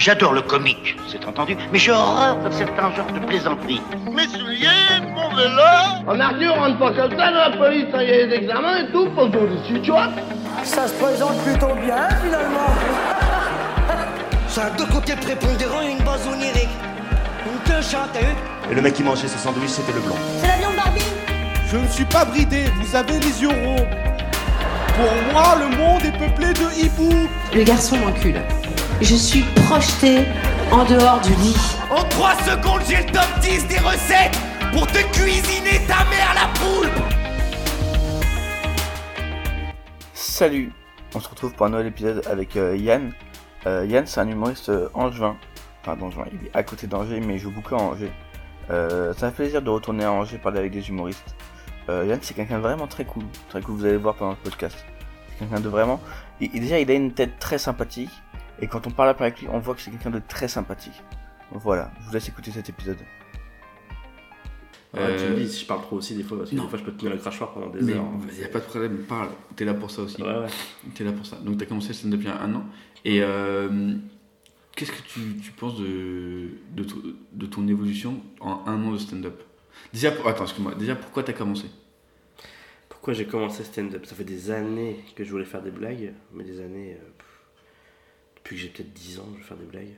[0.00, 3.82] J'adore le comique, c'est entendu, mais j'ai horreur de certains genres de plaisanteries.
[4.10, 4.66] Mes souliers,
[5.14, 5.60] mon vélo
[6.06, 8.78] En Arthur, on rentre pas comme ça dans la police, il y a des examens
[8.78, 10.08] et tout, pour tout dessus, tu vois
[10.64, 12.70] Ça se présente plutôt bien, finalement.
[14.48, 16.70] Ça a deux côtés prépondérants et une base onirique.
[17.44, 18.34] Une queue t'as vu
[18.70, 20.16] Et le mec qui mangeait ce sandwich, c'était le blanc.
[20.40, 21.04] C'est la viande Barbie
[21.70, 23.86] Je ne suis pas bridé, vous avez les yeux ronds.
[24.96, 27.28] Pour moi, le monde est peuplé de hiboux.
[27.54, 28.40] Le garçon m'encule.
[29.00, 30.24] Je suis projetée
[30.70, 31.56] en dehors du lit.
[31.90, 34.38] En 3 secondes, j'ai le top 10 des recettes
[34.72, 36.90] pour te cuisiner ta mère la poule
[40.12, 40.70] Salut
[41.14, 43.12] On se retrouve pour un nouvel épisode avec euh, Yann.
[43.66, 45.36] Euh, Yann, c'est un humoriste euh, angevin.
[45.80, 48.12] Enfin, d'Angevin, il est à côté d'Angers, mais il joue beaucoup à Angers.
[48.68, 51.34] Euh, ça fait plaisir de retourner à Angers parler avec des humoristes.
[51.88, 53.24] Euh, Yann, c'est quelqu'un de vraiment très cool.
[53.48, 54.84] Très cool, vous allez voir pendant le podcast.
[55.30, 56.00] C'est quelqu'un de vraiment.
[56.42, 58.10] Et, et déjà, il a une tête très sympathique.
[58.60, 61.02] Et quand on parle après avec lui, on voit que c'est quelqu'un de très sympathique.
[61.52, 62.98] Voilà, je vous laisse écouter cet épisode.
[64.92, 66.64] Ouais, tu me dis si je parle trop aussi des fois, parce que non.
[66.64, 68.04] des fois je peux tenir le crachoir pendant des Mais heures.
[68.32, 69.28] il n'y a pas de problème, parle.
[69.54, 70.20] T'es là pour ça aussi.
[70.20, 70.46] Ouais, ouais.
[70.94, 71.36] T'es là pour ça.
[71.36, 72.64] Donc t'as commencé le stand-up il y a un an.
[73.04, 73.94] Et euh,
[74.74, 78.98] qu'est-ce que tu, tu penses de, de, to- de ton évolution en un an de
[78.98, 79.40] stand-up?
[79.92, 80.74] Déjà, pour- attends, excuse-moi.
[80.74, 81.66] Déjà, pourquoi t'as commencé?
[82.88, 84.04] Pourquoi j'ai commencé stand-up?
[84.06, 86.98] Ça fait des années que je voulais faire des blagues, mais des années.
[87.00, 87.19] euh,
[88.42, 89.94] depuis que j'ai peut-être 10 ans, je veux faire des blagues.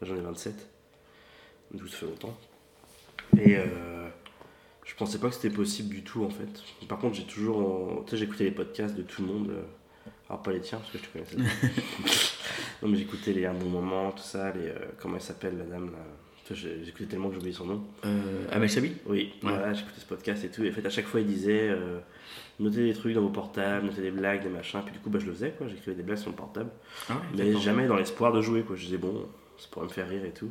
[0.00, 0.68] Là j'en ai 27.
[1.72, 2.36] Donc ça fait longtemps.
[3.38, 4.08] Et euh,
[4.84, 6.48] je pensais pas que c'était possible du tout en fait.
[6.88, 8.04] Par contre, j'ai toujours.
[8.06, 9.50] Tu sais, j'écoutais les podcasts de tout le monde.
[9.50, 9.62] euh,
[10.30, 11.36] alors pas les tiens, parce que je te connaissais.
[12.82, 14.52] non, mais j'écoutais les Un bon moment, tout ça.
[14.52, 15.98] Les, euh, comment elle s'appelle la dame là
[16.54, 17.84] J'écoutais tellement que j'ai oublié son nom.
[18.06, 18.92] euh, Amel Chabi?
[19.04, 19.50] Oui, Ouais.
[19.50, 20.64] voilà, j'écoutais ce podcast et tout.
[20.64, 21.98] Et en fait, à chaque fois, il disait euh,
[22.58, 24.80] notez des trucs dans vos portables, notez des blagues, des machins.
[24.84, 25.66] Puis du coup, bah, je le faisais, quoi.
[25.68, 26.70] J'écrivais des blagues sur mon portable.
[27.08, 28.76] Ah Mais jamais dans l'espoir de jouer, quoi.
[28.76, 30.50] Je disais, bon, ça pourrait me faire rire et tout.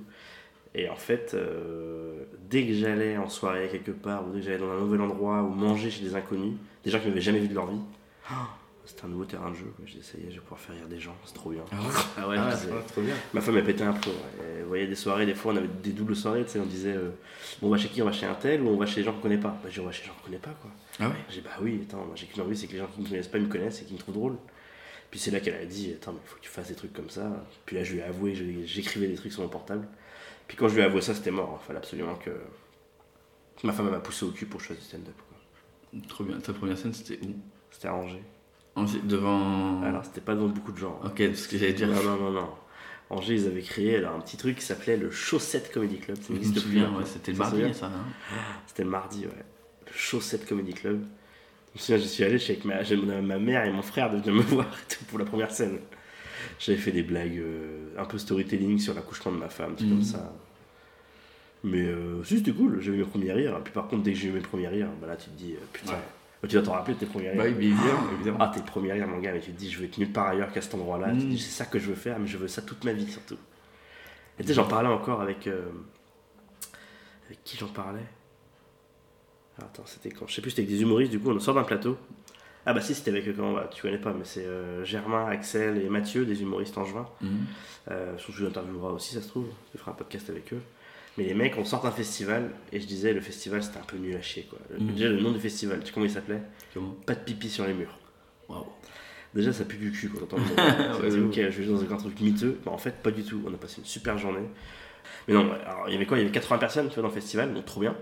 [0.76, 4.60] Et en fait, euh, dès que j'allais en soirée quelque part, ou dès que j'allais
[4.60, 6.54] dans un nouvel endroit, ou manger chez des inconnus,
[6.84, 7.80] des gens qui m'avaient jamais vu de leur vie,
[8.88, 9.72] c'était un nouveau terrain de jeu.
[9.76, 9.86] quoi.
[9.86, 11.64] Je je vais pouvoir faire rire des gens, c'est trop bien.
[11.72, 13.14] Ah ouais Ah ouais, Ah, je c'est trop bien.
[13.34, 14.00] Ma femme elle pétait un ouais.
[14.60, 16.66] Et Vous voyez des soirées, des fois on avait des doubles soirées, tu sais, on
[16.66, 17.12] disait euh,
[17.62, 19.04] bon on va chez qui On va chez un tel ou on va chez les
[19.06, 20.56] gens qu'on connaît pas Bah j'ai dit, on va chez les gens qu'on connaît pas
[20.62, 20.72] quoi.
[21.00, 22.88] Ah ouais J'ai dit, bah oui, attends, moi j'ai qu'une envie, c'est que les gens
[22.88, 24.38] qui me connaissent pas ils me connaissent et qui me trouvent drôle.
[25.12, 26.94] Puis c'est là qu'elle a dit attends mais il faut que tu fasses des trucs
[26.94, 27.30] comme ça.
[27.66, 29.88] Puis là je lui ai avoué, je- j'écrivais des trucs sur mon portable.
[30.48, 32.32] Puis quand je lui ai avoué ça c'était mort, il fallait absolument que
[33.64, 35.14] ma femme elle m'a poussé au cul pour que je fasse du stand-up.
[35.30, 36.00] quoi.
[36.10, 36.40] Trop bien.
[36.40, 37.36] Ta première scène, c'était où?
[37.72, 38.16] C'était arrangé.
[38.16, 38.24] Angers,
[39.04, 39.82] Devant.
[39.84, 41.00] Alors c'était pas devant beaucoup de gens.
[41.04, 41.08] hein.
[41.08, 41.88] Ok, ce que j'allais dire.
[41.88, 42.50] Non, non, non, non.
[43.10, 46.18] Angers, ils avaient créé alors, un petit truc qui s'appelait le Chaussette Comedy Club.
[46.22, 46.82] Ça n'existe plus.
[46.82, 47.86] ouais, c'était le mardi, ça.
[47.88, 47.92] hein
[48.68, 49.32] C'était le mardi, ouais.
[49.88, 51.02] Le Chaussette Comedy Club.
[51.74, 54.18] Je me souviens, je suis allé chez ma, j'ai ma, mère et mon frère de
[54.18, 54.66] venir me voir
[55.10, 55.80] pour la première scène.
[56.60, 59.90] J'avais fait des blagues euh, un peu storytelling sur l'accouchement de ma femme, tout Mhm.
[59.92, 60.34] comme ça.
[61.64, 63.60] Mais euh, c'était cool, j'avais mes premiers rires.
[63.64, 65.54] Puis par contre, dès que j'ai eu mes premiers rires, bah là tu te dis,
[65.54, 65.98] euh, putain, Ouais.
[66.42, 67.38] Bah, tu dois t'en rappeler de tes premiers rires.
[67.38, 68.38] Bah évidemment, évidemment.
[68.42, 70.28] Ah, tes premiers rires, mon gars, mais tu te dis, je veux être nulle part
[70.28, 71.12] ailleurs qu'à cet endroit-là.
[71.14, 71.30] Tu te Mm.
[71.30, 73.38] dis, c'est ça que je veux faire, mais je veux ça toute ma vie surtout.
[74.40, 75.48] Et tu sais, j'en parlais encore avec.
[75.48, 75.66] euh,
[77.28, 78.06] avec qui j'en parlais?
[79.60, 80.28] Ah, Attends, c'était quand?
[80.28, 81.98] Je sais plus, c'était avec des humoristes, du coup, on sort d'un plateau.
[82.66, 83.34] Ah, bah si, c'était avec.
[83.36, 86.86] Comment, bah, tu connais pas, mais c'est euh, Germain, Axel et Mathieu, des humoristes en
[86.86, 87.08] juin.
[87.90, 89.48] Euh, surtout, je l'interviewerai aussi, ça se trouve.
[89.74, 90.62] Je ferai un podcast avec eux.
[91.18, 93.98] Mais les mecs, on sort d'un festival, et je disais, le festival, c'était un peu
[93.98, 94.60] nul à chier, quoi.
[94.78, 94.94] Mhm.
[94.94, 96.42] Déjà, le nom du festival, tu sais comment il s'appelait
[96.74, 97.98] Comment Pas de pipi sur les murs.
[98.48, 98.66] Waouh.
[99.34, 100.44] Déjà, ça pue du cul quand dis,
[101.18, 101.20] ouais.
[101.20, 102.60] ok, je vais dans un truc miteux.
[102.66, 103.42] Bah, en fait, pas du tout.
[103.46, 104.48] On a passé une super journée.
[105.28, 106.18] Mais non, alors, il y avait quoi?
[106.18, 107.96] Il y avait 80 personnes tu vois, dans le festival, donc trop bien.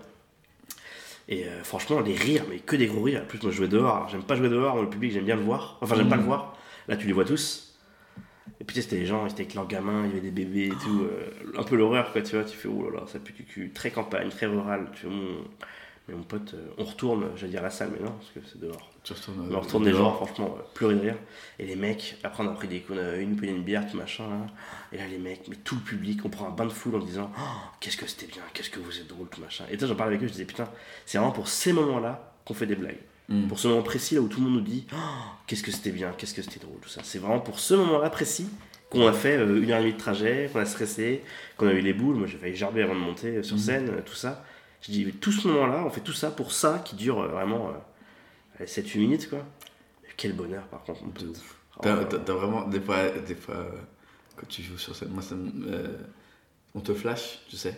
[1.28, 3.24] Et euh, franchement, les rires, mais que des gros rires.
[3.24, 4.08] En plus, moi, je jouais dehors.
[4.09, 5.78] J'aime pas jouer dehors, moi, le public, j'aime bien le voir.
[5.82, 6.56] Enfin, j'aime pas le voir.
[6.88, 7.75] Là, tu les vois tous.
[8.66, 10.22] Et puis, tu sais, c'était les gens, ils étaient avec leurs gamins, il y avait
[10.22, 11.03] des bébés et tout.
[11.03, 12.44] euh, un peu l'horreur, quoi, tu vois.
[12.46, 13.70] Tu fais, oh là là, ça pue du cul.
[13.72, 14.88] Très campagne, très rural.
[14.94, 15.44] Tu fais, Hum.
[16.08, 18.59] Mais mon pote, euh, on retourne, j'allais dire la salle, mais non, parce que c'est
[18.59, 18.92] dehors.
[19.03, 19.48] Tu retournes.
[19.50, 19.98] On euh, retourne dehors.
[20.20, 21.16] gens, franchement, euh, pleurer de rire.
[21.58, 23.90] Et les mecs, après on a pris des coups, on a une poignée de bière,
[23.90, 24.28] tout machin.
[24.30, 24.46] là.
[24.94, 27.00] Et là, les mecs, mais tout le public, on prend un bain de foule en
[27.00, 27.41] disant Oh,
[27.79, 29.64] Qu'est-ce que c'était bien, qu'est-ce que vous êtes drôle, tout machin.
[29.72, 30.67] Et toi, j'en parlais avec eux, je disais Putain,
[31.08, 33.00] c'est vraiment pour ces moments-là qu'on fait des blagues.
[33.30, 33.48] Mhm.
[33.48, 34.98] Pour ce moment précis, là où tout le monde nous dit Oh,
[35.48, 37.02] Qu'est-ce que c'était bien, qu'est-ce que c'était drôle, tout ça.
[37.04, 38.48] C'est vraiment pour ce moment-là précis
[38.90, 41.24] qu'on a fait euh, une heure et demie de trajet, qu'on a stressé,
[41.58, 42.16] qu'on a eu les boules.
[42.16, 43.62] Moi, j'ai failli gerber avant de monter euh, sur Mhm.
[43.62, 44.44] scène, euh, tout ça.
[44.82, 47.72] Je dis Tout ce moment-là, on fait tout ça pour ça qui dure euh, vraiment
[48.64, 49.44] 7-8 minutes, quoi.
[50.18, 51.02] Quel bonheur, par contre.
[51.78, 53.70] Oh, T'as vraiment, des fois, des fois euh,
[54.38, 55.98] quand tu joues sur scène, moi, ça me- euh,
[56.74, 57.76] on te flash, tu sais.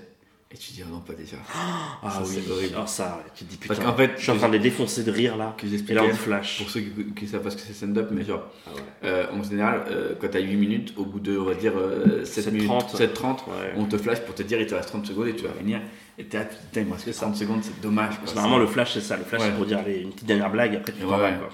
[0.50, 1.36] Et tu dis, ah non, pas déjà.
[2.04, 2.74] Ah Ça, oui, c'est horrible.
[2.76, 4.60] alors ça, tu te dis putain, Parce qu'en fait, je suis en train de les
[4.60, 5.54] défoncer de rire là.
[5.58, 6.60] que Et là on flash.
[6.60, 8.82] pour ceux qui, qui savent pas ce que c'est stand-up, mais genre, Ah ouais.
[9.04, 12.24] euh, en général, euh, quand t'as 8 minutes, au bout de, on va dire, euh,
[12.24, 12.96] 7 7, minutes, 30.
[12.96, 13.74] 7, 30, Ouais.
[13.76, 15.82] on te flash pour te dire, il te reste 30 secondes et tu vas finir.
[16.18, 18.12] Et t'es là, putain, il me reste que 30 secondes, c'est dommage.
[18.12, 18.20] quoi.
[18.20, 19.48] Parce que normalement le flash c'est ça, le flash Ouais.
[19.50, 21.50] c'est pour dire allez, une petite dernière blague, après tu t'en vas quoi.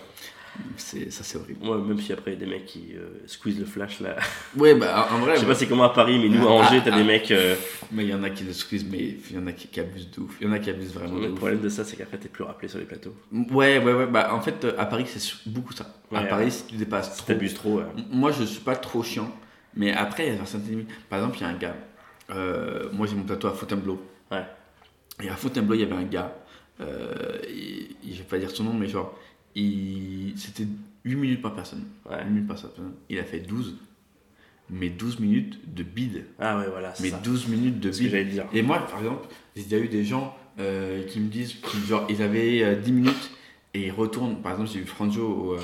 [0.78, 1.66] C'est, ça, c'est horrible.
[1.66, 4.16] Moi même si après il y a des mecs qui euh, squeeze le flash là.
[4.58, 6.54] Ouais, bah, en vrai, Je sais pas c'est comment à Paris, mais nous à Ah,
[6.68, 7.06] Angers t'as ah, des ah.
[7.06, 7.32] mecs.
[7.32, 7.56] euh,
[7.92, 9.80] mais il y en a qui le squeeze, mais il y en a qui, qui
[9.80, 10.38] abusent de ouf.
[10.40, 12.44] Il y en a qui abusent vraiment Le problème de ça c'est qu'après t'es plus
[12.44, 13.16] rappelé sur les plateaux.
[13.32, 14.06] Ouais, ouais, ouais.
[14.06, 15.86] Bah, en fait, euh, à Paris, c'est beaucoup ça.
[16.12, 16.52] à Ouais, Paris, ouais.
[16.52, 17.28] si tu dépasses Si trop.
[17.28, 17.78] t'abuses trop.
[17.80, 17.86] ouais.
[18.12, 19.32] Moi, je suis pas trop chiant,
[19.76, 20.90] mais après, il y a certaines limites.
[21.10, 21.76] Par exemple, il y a un gars.
[22.30, 24.00] euh, moi, j'ai mon plateau à Fontainebleau.
[24.32, 24.46] Ouais.
[25.22, 26.36] Et à Fontainebleau, il y avait un gars.
[26.82, 29.18] Euh, il- je vais pas dire son nom, mais genre,
[29.56, 30.66] il, c'était
[31.06, 31.84] 8 minutes par personne.
[32.10, 32.18] Ouais.
[32.24, 32.94] 8 minutes par personne.
[33.10, 33.76] Il a fait 12.
[34.70, 36.26] Mais 12 minutes de bide.
[36.40, 36.94] Ah ouais voilà.
[37.02, 37.20] Mais ça.
[37.24, 38.30] 12 minutes de bide.
[38.30, 38.46] dire.
[38.54, 42.06] Et moi, par exemple, j'ai déjà eu des gens euh, qui me disent, qui, genre,
[42.10, 43.32] ils avaient euh, 10 minutes
[43.74, 44.42] et ils retournent.
[44.42, 45.60] Par exemple, j'ai eu Franjo euh,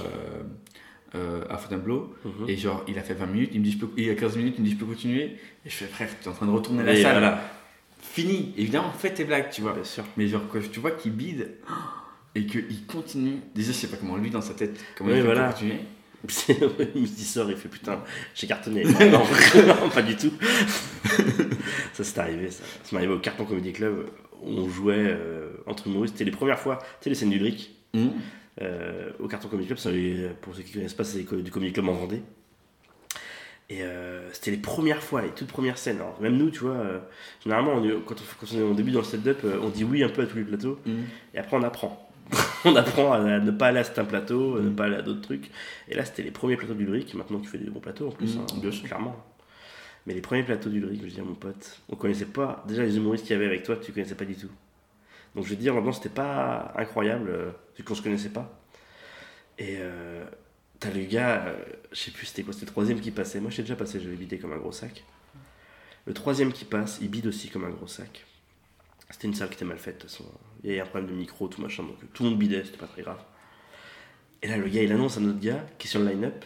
[1.16, 2.50] euh, à Fontainebleau Mhm.
[2.50, 4.16] et genre, il a fait 20 minutes, il me dit, je peux, il y a
[4.16, 5.38] 15 minutes, il me dit, je peux continuer.
[5.66, 7.14] Et je fais, frère, tu es en train de retourner à la Et salle.
[7.14, 7.42] voilà.
[8.02, 8.54] Fini.
[8.58, 9.74] Évidemment, fais tes blagues, tu vois.
[9.74, 10.04] Bien sûr.
[10.18, 11.52] Mais genre, quand tu vois qu'il bide
[12.36, 15.22] et qu'il continue, déjà, je sais pas comment lui dans sa tête, comment Oui, il
[15.22, 15.50] fait voilà.
[15.50, 15.80] continuer.
[16.96, 18.04] il me sort, il fait putain,
[18.36, 18.84] j'ai cartonné.
[19.10, 19.24] non,
[19.68, 20.34] non, pas du tout.
[21.94, 22.64] ça c'est arrivé, ça.
[22.84, 24.06] Ça m'est arrivé au Carton Comedy Club
[24.44, 26.16] où on jouait euh, entre humoristes.
[26.16, 27.76] C'était les premières fois, tu sais, les scènes du brick.
[27.94, 28.12] Mhm.
[28.62, 29.80] Euh, au Carton Comedy Club,
[30.42, 32.22] pour ceux qui connaissent pas, c'est du Comedy Club en Vendée.
[33.70, 35.98] Et euh, c'était les premières fois, les toutes premières scènes.
[35.98, 36.84] Alors, même nous, tu vois,
[37.44, 40.04] généralement, on quand, on, quand on est au début dans le stand-up, on dit oui
[40.04, 41.04] un peu à tous les plateaux, Mhm.
[41.36, 42.09] et après on apprend.
[42.66, 45.22] on apprend à, ne pas aller à certains plateaux, à ne pas aller à d'autres
[45.22, 45.50] trucs.
[45.88, 47.14] Et là, c'était les premiers plateaux du brick.
[47.14, 48.86] Maintenant, tu fais des bons plateaux en plus, Mhm, hein, bien sûr.
[48.86, 49.16] clairement.
[50.06, 52.64] Mais les premiers plateaux du brick, je veux dire, mon pote, on connaissait pas.
[52.68, 54.50] Déjà, les humoristes qu'il y avait avec toi, tu connaissais pas du tout.
[55.36, 58.60] Donc, je veux dire, l'ambiance, c'était pas incroyable, euh, vu qu'on se connaissait pas.
[59.58, 60.24] Et euh,
[60.80, 61.56] t'as le gars, euh,
[61.92, 63.40] je sais plus c'était quoi, c'était le troisième qui passait.
[63.40, 65.04] Moi, j'ai déjà passé, j'avais bidé comme un gros sac.
[66.06, 68.26] Le troisième qui passe, il bide aussi comme un gros sac.
[69.12, 70.26] C'était une salle qui était mal faite, de toute façon.
[70.64, 72.78] Il y avait un problème de micro, tout machin, donc tout le monde bidait, c'était
[72.78, 73.20] pas très grave.
[74.42, 76.44] Et là, le gars, il annonce à notre gars qui est sur le line-up,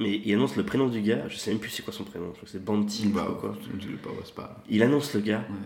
[0.00, 2.26] mais il annonce le prénom du gars, je sais même plus c'est quoi son prénom,
[2.26, 3.56] je crois que c'est Banti, Bah, sais pas quoi.
[3.80, 4.62] je pas, ouais, pas.
[4.68, 5.56] Il annonce le gars, Ouais.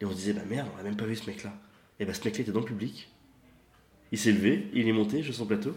[0.00, 1.52] et on se disait, bah merde, on a même pas vu ce mec-là.
[1.98, 3.08] Et bah ce mec-là était dans le public,
[4.12, 5.74] il s'est levé, il est monté sur son plateau,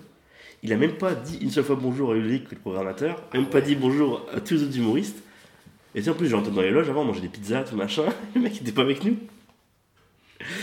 [0.64, 3.60] il a même pas dit une seule fois bonjour à Ulrich, le programmateur, même pas
[3.62, 5.22] dit bonjour à tous les autres humoristes.
[5.96, 7.64] Et tu sais, en plus, j'ai entendu dans les loges avant, on mangeait des pizzas,
[7.64, 8.06] tout machin,
[8.36, 9.18] le mec était pas avec nous.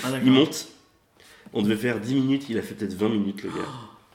[0.04, 0.68] Ah, Il monte.
[1.52, 3.68] On devait faire 10 minutes, il a fait peut-être 20 minutes, le gars.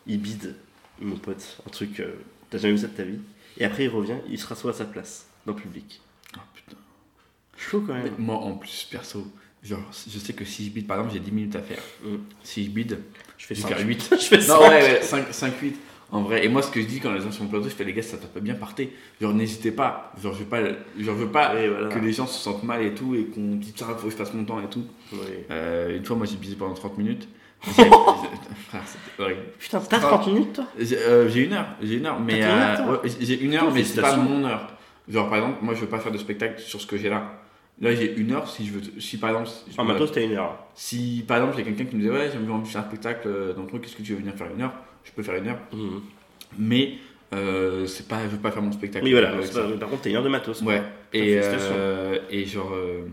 [0.07, 0.56] Il bide,
[1.01, 1.57] mon pote.
[1.65, 2.13] Un truc, euh,
[2.50, 3.19] t'as jamais vu ça de ta vie.
[3.57, 6.00] Et après, il revient, il se rassoit à sa place, dans le public.
[6.38, 6.77] Ah, putain.
[7.57, 8.13] Chaud quand même.
[8.17, 9.27] moi, en plus, perso,
[9.63, 11.81] genre, je sais que si je bide, par exemple, j'ai 10 minutes à faire.
[12.03, 12.15] Mm.
[12.44, 13.00] Si je bide,
[13.38, 13.75] Je fais je vais 5.
[13.77, 14.09] faire 8.
[14.19, 14.59] Je fais Non, 5.
[14.62, 15.75] ouais, ouais, 5, 5, 8.
[16.12, 17.69] En vrai, et moi, ce que je dis quand les gens sont au plateau, je
[17.75, 18.94] fais les gars, ça tape bien, partez.
[19.19, 20.12] Genre, n'hésitez pas.
[20.22, 21.90] Genre, je veux pas, genre, je veux pas voilà.
[21.90, 24.18] que les gens se sentent mal et tout, et qu'on dise ça, faut que je
[24.18, 24.84] passe mon temps et tout.
[25.52, 27.28] Euh, une fois, moi, j'ai bidé pendant 30 minutes.
[27.66, 29.42] J'ai- Frère, c'était horrible.
[29.57, 32.92] Putain, t'as 30 minutes toi J'ai euh, j'ai une heure, j'ai une heure, mais euh,
[32.92, 34.68] ouais, j'ai une heure, mais c'est pas mon heure.
[35.08, 37.40] Genre par exemple, moi je veux pas faire de spectacle sur ce que j'ai là.
[37.81, 40.34] Là j'ai une heure si je veux, si par exemple, je- Ah, maintenant c'était une
[40.34, 40.58] heure.
[40.75, 42.81] si par exemple il y a quelqu'un qui me dit ouais j'ai envie de faire
[42.81, 44.74] un spectacle dans le truc, est-ce que tu veux venir faire une heure?
[45.06, 46.02] Je peux faire une heure, Mhm.
[46.57, 46.96] mais
[47.34, 49.06] euh, c'est pas, je veux pas faire mon spectacle.
[49.06, 49.30] Oui, voilà.
[49.31, 50.62] pas- Par contre, t'as une heure de matos.
[50.62, 50.81] Ouais.
[51.13, 53.06] Et, euh, et genre euh,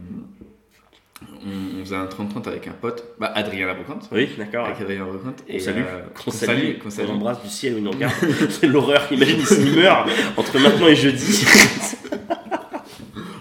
[1.44, 4.08] on, on faisait un 30-30 avec un pote, bah Adrien Labrocante.
[4.10, 4.66] Oui, d'accord.
[4.66, 5.44] Avec Adrien Labrocante.
[5.48, 7.08] On salue, euh, qu'on salue, qu'on salue.
[7.10, 8.14] embrasse du ciel où il nous regarde.
[8.50, 9.02] c'est l'horreur.
[9.12, 11.44] Imagine, il meurt entre maintenant et jeudi.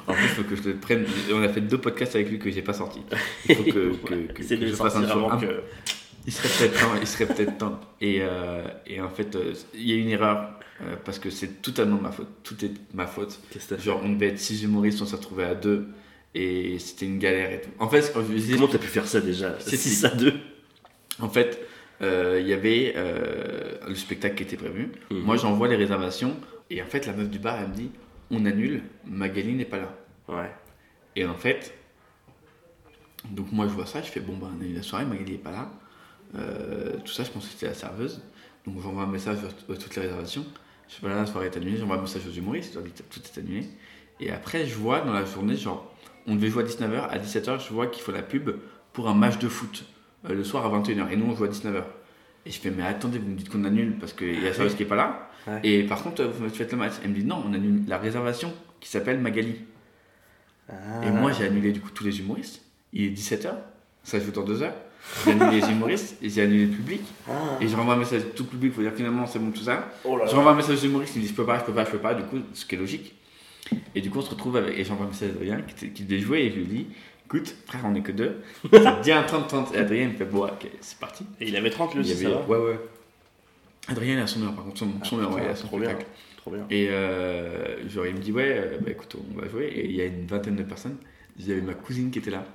[0.07, 1.05] En plus, il faut que je te prenne.
[1.33, 3.01] On a fait deux podcasts avec lui que j'ai pas sortis.
[3.47, 3.69] Il faut que,
[4.05, 5.61] que, que, que je fasse avant un- que.
[6.27, 6.95] Il serait peut-être temps.
[6.99, 7.79] Il serait peut-être temps.
[7.99, 10.51] Et, euh, et en fait, euh, il y a une erreur
[10.81, 12.27] euh, parce que c'est totalement ma faute.
[12.43, 13.39] Tout est ma faute.
[13.51, 15.87] Qu'est-ce que Genre, on devait être six humoristes, on s'est retrouvé à deux
[16.33, 17.69] et c'était une galère et tout.
[17.79, 20.33] En fait, quand je disais- Comment t'as pu faire ça déjà C'est 6 à 2.
[21.19, 21.59] en fait,
[22.01, 24.91] euh, il y avait euh, le spectacle qui était prévu.
[25.09, 25.19] Mhm.
[25.23, 26.37] Moi, j'envoie les réservations
[26.69, 27.91] et en fait, la meuf du bar, elle me dit
[28.29, 28.81] on annule.
[29.05, 29.97] Magali n'est pas là.
[30.29, 30.49] Ouais.
[31.17, 31.73] Et en fait,
[33.29, 35.33] donc moi je vois ça, je fais bon bah on a eu la soirée, Magali
[35.33, 35.69] est pas là.
[36.35, 38.21] Euh, tout ça, je pense que c'était la serveuse.
[38.65, 40.45] Donc j'envoie un message à toutes les réservations.
[40.87, 42.77] Je fais voilà, la soirée est annulée, j'envoie un message aux humoristes,
[43.09, 43.67] tout est annulé.
[44.19, 45.91] Et après, je vois dans la journée, genre,
[46.27, 48.51] on devait jouer à 19h, à 17h, je vois qu'il faut la pub
[48.93, 49.85] pour un match de foot
[50.29, 51.09] euh, le soir à 21h.
[51.11, 51.83] Et nous, on joue à 19h.
[52.45, 54.53] Et je fais, mais attendez, vous me dites qu'on annule parce qu'il y a la
[54.53, 55.29] serveuse qui est pas là.
[55.47, 55.59] Ouais.
[55.63, 56.93] Et par contre, vous faites le match.
[57.03, 59.55] Elle me dit, non, on annule la réservation qui s'appelle Magali.
[60.69, 60.73] Ah.
[61.05, 62.61] Et moi, j'ai annulé du coup tous les humoristes.
[62.93, 63.53] il est 17h,
[64.03, 64.75] ça joue dans 2 heures.
[65.25, 67.01] J'ai annulé les humoristes, et j'ai annulé le public.
[67.59, 69.63] Et je renvoie un message à tout le public pour dire finalement c'est bon tout
[69.63, 69.91] ça.
[70.05, 71.63] Oh là je renvoie un message aux humoristes, ils me disent je peux pas, je
[71.65, 73.15] peux pas, je peux pas, du coup, ce qui est logique.
[73.95, 74.77] Et du coup, on se retrouve avec.
[74.77, 76.87] Et j'envoie un message à Adrien qui, qui devait jouer et je lui dis
[77.25, 78.41] écoute, frère, on est que deux.
[78.73, 79.73] Un 30-30.
[79.73, 81.25] Et Adrien me fait bon, ok, c'est parti.
[81.39, 82.79] Et il avait 30 lui aussi, avait- ça va Ouais, ouais.
[83.87, 85.79] Adrien, il a son heure par contre, son, son heure, ouais, il a son trop
[85.79, 85.97] bien.
[86.37, 86.65] Trop bien.
[86.69, 89.67] Et euh, genre, il me dit, ouais, euh, bah écoute, on va jouer.
[89.67, 90.97] Et il y a une vingtaine de personnes.
[91.45, 92.45] J'avais ma cousine qui était là.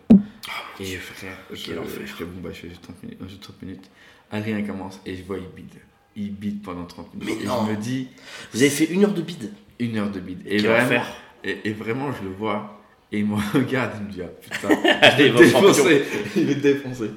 [0.80, 3.18] et frère, je, je fais, bon, bah, je fais juste 30 minutes.
[3.28, 3.90] juste 30 minutes.
[4.30, 5.74] Adrien commence et je vois, il bide.
[6.14, 7.36] Il bide pendant 30 minutes.
[7.38, 7.66] Mais et non.
[7.66, 8.08] je me dis,
[8.52, 10.40] Vous avez fait une heure de bide une heure de bide.
[10.46, 11.02] Et vraiment,
[11.44, 12.80] et, et vraiment, je le vois.
[13.12, 14.68] Et il me regarde, il me dit, ah putain,
[15.02, 15.68] Allez, il va est champion.
[15.70, 16.04] défoncé.
[16.36, 17.10] Il est défoncé.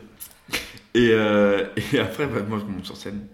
[0.94, 3.28] Et, euh, et après, bah, moi, je monte sur scène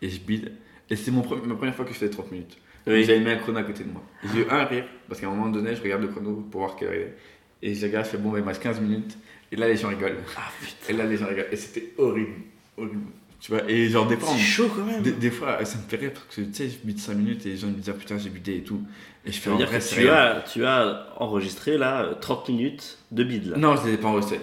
[0.00, 0.52] et je bide.
[0.88, 2.56] Et c'est mon ma première fois que je fais 30 minutes.
[2.86, 3.04] Oui.
[3.04, 4.02] J'avais mis un chrono à côté de moi.
[4.32, 6.76] J'ai eu un rire, parce qu'à un moment donné, je regarde le chrono pour voir
[6.76, 7.16] quelle heure il est.
[7.62, 9.16] Et je regarde, je fais bon, il me reste 15 minutes.
[9.52, 10.16] Et là, les gens rigolent.
[10.36, 10.92] Ah putain.
[10.92, 11.48] Et là, les gens rigolent.
[11.52, 12.32] Et c'était horrible.
[12.76, 13.00] Horrible.
[13.40, 15.02] Tu vois, et genre, des fois, C'est chaud quand même.
[15.02, 17.46] des, des fois, ça me fait rire parce que tu sais, je bide 5 minutes
[17.46, 18.82] et les gens me disent ah, putain, j'ai bidé et tout.
[19.24, 20.12] Et je fais en dire vrai, que tu rien.
[20.14, 23.56] as, tu as enregistré là euh, 30 minutes de bide là.
[23.56, 24.40] Non, je les ai pas enregistrés.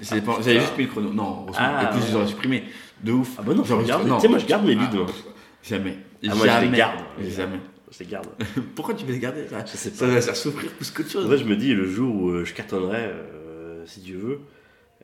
[0.00, 1.12] Je les ai pas- Ah, J'avais juste mis le chrono.
[1.12, 1.46] Non.
[1.56, 2.16] Ah, et puis, je les ouais.
[2.18, 2.64] aurais supprimés.
[3.02, 3.36] De ouf.
[3.38, 4.10] Ah bah non, J'enregistre- garder.
[4.10, 4.16] non.
[4.16, 5.10] Tu sais, moi, je garde mes bides, Ah.
[5.62, 5.98] Jamais.
[6.28, 6.76] Ah, moi, je les Jamais.
[6.76, 7.00] garde.
[7.36, 7.60] Jamais.
[7.92, 8.28] Je les garde.
[8.74, 10.12] Pourquoi tu veux les garder ça Je sais Ça pas.
[10.14, 11.26] va faire souffrir plus que de En choses.
[11.26, 14.38] vrai, je me dis, le jour où euh, je cartonnerai, euh, si Dieu veut,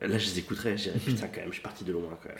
[0.01, 0.77] là, je les écouterai.
[0.77, 2.37] Je dirais, putain, quand même, je suis parti de loin quand même.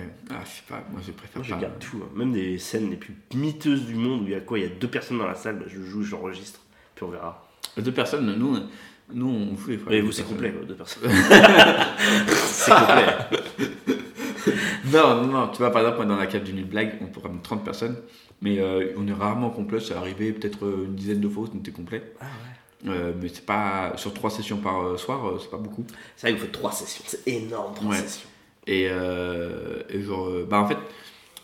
[0.00, 0.08] Ouais.
[0.30, 0.84] Ah, je sais pas.
[0.90, 1.60] Moi, je préfère Moi, je pas.
[1.60, 1.98] garde tout.
[2.04, 2.08] hein.
[2.16, 4.66] Même des scènes les plus miteuses du monde où il y a quoi Il y
[4.66, 6.60] a deux personnes dans la salle, bah, je joue, j'enregistre,
[6.94, 7.48] puis on verra.
[7.78, 8.56] Deux personnes, nous,
[9.14, 9.92] nous on joue les fois.
[9.92, 11.08] Mais vous, c'est complet, quoi, deux personnes.
[12.28, 13.16] c'est complet.
[14.92, 17.64] Non, non, non, tu vois, par exemple, dans la cave d'une blague, on mettre 30
[17.64, 17.96] personnes,
[18.42, 21.48] mais euh, on est rarement complet, c'est arrivé peut-être euh, une dizaine de fois où
[21.54, 22.02] on était complet.
[22.20, 22.90] Ah ouais.
[22.90, 23.92] Euh, mais c'est pas.
[23.96, 25.84] Sur trois sessions par soir, c'est pas beaucoup.
[26.16, 27.96] C'est vrai vous faites trois sessions, c'est énorme, trois Ouais.
[27.98, 28.28] sessions.
[28.66, 30.78] Et, euh, et genre, bah en fait,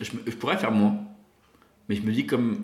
[0.01, 0.95] je, me- je pourrais faire moins,
[1.89, 2.63] mais je me dis comme,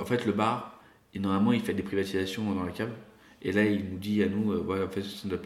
[0.00, 0.78] en fait, le bar,
[1.14, 2.90] et normalement, il fait des privatisations dans la cave,
[3.42, 5.02] et là, il nous dit à nous, ouais, on fait.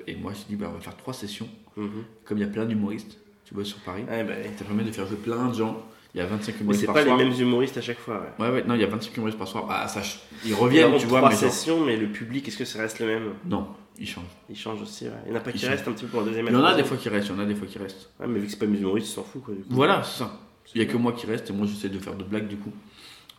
[0.06, 2.04] Et moi, je dis, bah, on va faire trois sessions, Mhm.
[2.24, 4.02] comme il y a plein d'humoristes, tu vois, sur Paris.
[4.06, 4.50] Bah, ouais.
[4.58, 5.82] Ça permet de faire jouer plein de gens.
[6.14, 7.16] Il y a 25 Mais humoristes c'est par pas soir.
[7.18, 8.22] les mêmes humoristes à chaque fois.
[8.38, 8.46] Ouais.
[8.46, 9.66] Ouais, ouais, non, il y a 25 humoristes par soir.
[9.68, 10.00] Ah, ça,
[10.44, 13.06] ils reviennent, tu vois, trois mais sessions, mais le public, est-ce que ça reste le
[13.06, 13.34] même?
[13.44, 14.24] Non, ils changent.
[14.48, 15.12] Il change aussi, ouais.
[15.26, 16.56] Il y en a pas qui restent un petit peu pour la deuxième Il y
[16.56, 18.10] en a des fois qui restent, il y en a des fois qui restent.
[18.18, 19.54] Ouais, mais vu que c'est pas mes humoristes, ils s'en foutent quoi.
[19.54, 19.66] Du coup.
[19.70, 20.32] Voilà, c'est ça.
[20.74, 22.56] Il y a que moi qui reste et moi j'essaie de faire de blagues du
[22.56, 22.72] coup.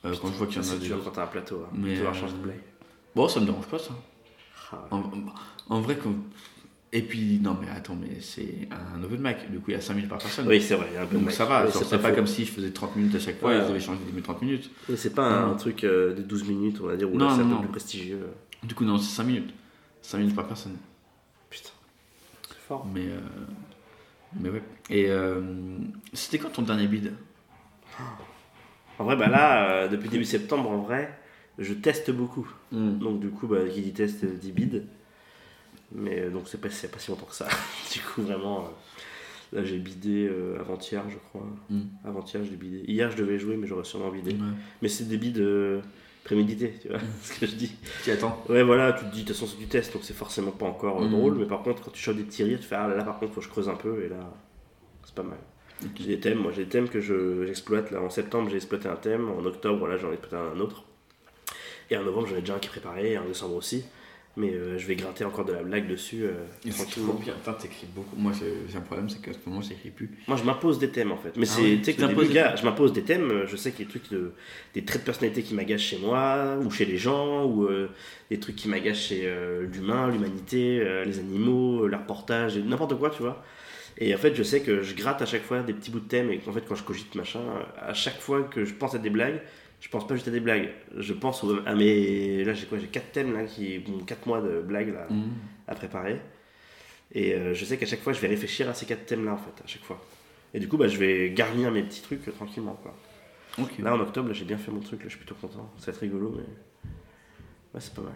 [0.06, 1.64] Euh, quand je vois qu'il y en a c'est des quand t'as un plateau.
[1.66, 1.70] Hein.
[1.74, 2.62] Mais, tu vas euh, changer de blague.
[3.16, 3.92] Bon, ça me dérange pas ça.
[4.72, 5.04] Ah, En,
[5.70, 6.24] en vrai, comme.
[6.92, 9.52] Et puis, non, mais attends, mais c'est un open mic.
[9.52, 10.48] Du coup, il y a 5000 par personne.
[10.48, 12.12] Oui, c'est vrai, il y a un peu de Donc ça va, Oui, c'est pas
[12.12, 14.22] comme si je faisais 30 minutes à chaque fois Ouais, et je devais changer mes
[14.22, 14.72] 30 minutes.
[14.90, 17.36] Oui, c'est pas un truc euh, de 12 minutes, on va dire, où Non, là
[17.36, 18.20] c'est un peu plus prestigieux.
[18.64, 19.54] Du coup, non, c'est 5 minutes.
[20.02, 20.78] 5 minutes par personne.
[21.50, 21.70] Putain,
[22.48, 22.88] c'est fort.
[22.92, 23.20] Mais, euh,
[24.40, 24.64] mais ouais.
[24.90, 25.42] Et euh,
[26.14, 27.14] c'était quand ton dernier bid?
[28.98, 31.18] En vrai, bah là, euh, depuis début septembre, en vrai,
[31.58, 32.50] je teste beaucoup.
[32.72, 32.98] Hmm.
[32.98, 34.86] Donc du coup, bah, qui dit test dit bid.
[35.92, 37.48] Mais donc c'est pas, pas si longtemps que ça.
[37.94, 38.66] du coup, vraiment,
[39.54, 41.46] euh, là j'ai bidé euh, avant-hier, je crois.
[41.70, 41.82] Mm.
[42.06, 42.84] Avant-hier, j'ai bidé.
[42.88, 44.36] Hier, je devais jouer, mais j'aurais sûrement bidé.
[44.82, 45.82] Mais c'est des bides euh,
[46.24, 47.72] prémédités, tu vois ce que je dis.
[48.04, 50.14] Qui attend Ouais, voilà, tu te dis, de toute façon, c'est du test, donc c'est
[50.16, 51.12] forcément pas encore euh, Mm.
[51.12, 51.36] drôle.
[51.40, 53.34] Mais par contre, quand tu chopes des petits rires, tu fais, ah là, par contre,
[53.34, 54.32] faut que je creuse un peu, et là,
[55.06, 55.38] c'est pas mal.
[55.98, 57.90] J'ai des thèmes, moi j'ai des thèmes que je- j'exploite.
[57.92, 60.84] Là, en septembre, j'ai exploité un thème, en octobre, là, j'en ai exploité un autre.
[61.90, 63.86] Et en novembre, j'en ai déjà un qui est préparé, et en décembre aussi.
[64.38, 66.32] Mais euh, je vais gratter encore de la blague dessus euh,
[66.72, 67.14] tranquillement.
[67.16, 68.16] Putain, t'écris beaucoup.
[68.16, 68.32] Moi,
[68.70, 70.12] j'ai un problème, c'est qu'à ce moment, j'écris plus.
[70.28, 71.36] Moi, je m'impose des thèmes en fait.
[71.36, 73.30] Mais Ah c'est, ouais, tu sais, que gars, thèmes je m'impose des thèmes.
[73.32, 74.32] euh, Je sais qu'il y a des trucs de,
[74.76, 77.90] des traits de personnalité qui m'agacent chez moi ou chez les gens, ou euh,
[78.30, 79.30] des trucs qui m'agacent chez
[79.74, 83.44] l'humain, l'humanité, les animaux, le reportage, n'importe quoi, tu vois.
[83.98, 86.08] Et en fait, je sais que je gratte à chaque fois des petits bouts de
[86.08, 87.42] thèmes et qu'en fait, quand je cogite machin,
[87.82, 89.42] à chaque fois que je pense à des blagues,
[89.80, 90.70] je pense pas juste à des blagues.
[90.98, 92.44] Je pense à mes.
[92.44, 93.80] Là, j'ai quoi J'ai quatre thèmes là qui.
[93.80, 95.30] Bon, quatre mois de blagues là Mm.
[95.68, 96.20] à préparer.
[97.12, 99.38] Et euh, je sais qu'à chaque fois, je vais réfléchir à ces quatre thèmes-là, en
[99.38, 100.00] fait, à chaque fois.
[100.54, 102.96] Et du coup, bah, je vais garnir mes petits trucs euh, tranquillement, quoi.
[103.80, 105.72] Là, en octobre, j'ai bien fait mon truc, là, je suis plutôt content.
[105.80, 106.44] Ça va être rigolo, mais...
[107.74, 108.14] Ouais, c'est pas mal.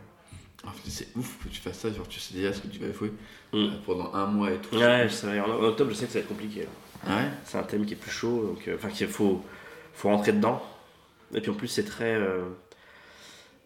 [0.66, 2.80] En fait, c'est ouf que tu fasses ça, genre tu sais déjà ce que tu
[2.80, 3.10] vas jouer
[3.52, 3.58] Mm.
[3.58, 4.76] euh, pendant un mois et tout.
[4.78, 5.40] Ouais, c'est vrai.
[5.40, 6.68] En, en octobre, je sais que ça va être compliqué, là.
[7.08, 7.30] Ah ouais?
[7.46, 8.68] C'est un thème qui est plus chaud, donc...
[8.68, 9.44] euh, Enfin, qu'il faut,
[9.94, 10.62] faut rentrer dedans.
[11.36, 12.14] Et puis, en plus, c'est très...
[12.16, 12.44] euh,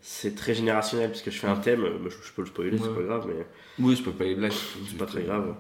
[0.02, 2.96] C'est très générationnel, parce que je fais un thème, je, je peux le spoiler, c'est
[2.96, 3.46] pas grave, mais...
[3.80, 4.54] Oui, je peux pas les blagues.
[4.90, 5.56] C'est pas très grave.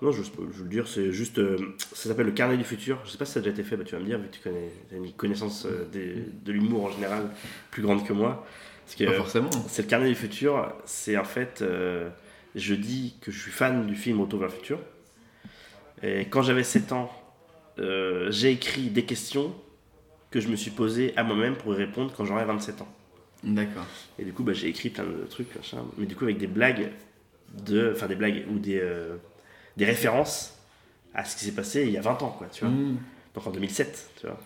[0.00, 1.38] Non, je, je veux le dire, c'est juste.
[1.38, 1.56] euh,
[1.92, 2.98] ça s'appelle le carnet du futur.
[3.04, 4.26] Je sais pas si ça a déjà été fait, bah, tu vas me dire, vu
[4.26, 7.30] que tu connais, as une connaissance euh, des- de l'humour en général
[7.70, 8.44] plus grande que moi.
[8.84, 9.50] Parce que, Pas euh, forcément.
[9.68, 11.62] c'est le carnet du futur, c'est en fait.
[12.56, 14.80] je dis que je suis fan du film Retour vers le futur.
[16.02, 17.12] Et quand j'avais 7 ans,
[17.78, 19.54] j'ai écrit des questions
[20.32, 22.88] que je me suis posées à moi-même pour y répondre quand j'aurai 27 ans.
[23.44, 23.86] D'accord.
[24.18, 26.46] Et du coup, bah, j'ai écrit plein de trucs, machin, mais du coup avec des
[26.46, 26.90] blagues,
[27.64, 29.16] de, enfin des blagues ou des, euh,
[29.76, 30.58] des références
[31.14, 32.72] à ce qui s'est passé il y a 20 ans, quoi, tu vois.
[32.72, 32.96] Mm.
[33.34, 34.38] Donc en 2007, tu vois.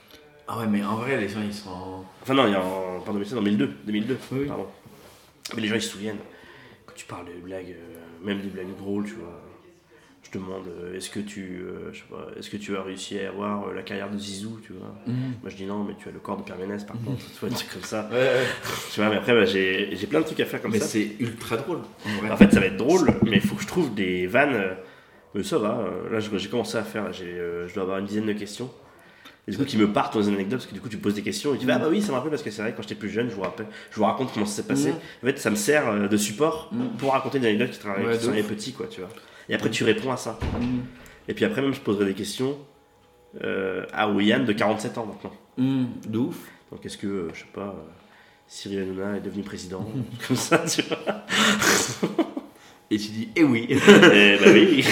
[0.49, 2.05] Ah ouais, mais en vrai, les gens ils sont.
[2.23, 4.47] Enfin non, il y a en, pas en 2007, en 2002, 2002, Oui.
[4.47, 4.67] pardon.
[5.55, 6.19] Mais les gens ils se souviennent,
[6.87, 9.41] quand tu parles de blagues, euh, même des blagues drôles, tu vois.
[10.27, 11.93] Je te demande, euh, est-ce que tu, euh,
[12.37, 15.15] est-ce que tu as réussi à avoir euh, la carrière de Zizou, tu vois Mhm.
[15.41, 17.39] Moi je dis non, mais tu as le corps de Pierre Ménès par contre, tu
[17.41, 18.09] vois, trucs comme ça.
[18.13, 18.45] Ouais, ouais.
[18.93, 20.87] Tu vois, mais après bah, j'ai j'ai plein de trucs à faire comme Mais ça.
[20.87, 21.79] c'est ultra drôle.
[22.31, 24.77] En fait, ça va être drôle, mais il faut que je trouve des vannes.
[25.35, 28.27] Mais ça va, là j'ai commencé à faire, j'ai, euh, je dois avoir une dizaine
[28.27, 28.71] de questions.
[29.47, 31.15] Et du coup, qui me partent dans les anecdotes, parce que du coup, tu poses
[31.15, 32.73] des questions et tu dis, ah bah oui, ça me rappelle parce que c'est vrai,
[32.75, 34.89] quand j'étais plus jeune, je vous, rappelle, je vous raconte comment ça s'est passé.
[34.89, 34.97] Mhm.
[35.23, 36.97] En fait, ça me sert de support Mhm.
[36.99, 39.11] pour raconter des anecdotes qui, tra- Ouais, qui sont les petits, quoi, tu vois.
[39.49, 40.39] Et après, tu réponds à ça.
[40.61, 40.81] Mm.
[41.29, 42.57] Et puis après, même, je poserai des questions
[43.43, 45.33] euh, à William de 47 ans maintenant.
[45.57, 46.39] Mm, de ouf.
[46.71, 47.91] Donc, est-ce que, euh, je sais pas, euh,
[48.49, 49.87] Cyril Hanouna est devenu président
[50.27, 50.99] Comme ça, tu vois.
[52.91, 53.67] Et tu dis, eh oui.
[53.69, 54.85] Eh bah oui.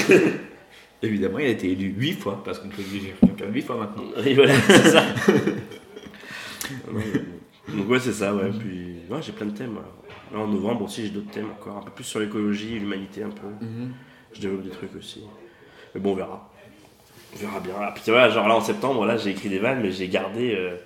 [1.03, 4.05] Évidemment, il a été élu 8 fois, parce qu'on peut dire quelqu'un 8 fois maintenant.
[4.25, 5.05] Et voilà, c'est ça.
[7.69, 8.51] Donc ouais, c'est ça, ouais.
[8.59, 9.79] Puis ouais, j'ai plein de thèmes.
[10.33, 13.31] Là, en novembre aussi, j'ai d'autres thèmes encore, un peu plus sur l'écologie, l'humanité un
[13.31, 13.47] peu.
[13.61, 13.93] Mhm.
[14.35, 15.23] Je développe des trucs aussi.
[15.95, 16.50] Mais bon, on verra.
[17.35, 17.75] On verra bien.
[17.81, 20.76] Ah, puis genre là en septembre, là j'ai écrit des vannes, mais j'ai gardé euh,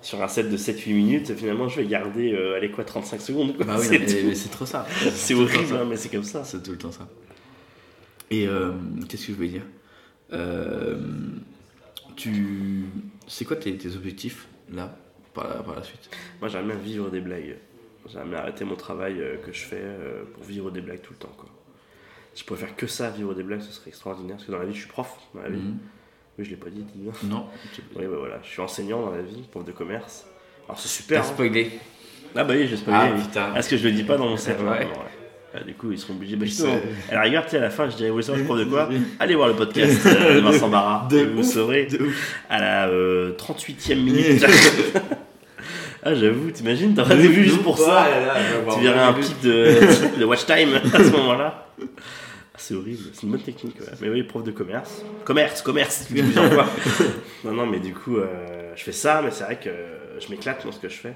[0.00, 1.34] sur un set de 7-8 minutes.
[1.36, 3.56] Finalement, je vais garder, euh, allez quoi, 35 secondes.
[3.56, 3.66] quoi.
[3.66, 3.86] Bah oui,
[4.26, 4.86] mais, c'est trop ça.
[5.12, 5.80] C'est horrible, ça.
[5.80, 6.44] hein, mais c'est comme ça.
[6.44, 7.08] C'est tout le temps ça.
[8.30, 8.72] Et euh,
[9.08, 9.66] qu'est-ce que je voulais dire?
[10.32, 10.96] Euh,
[12.16, 12.84] Tu.
[13.28, 14.96] C'est quoi tes, tes objectifs là
[15.34, 16.10] par la, par la suite?
[16.40, 17.56] Moi, j'aimerais bien vivre des blagues.
[18.10, 19.82] J'aimerais bien arrêter mon travail que je fais
[20.34, 21.32] pour vivre des blagues tout le temps.
[21.36, 21.48] Quoi.
[22.34, 24.36] Si je pouvais faire que ça, vivre des blagues, ce serait extraordinaire.
[24.36, 25.08] Parce que dans la vie, je suis prof.
[25.34, 25.58] Dans la vie.
[25.58, 25.78] Mhm.
[26.38, 27.46] Oui, je l'ai pas dit, dis Non.
[27.96, 30.26] Oui, bah voilà, je suis enseignant dans la vie, prof de commerce.
[30.66, 31.20] Alors c'est super.
[31.20, 31.32] T'as hein.
[31.32, 31.70] spoilé.
[32.34, 32.98] Ah bah oui, j'ai spoilé.
[33.00, 33.22] Ah, oui.
[33.22, 33.54] putain.
[33.54, 34.64] Est-ce que je le dis pas dans mon cerveau?
[34.64, 34.78] Ouais.
[34.78, 34.88] Ouais.
[35.54, 36.36] Ah, du coup, ils seront obligés.
[36.36, 36.78] Bah, justement,
[37.10, 38.88] à la rigueur, à la fin, je dirais, vous savoir je prof de quoi?
[39.20, 41.06] Allez voir le podcast euh, de Vincent Barra.
[41.10, 42.08] De vous ouf, saurez de
[42.48, 44.46] à la euh, 38e minute.
[46.02, 48.08] ah, j'avoue, t'imagines, t'aurais vues juste pour ça.
[48.08, 48.34] Là.
[48.74, 51.66] Tu verrais un pic de, de watch time à ce moment-là.
[52.72, 53.78] C'est horrible, c'est une bonne technique.
[53.80, 53.86] ouais.
[54.00, 55.02] Mais oui, prof de commerce.
[55.24, 56.66] Commerce, commerce, tu dis plusieurs fois.
[57.44, 59.70] Non, non, mais du coup, euh, je fais ça, mais c'est vrai que
[60.20, 61.14] je m'éclate dans ce que je fais.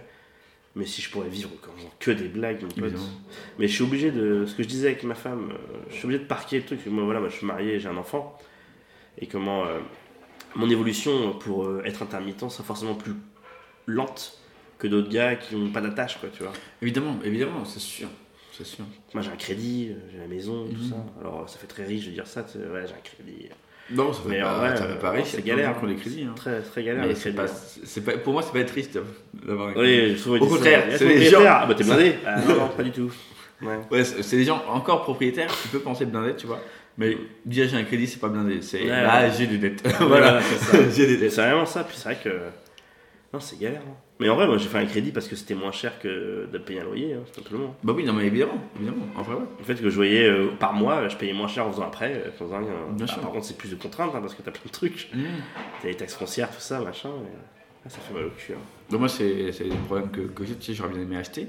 [0.74, 2.92] Mais si je pourrais vivre en faisant que des blagues, mon pote.
[3.58, 4.44] Mais je suis obligé de.
[4.46, 6.80] Ce que je disais avec ma femme, euh, je suis obligé de parquer le truc.
[6.86, 8.38] Moi, voilà, moi, je suis marié, j'ai un enfant.
[9.18, 9.64] Et comment.
[9.64, 9.78] euh,
[10.54, 13.14] mon évolution pour euh, être intermittent sera forcément plus
[13.86, 14.38] lente
[14.78, 16.52] que d'autres gars qui n'ont pas d'attache, quoi, tu vois.
[16.82, 18.08] Évidemment, évidemment, c'est sûr.
[18.56, 18.84] C'est sûr.
[19.12, 20.90] Moi, j'ai un crédit, euh, j'ai la maison, tout Mhm.
[20.90, 20.96] ça.
[21.20, 23.48] Alors, ça fait très riche de dire ça, tu sais, ouais, j'ai un crédit.
[23.90, 25.74] Non, ça fait Mais pas, en vrai, ça fait pas euh, riche, c'est galère.
[25.82, 26.24] ont des crédits.
[26.24, 26.32] Hein.
[26.34, 27.06] Très, très galère.
[27.06, 28.00] Mais pas, hein.
[28.04, 28.98] pas, pour moi, c'est pas triste
[29.46, 30.22] d'avoir un Oui, crédit.
[30.26, 31.40] ils Au contraire, c'est les gens.
[31.46, 33.12] Ah, bah, t'es blindé Ah, Non, non, pas du tout.
[33.62, 33.78] Ouais.
[33.90, 36.60] Ouais, c'est des gens encore propriétaires, tu peux penser blindé, tu vois.
[36.98, 38.60] Mais dire j'ai un crédit, c'est pas blindé.
[38.62, 39.86] C'est là, j'ai des dettes.
[40.00, 40.78] Voilà, c'est ça.
[40.94, 41.32] j'ai des Et dettes.
[41.32, 42.30] C'est vraiment ça, puis c'est vrai que.
[43.32, 43.82] Non, c'est galère.
[43.86, 43.94] hein.
[44.20, 46.58] Mais en vrai, moi j'ai fait un crédit parce que c'était moins cher que de
[46.58, 47.74] payer un loyer, hein, simplement.
[47.82, 49.04] Bah oui, non, mais évidemment, évidemment.
[49.16, 49.42] En vrai, ouais.
[49.58, 52.12] Le fait que je voyais euh, par mois, je payais moins cher en faisant après,
[52.14, 52.68] euh, qu'en faisant rien.
[52.92, 53.20] Bien Bah, sûr.
[53.22, 55.10] Par contre, c'est plus de contraintes hein, parce que t'as plein de trucs.
[55.12, 55.22] Mmh.
[55.82, 57.10] T'as les taxes foncières, tout ça, machin.
[57.10, 57.36] et-
[57.84, 58.52] ah, ça fait mal au cul.
[58.54, 58.58] hein.
[58.90, 60.54] Donc, moi, c'est des problèmes que, que j'ai.
[60.54, 61.48] Tu sais, j'aurais bien aimé acheter.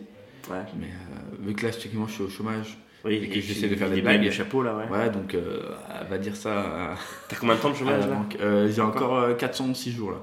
[0.52, 0.58] Ouais.
[0.80, 2.78] Mais euh, vu que là, techniquement, je suis au chômage.
[3.06, 4.26] Oui, Et que et j'essaie de faire des blagues blagues.
[4.28, 4.88] de chapeau là, ouais.
[4.90, 5.62] Ouais, donc euh,
[6.10, 6.60] va dire ça
[6.92, 6.96] à,
[7.30, 8.18] T'as combien de temps de chômage là?
[8.42, 10.18] Euh, J'ai Encore encore euh, 406 jours là.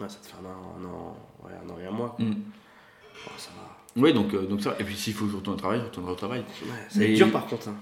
[0.00, 2.14] Ouais, ça te fait un an, un an, ouais, un an et un mois.
[2.18, 2.32] Mm.
[3.36, 3.76] Ça va.
[3.96, 4.76] Oui, donc, euh, donc ça.
[4.78, 6.40] Et puis s'il faut que je retourne au travail, je retournerai au travail.
[6.40, 7.68] Ouais, ça va être dur par contre.
[7.68, 7.74] hein.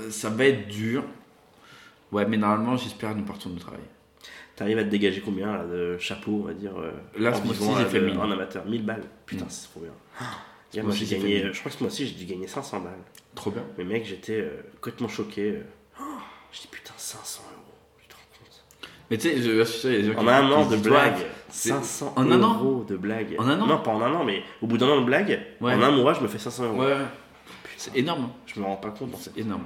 [0.00, 1.04] Euh, Ça va être dur.
[2.10, 3.80] Ouais, mais normalement, j'espère ne pas retourner au travail.
[4.56, 7.64] T'arrives à te dégager combien là, de chapeau, on va dire euh, Là, ce mois-ci,
[7.78, 8.18] j'ai fait de- 1000.
[8.18, 9.02] En amateur, 1000 balles.
[9.26, 9.50] Putain, Mm.
[9.50, 10.82] c'est trop bien.
[10.82, 11.52] Moi j'ai gagné, 1000.
[11.52, 12.92] je crois que ce mois-ci j'ai dû gagner 500 balles.
[13.36, 13.62] Trop bien.
[13.78, 15.50] Mais mec, j'étais euh, complètement choqué.
[15.50, 15.62] euh.
[16.52, 17.62] Je dis putain, 500 euros,
[18.00, 18.64] tu te rends compte?
[19.10, 22.12] Mais tu sais, je je sûr, il y a un an de ouais, c'est- 500
[22.16, 23.36] En un an euros de blagues.
[23.38, 25.40] En un an Non, pas en un an, mais au bout d'un an de blagues,
[25.60, 25.74] Ouais.
[25.74, 26.80] en un mois, je me fais 500 euros.
[26.82, 26.96] Ouais.
[27.76, 28.30] C'est énorme.
[28.46, 29.14] Je me rends pas compte.
[29.18, 29.64] C'est énorme.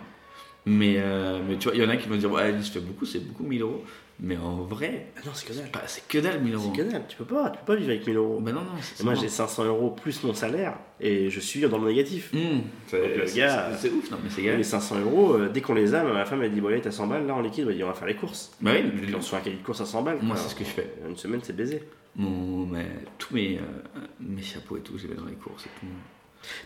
[0.67, 2.81] Mais, euh, mais tu vois, il y en a qui vont dire, ouais, ça fait
[2.81, 3.85] beaucoup, c'est beaucoup 1000 euros.
[4.21, 5.71] Mais en vrai, Ah non, c'est que dalle.
[5.71, 6.73] pas- c'est que dalle 1000 euros.
[6.75, 8.41] C'est que dalle, tu peux pas, tu peux pas vivre avec 1000 euros.
[8.41, 8.71] Bah non, non.
[8.99, 12.33] Et moi j'ai 500 euros plus mon salaire et je suis dans le négatif.
[12.33, 12.39] Mmh.
[12.39, 14.65] Donc, le C'est gars, c'est- c'est ouf, non, mais c'est Les galère.
[14.65, 17.07] 500 euros, euh, dès qu'on les a, ma femme elle dit Bon, allez, t'as 100
[17.07, 18.51] balles là en liquide, on va dire, on va faire les courses.
[18.61, 20.19] Bah oui, Puis on se fait un cahier de courses à 100 balles.
[20.21, 20.43] Moi, quoi.
[20.45, 20.95] c'est ce que je fais.
[21.09, 21.85] Une semaine, c'est baisé.
[22.17, 22.87] Mon, mais,
[23.19, 25.87] tous mes, euh, mes chapeaux et tout, je les mets dans les courses et tout.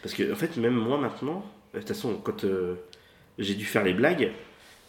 [0.03, 2.77] Parce que, en fait, même moi maintenant, de toute façon, quand euh,
[3.39, 4.31] j'ai dû faire les blagues.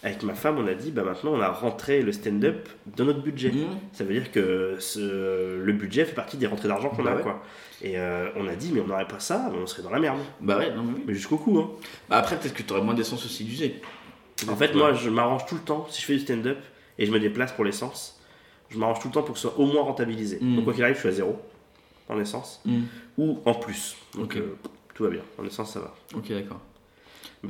[0.04, 3.22] Avec ma femme, on a dit, bah maintenant on a rentré le stand-up dans notre
[3.22, 3.52] budget.
[3.52, 3.66] Mmh.
[3.94, 7.16] Ça veut dire que ce- le budget fait partie des rentrées d'argent qu'on Bah a,
[7.16, 7.22] ouais.
[7.22, 7.42] quoi.
[7.82, 10.20] Et euh, on a dit, mais on n'aurait pas ça, on serait dans la merde.
[10.42, 11.04] Bah ouais, non mais oui.
[11.08, 11.72] Mais jusqu'au cou, hein.
[12.10, 13.82] Bah après, peut-être que tu aurais moins d'essence aussi d'user.
[14.50, 16.58] En fait, moi, je m'arrange tout le temps, si je fais du stand-up
[17.00, 18.20] et je me déplace pour l'essence,
[18.70, 20.38] je m'arrange tout le temps pour que ce soit au moins rentabilisé.
[20.42, 20.56] Mm.
[20.58, 21.40] Donc, quoi qu'il arrive, je suis à zéro
[22.10, 22.82] en essence Mm.
[23.20, 23.96] ou en plus.
[24.16, 24.58] Donc, euh,
[24.96, 25.22] tout va bien.
[25.38, 25.94] En essence, ça va.
[26.16, 26.60] Ok, d'accord.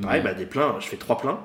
[0.01, 1.39] Pareil, bah, des pleins, je fais 3 pleins,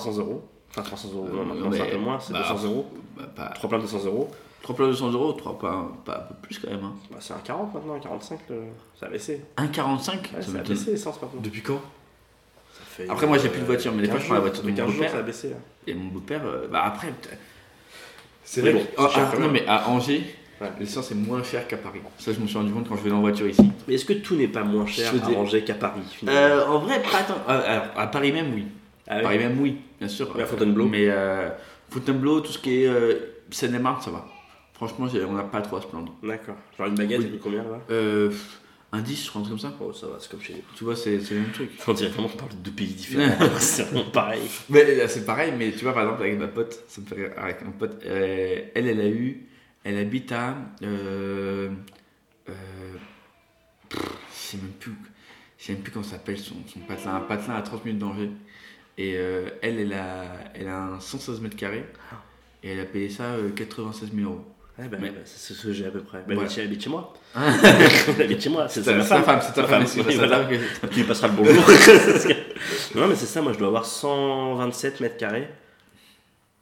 [0.00, 0.42] 300 euros.
[0.70, 2.86] Enfin, 300 euros, non, Euh, maintenant c'est un peu moins, c'est bah, 200 euros.
[3.16, 3.48] Bah, pas...
[3.54, 4.28] 3 pleins, 200 euros.
[4.62, 6.82] 3 plats de 200 euros, 3 pas, pas un peu plus quand même.
[6.82, 6.94] Hein.
[7.12, 8.62] Bah, c'est un 40 maintenant, un 45, le...
[8.98, 9.40] ça a baissé.
[9.58, 11.40] 1,45 Ouais, ça a baissé l'essence maintenant.
[11.40, 11.80] Depuis quand?
[12.72, 14.40] Ça fait, Après, moi, j'ai plus de voiture, mais des fois, 15 je prends la
[14.40, 15.10] voiture de mon 15 jours, beau-père.
[15.12, 15.50] ça a baissé.
[15.50, 15.56] là.
[15.86, 17.12] Et mon beau-père, euh, bah après.
[18.42, 20.24] C'est vrai bon, ah, cher ah, non, mais à Angers,
[20.60, 20.68] Ouais.
[20.80, 22.00] l'essence est moins cher qu'à Paris.
[22.18, 23.70] Ça, je me suis rendu compte quand je vais en voiture ici.
[23.88, 26.40] Mais est-ce que tout n'est pas moins cher à Angers qu'à Paris finalement?
[26.40, 27.34] Euh, en vrai, pas tant.
[27.48, 28.66] euh, alors, à Paris même, oui.
[29.06, 30.32] Ah Paris même, oui, bien sûr.
[30.36, 31.50] Mais à Fontainebleau Mais euh,
[31.90, 33.14] Fontainebleau, tout ce qui est euh,
[33.50, 34.26] Seine-et-Marne, ça va.
[34.72, 36.12] Franchement, on n'a pas trop à se plaindre.
[36.22, 36.56] D'accord.
[36.76, 37.38] Genre une baguette, Oui.
[37.42, 37.80] combien là?
[37.90, 38.30] Euh,
[38.94, 39.72] un 10, je truc comme ça.
[39.80, 40.62] Oh, ça va, c'est comme chez.
[40.76, 41.70] Tu vois, c'est le même truc.
[41.86, 43.36] On dirait vraiment qu'on parle de deux pays différents.
[43.58, 44.42] c'est vraiment pareil.
[44.68, 47.14] Mais euh, c'est pareil, mais tu vois, par exemple, avec ma pote, ça me fait
[47.16, 49.46] rire, avec pote, euh, elle, elle a eu,
[49.84, 51.70] elle habite à, euh,
[52.48, 52.52] euh,
[53.92, 53.96] je
[54.32, 54.92] sais même plus,
[55.58, 58.30] je sais même plus comment s'appelle son, son patelin, un patelin à 30 minutes d'Angers.
[58.96, 61.84] Et euh, elle, elle a, elle a un 116 mètres carrés,
[62.62, 64.44] et elle a payé ça euh, 96 000 euros.
[64.78, 66.24] Ouais, bah, Mais- bah, c'est ce que j'ai à peu près.
[66.26, 66.46] Bah, Ouais.
[66.56, 67.12] elle habite chez- moi.
[67.34, 67.52] Ah.
[68.16, 68.68] elle habite chez moi.
[68.68, 69.24] C'est C'est c'est ma ta femme.
[69.24, 70.44] femme, c'est ta Ma femme, femme, c'est ta voilà.
[70.44, 71.64] femme que- Tu lui passeras le bonjour.
[72.94, 75.48] non, mais c'est ça, moi je dois avoir 127 mètres carrés.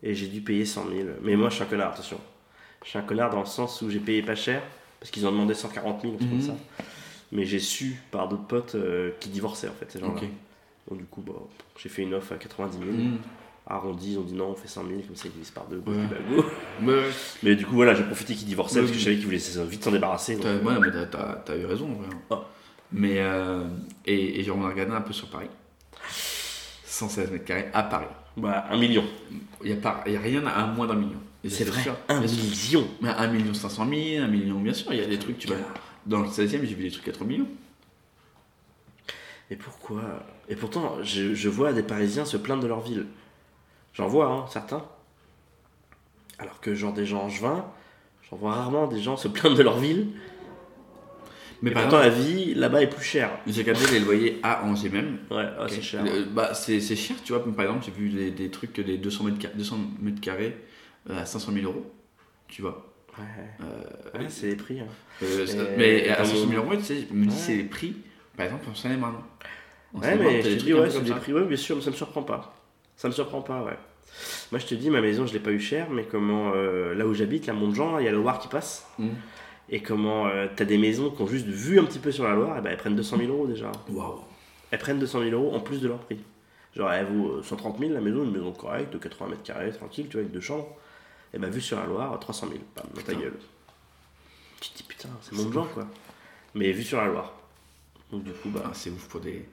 [0.03, 1.09] Et j'ai dû payer 100 000.
[1.23, 2.19] Mais moi je suis un connard, attention.
[2.85, 4.63] Je suis un connard dans le sens où j'ai payé pas cher.
[5.01, 6.39] Parce qu'ils ont demandé 140 000, un truc Mhm.
[6.39, 6.57] comme ça.
[7.33, 10.13] Mais j'ai su par d'autres potes euh, qui divorçaient en fait, ces gens-là.
[10.21, 10.29] Ok.
[10.89, 11.33] Donc du coup, bah,
[11.79, 12.91] j'ai fait une offre à 90 000.
[12.91, 13.19] Mm.
[13.67, 15.83] Arrondi, ils ont dit non, on fait 100 000, comme ça ils divisent par deux.
[15.87, 15.97] Ouais.
[16.35, 16.45] Go.
[16.81, 17.03] Mais,
[17.43, 19.85] Mais du coup, voilà, j'ai profité qu'ils divorçaient parce que je savais qu'ils voulaient vite
[19.85, 20.37] s'en débarrasser.
[20.37, 22.09] donc, ouais, mais t'as, eu raison, en vrai.
[22.31, 22.43] Ah.
[22.91, 23.65] Mais, euh,
[24.05, 25.49] et, et on a regardé un peu sur Paris.
[26.85, 28.07] 116 mètres carrés à Paris.
[28.37, 29.05] bah, un million.
[29.63, 31.21] Il n'y a, pas- il y a rien à moins d'un million.
[31.49, 31.97] C'est vrai, sûr.
[32.09, 32.87] un million.
[33.01, 35.49] Mais 1 million 500 000, 1 million, bien sûr, il y a des trucs, tu
[35.49, 35.57] vois.
[36.07, 37.49] Dans le 16e, j'ai vu des trucs à 3 millions.
[39.51, 40.03] Et pourquoi
[40.49, 43.07] Et pourtant, je, je vois des Parisiens se plaindre de leur ville.
[43.95, 44.85] J'en vois, hein, certains.
[46.39, 47.65] Alors que, genre, des gens angevins,
[48.31, 50.09] j'en vois rarement des gens se plaindre de leur ville.
[51.63, 53.31] Mais Et par pourtant, exemple, la vie là-bas est plus chère.
[53.47, 55.19] j'ai regardé les loyers à Angers même.
[55.31, 56.03] Ouais, ah, c'est cher.
[56.03, 57.45] Le- bah, c'est, c'est cher, tu vois.
[57.55, 60.57] Par exemple, j'ai vu des, des trucs, des 200 mètres, carrés- 200 mètres carrés
[61.09, 61.89] euh, à 500 000 euros.
[62.49, 62.93] Tu vois.
[63.17, 63.25] Ouais,
[63.61, 64.81] Euh, ouais, c'est les prix.
[64.81, 64.87] hein.
[65.23, 65.47] Euh,
[65.79, 67.35] mais à comme 500 000 on- euros, tu sais, je me dis, Ouais.
[67.41, 67.95] c'est les prix,
[68.37, 69.17] par exemple, en Seine-et-Marne.
[69.95, 71.97] Ouais, mais je te dis, ouais, c'est des prix, ouais, bien sûr, mais ça me
[71.97, 72.55] surprend pas.
[72.97, 73.77] Ça me surprend pas, ouais.
[74.51, 77.07] Moi, je te dis, ma maison, je l'ai pas eu cher, mais comment, euh, là
[77.07, 78.87] où j'habite, là, Montjean, il y a le Loire qui passe.
[78.99, 79.09] Mm.
[79.71, 82.35] Et comment, euh, t'as des maisons qui ont juste vu un petit peu sur la
[82.35, 83.73] Loire, et ben elles prennent 200 000 euros déjà.
[83.89, 84.21] Waouh.
[84.71, 86.19] Elles prennent 200 000 euros en plus de leur prix.
[86.77, 89.71] Genre, elle vaut euh, 130 000 la maison, une maison correcte, de 80 mètres carrés,
[89.73, 90.77] tranquille, tu vois, avec deux chambres.
[91.35, 93.37] Et ben, vue sur la Loire, 300 000, bam, dans ta gueule.
[94.61, 95.87] Tu te dis, putain, c'est mon genre, quoi.
[96.55, 97.33] Mais vue sur la Loire.
[98.11, 98.63] Donc, du coup, bah.
[98.67, 99.47] Ah, c'est ouf pour des,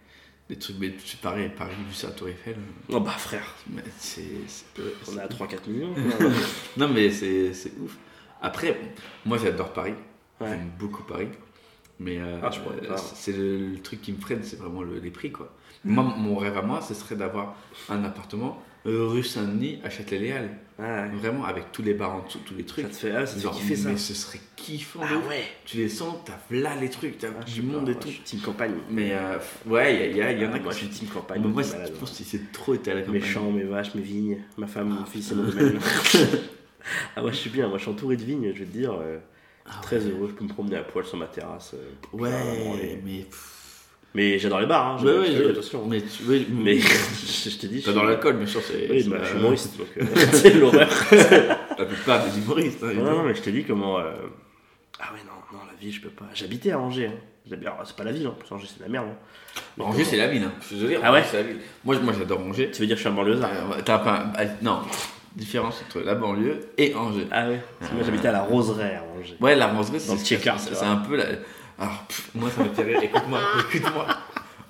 [0.50, 2.56] des trucs, mais c'est pareil, Paris, vu ça Tour Eiffel.
[2.56, 4.66] euh, Oh, bah, frère, mais c'est, c'est-
[5.12, 5.94] on est à 3-4 millions.
[6.78, 7.96] non, mais c'est, c'est ouf.
[8.42, 8.80] Après,
[9.26, 9.94] moi j'adore Paris.
[10.42, 10.48] Ouais.
[10.50, 11.28] J'aime beaucoup Paris.
[12.00, 12.98] Mais euh, Ah, pas.
[12.98, 15.32] c'est le, le truc qui me freine, c'est vraiment le- les prix.
[15.32, 15.54] quoi.
[15.84, 17.56] Moi, mon rêve à moi, ce serait d'avoir
[17.90, 20.50] un appartement euh, rue Saint-Denis à Châtelet-Léal.
[20.80, 21.10] Ouais.
[21.10, 22.86] Vraiment, avec tous les bars en dessous, tous les trucs.
[22.86, 23.90] Ça te fait, ah, ça te fait kiffer ça.
[23.90, 25.02] Mais ce serait kiffant.
[25.04, 25.44] Ah ouais.
[25.66, 28.08] Tu les sens, t'as là les trucs, t'as Ah, du monde pas, et moi, tout.
[28.08, 28.76] Je suis team campagne.
[28.90, 31.42] Mais euh, ouais, il y, en a Ah, qui moi, je suis team campagne.
[31.42, 33.20] Moi, je malade, pense que c'est trop été à la campagne.
[33.22, 35.80] Mes champs, mes vaches, mes vignes, ma femme, mon fils et mon domaine.
[37.18, 37.68] ah ouais, je suis bien.
[37.68, 38.94] Moi, je suis entouré de vignes, je vais te dire.
[38.94, 39.18] euh,
[39.82, 41.74] très heureux, je peux me promener à poil sur ma terrasse.
[41.76, 42.30] euh, Ouais,
[42.82, 43.28] et-
[44.14, 44.40] mais.
[44.40, 44.98] J'adore les bars, hein.
[45.00, 45.86] J'adore- te dis, je- attention.
[45.88, 47.82] Mais, tu, ouais, Mais je, te dis.
[47.82, 48.88] suis- l'alcool, bien sûr, c'est.
[48.90, 50.90] Oui, bah, je suis humoriste, donc euh, c'est l'horreur.
[51.78, 52.84] La plupart des humoristes.
[52.84, 54.00] hein, non, mais je te dis comment.
[54.00, 54.12] euh,
[55.00, 56.26] Ah ouais, non, non, la ville, je peux pas.
[56.34, 57.08] J'habitais à Angers.
[57.08, 57.56] Hein.
[57.64, 59.08] Alors, C'est pas la ville, hein, parce que Angers, c'est de la merde.
[59.10, 59.62] hein.
[59.78, 60.44] Mais Angers, comment- c'est la ville.
[60.44, 60.52] Hein.
[60.62, 60.98] Je suis désolé.
[61.04, 61.58] Ah ouais la ville.
[61.84, 62.70] Moi, moi j'adore Angers.
[62.72, 64.32] Tu veux dire que je suis un banlieusard Euh, T'as pas.
[64.38, 64.82] ah, Non,
[65.36, 67.28] différence entre la banlieue et Angers.
[67.32, 69.36] Ah ouais Parce que Moi, j'habitais à la Roseraie à Angers.
[69.40, 70.12] Ouais, la roseraie, c'est
[70.58, 71.26] c'est- un peu la.
[71.80, 73.02] Alors, pff, moi, ça me fait rire.
[73.02, 73.40] Écoute-moi,
[73.74, 74.08] écoute-moi.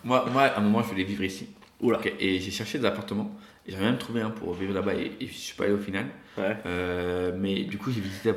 [0.04, 1.48] Moi, moi, à un moment, je voulais vivre ici.
[1.82, 2.00] Oula.
[2.19, 3.36] Et j'ai cherché des appartements.
[3.65, 4.95] Et j'avais même trouvé un pour vivre là-bas.
[4.95, 6.06] Et, et je suis pas allé au final.
[6.38, 6.56] Ouais.
[6.65, 8.32] Euh, mais du coup, j'ai visité.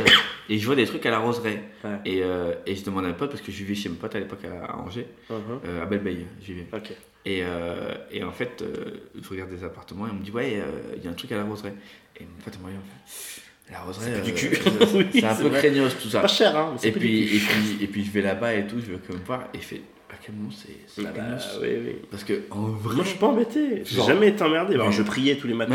[0.48, 1.62] et je vois des trucs à la roseraie.
[1.84, 1.98] Ouais.
[2.04, 4.14] Et, euh, et je demande à un pote, parce que je vivais chez mon pote
[4.14, 5.36] à l'époque à, à Angers, Mhm.
[5.64, 6.66] euh, à Belleveille, j'y vivais.
[6.72, 6.92] Ok.
[7.24, 10.54] Et, euh, et en fait, euh, je regarde des appartements et on me dit, ouais,
[10.62, 11.74] euh, il y a un truc à la roseraie.
[12.18, 12.76] Et mon pote me dit,
[13.72, 14.56] la roseraie, C'est du euh, cul.
[14.62, 15.58] c'est- Oui, c'est un peu vrai.
[15.58, 16.20] craignos tout ça.
[16.20, 18.76] Pas cher, hein, mais Et puis, et, puis, et puis je vais là-bas et tout,
[18.80, 19.44] je veux quand même voir.
[19.54, 21.22] Et fait, à quel moment c'est Ah bah,
[21.60, 21.96] oui, oui.
[22.10, 22.94] Parce que en vrai.
[22.96, 23.82] Moi, je suis pas embêté.
[23.84, 24.74] J'ai jamais été emmerdé.
[24.74, 24.92] Alors, Ouais.
[24.92, 25.74] je priais tous les matins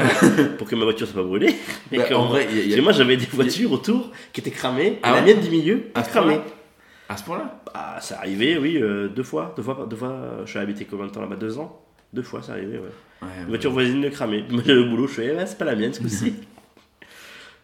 [0.57, 1.53] pour que ma voiture soit pas brûlée.
[1.91, 3.25] Mais Bah, que- en vrai, il y a- il y a- Et moi, j'avais des
[3.27, 4.99] voitures autour qui étaient cramées.
[5.03, 6.39] Ah et la mienne du milieu, À cramée.
[7.09, 7.61] À ce point-là?
[7.73, 9.53] Bah, c'est arrivé, oui, euh, deux fois.
[9.55, 10.09] Deux fois, deux fois.
[10.09, 11.35] euh, Je suis habité combien de temps là-bas?
[11.35, 11.79] Deux ans?
[12.11, 12.83] Deux fois, c'est arrivé, ouais.
[13.21, 13.49] Ouais, Une ouais.
[13.49, 14.09] voiture voisine de.
[14.51, 16.33] Moi, j'allais au boulot, je fais, eh ben, c'est pas la mienne ce coup-ci.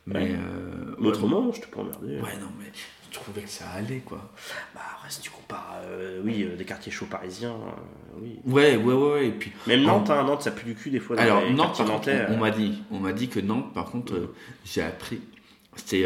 [0.10, 0.32] Mais, Ouais.
[0.34, 2.16] euh, Mais autrement, je te pas emmerdé.
[2.16, 2.66] Ouais, non, mais
[3.12, 4.32] je trouvais que ça allait, quoi.
[4.76, 8.40] Bah, après, si tu compares, euh, oui, euh, des quartiers chauds parisiens, euh, oui.
[8.46, 9.28] Ouais, ouais, ouais, ouais.
[9.28, 11.16] Et puis, Même Nantes, hein, Nantes, ça pue du cul des fois.
[11.16, 13.74] dans Alors, les Nantes, par contre, on, on m'a dit, on m'a dit que Nantes,
[13.74, 14.34] par contre,
[14.66, 15.22] j'ai appris.
[15.76, 16.06] C'était.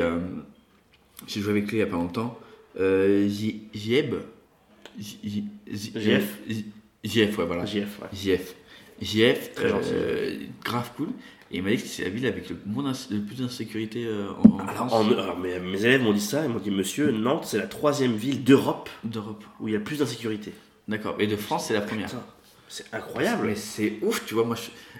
[1.27, 2.37] J'ai joué avec lui il y a pas longtemps.
[2.79, 4.15] Euh, J- JEB.
[4.99, 6.39] J- J- J- JF.
[7.03, 7.65] JF, ouais, voilà.
[7.65, 8.07] JF, ouais.
[8.13, 8.55] JF.
[9.01, 10.49] JF, Très gentil.
[10.63, 11.09] grave cool.
[11.53, 14.31] Et il m'a dit que c'est la ville avec le, moins le plus d'insécurité euh,
[14.43, 14.93] en, en Alors, France.
[14.93, 17.67] en- alors, mes, mes élèves m'ont dit ça, ils m'ont dit Monsieur, Nantes, c'est la
[17.67, 19.43] troisième ville d'Europe D'Europe.
[19.59, 20.51] où il y a le plus d'insécurité.
[20.87, 21.15] D'accord.
[21.19, 22.07] Et de France, c'est la première.
[22.07, 22.23] Putain,
[22.67, 23.45] c'est incroyable.
[23.47, 24.55] Mais c'est ouf, tu vois, moi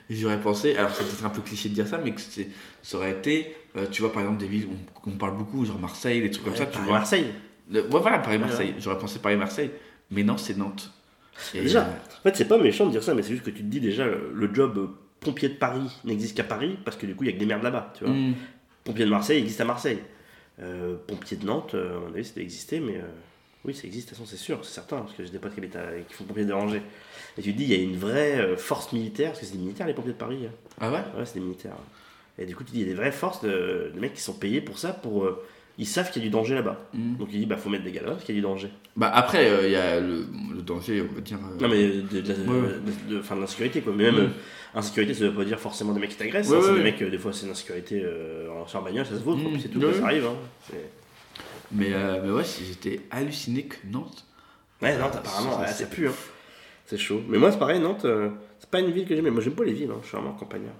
[0.09, 3.11] j'aurais pensé, alors c'est peut-être un peu cliché de dire ça, mais que ça aurait
[3.11, 6.29] été, euh, tu vois, par exemple, des villes où on parle beaucoup, genre Marseille, des
[6.29, 6.93] trucs comme ça, tu vois.
[6.99, 7.27] Marseille.
[7.71, 8.69] Le- ouais, voilà, Paris-Marseille.
[8.69, 8.75] Ouais.
[8.79, 9.71] J'aurais pensé Paris-Marseille,
[10.11, 10.91] mais non, c'est Nantes.
[11.55, 13.49] Et, Déjà, euh, en fait, c'est pas méchant de dire ça, mais c'est juste que
[13.49, 14.91] tu te dis déjà, le, le job
[15.23, 17.39] euh, pompier de Paris n'existe qu'à Paris, parce que du coup, il y a que
[17.39, 18.13] des merdes là-bas, tu vois.
[18.13, 18.33] hmm,
[18.83, 19.99] Pompier de Marseille existe à Marseille.
[20.62, 23.01] Euh, pompier de Nantes, euh, à mon avis, ça doit exister, mais euh,
[23.65, 25.53] oui, ça existe, de toute façon, c'est sûr, c'est certain, parce que j'ai des potes
[25.53, 26.81] qui, habitent à- qui font pompier de Angers.
[27.38, 29.63] Et tu te dis, il y a une vraie force militaire, parce que c'est des
[29.63, 30.45] militaires, les pompiers de Paris.
[30.45, 30.51] hein.
[30.81, 30.99] Ah ouais?
[31.17, 31.73] Ouais, c'est des militaires.
[32.38, 34.21] Et du coup, tu dis, il y a des vraies forces de, de mecs qui
[34.21, 35.27] sont payés pour ça, pour.
[35.77, 36.79] ils savent qu'il y a du danger là-bas.
[36.93, 37.15] Hmm.
[37.15, 38.69] Donc il dit, bah faut mettre des gars là parce qu'il y a du danger.
[38.95, 40.25] Bah après, euh, il y a le,
[40.56, 41.39] le danger, on va dire.
[41.43, 43.91] euh, Non, mais de, de, de- de- l'insécurité, quoi.
[43.95, 44.27] Mais même, euh,
[44.75, 46.49] insécurité, ça veut pas dire forcément des mecs qui t'agressent.
[46.49, 49.06] Ouais, hein, c'est des mecs, euh, des fois, c'est une insécurité euh, en sur bagnole,
[49.06, 49.51] ça se vaut, Mm.
[49.53, 50.25] puis c'est tout, Ouais, ça arrive.
[50.27, 50.36] Hein.
[51.71, 54.25] Mais, euh, mais ouais, j'étais halluciné que Nantes.
[54.82, 56.08] Ouais, Nantes, apparemment, ça, ça pue.
[56.08, 56.13] Hein.
[56.86, 57.21] C'est chaud.
[57.27, 58.29] Mais moi, c'est pareil, Nantes, euh,
[58.60, 59.27] c'est pas une ville que j'aime.
[59.29, 59.97] Moi, j'aime pas les villes, hein.
[60.03, 60.73] je suis vraiment campagnard.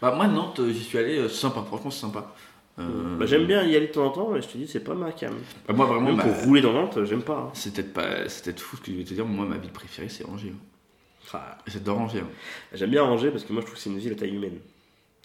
[0.00, 2.32] Bah moi, Nantes, euh, j'y suis allé, euh, c'est sympa, franchement, c'est sympa.
[2.80, 4.82] Euh, Bah, j'aime bien y aller de temps en temps, mais je te dis, c'est
[4.84, 5.34] pas ma cam.
[5.68, 7.38] bah, moi, vraiment, Même bah, pour rouler dans Nantes, j'aime pas.
[7.38, 7.50] hein.
[7.52, 9.70] c'est peut-être pas, c'est peut-être fou ce que je vais te dire, moi, ma ville
[9.72, 10.52] préférée, c'est Angers.
[10.54, 11.38] hein.
[11.66, 12.20] J'adore Angers.
[12.20, 12.28] hein.
[12.72, 14.58] J'aime bien Angers parce que moi je trouve que c'est une ville à taille humaine.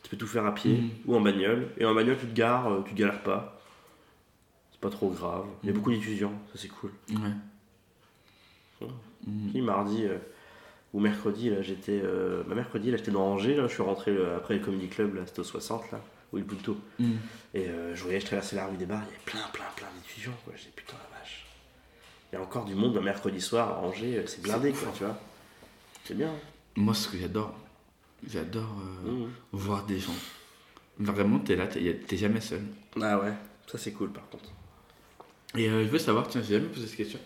[0.03, 0.89] Tu peux tout faire à pied Mhm.
[1.07, 1.69] ou en bagnole.
[1.79, 3.59] Et en bagnole, tu te gares, euh, tu te galères pas.
[4.71, 5.45] C'est pas trop grave.
[5.63, 5.79] Il y a Mhm.
[5.79, 6.91] beaucoup d'étudiants, ça c'est cool.
[7.09, 7.15] Ouais.
[8.81, 8.87] Ouais.
[9.25, 9.49] Mhm.
[9.51, 10.17] Puis mardi euh,
[10.93, 11.99] ou mercredi, là j'étais.
[12.03, 14.87] euh, bah, mercredi, là j'étais dans Angers, là je suis rentré euh, après le Comedy
[14.89, 16.01] Club, là c'était au 60, là,
[16.35, 16.77] ou le Pluto.
[16.99, 17.17] Mhm.
[17.53, 19.65] Et euh, je voyais, je traversais la rue des bars, il y avait plein, plein,
[19.75, 20.53] plein d'étudiants, quoi.
[20.57, 21.45] J'ai putain la vache.
[22.31, 24.89] Il y a encore du monde un mercredi soir à Angers, euh, c'est blindé, quoi,
[24.95, 25.17] tu vois.
[26.03, 26.29] C'est bien.
[26.31, 26.39] hein.
[26.75, 27.55] Moi, ce que j'adore,
[28.27, 29.31] j'adore euh, Mhm.
[29.53, 30.15] voir des gens.
[30.99, 32.61] Vraiment, t'es là, t'es y a- t'es jamais seul.
[33.01, 33.33] Ah ouais,
[33.67, 34.49] ça c'est cool par contre.
[35.57, 37.19] Et euh, je veux savoir, tiens, j'ai jamais posé cette question,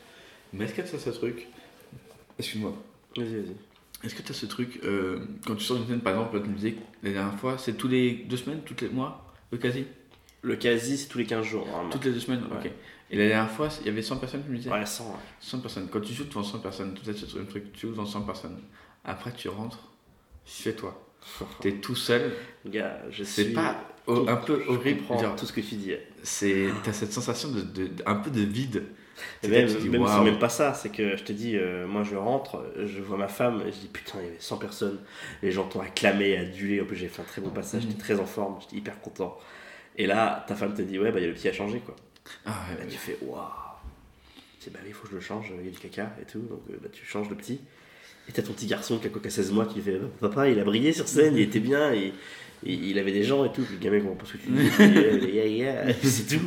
[0.53, 1.47] mais est-ce que t'as ce truc?
[2.37, 2.73] Excuse-moi.
[3.17, 3.55] Vas-y, vas-y.
[4.03, 6.55] Est-ce que t'as ce truc, euh, quand tu sors une scène, par exemple, tu me
[6.55, 9.85] disais la dernière fois, c'est tous les deux semaines, tous les mois, le quasi?
[10.41, 11.67] Le quasi, c'est tous les 15 jours.
[11.91, 12.57] Toutes les deux semaines, Ouais.
[12.67, 12.71] ok.
[13.11, 15.15] Et la dernière fois, il y avait 100 personnes, tu me disais Ouais, 100, ouais.
[15.41, 15.87] 100 personnes.
[15.91, 18.57] Quand tu joues devant 100 personnes, ça, c'est un truc, tu joues devant 100 personnes.
[19.03, 19.91] Après, tu rentres
[20.45, 21.05] chez toi.
[21.59, 22.31] T'es tout seul.
[22.65, 25.01] Gars, je C'est suis- pas oh, un peu horrible.
[25.19, 25.91] genre, tout ce que tu dis.
[26.23, 28.83] c'est t'as cette sensation de, de- de- un peu de vide
[29.47, 32.15] même, dis, même c'est même pas ça, c'est que je te dis, euh, moi je
[32.15, 34.99] rentre, je vois ma femme, je dis putain, il y avait 100 personnes,
[35.43, 37.89] les gens t'ont acclamé, adulé, en plus j'ai fait un très bon passage, Mhm.
[37.91, 39.37] j'étais très en forme, j'étais hyper content.
[39.97, 41.79] Et là, ta femme te dit, ouais, bah il y a le petit à changer
[41.79, 41.95] quoi.
[42.45, 42.89] ah ouais, Là, ouais.
[42.91, 43.41] tu fais, waouh,
[44.59, 46.25] c'est bah oui, il faut que je le change, il y a du caca et
[46.25, 47.59] tout, donc euh, bah, tu changes le petit.
[48.27, 50.47] Et t'as ton petit garçon qui a quoi, qui a 16 mois qui fait, papa,
[50.49, 52.13] il a brillé sur scène, il était bien, et,
[52.65, 54.49] et il avait des gens et tout, puis le gamin comprend pas ce que tu
[54.49, 56.45] dis, euh, yeah, yeah, et puis c'est tout.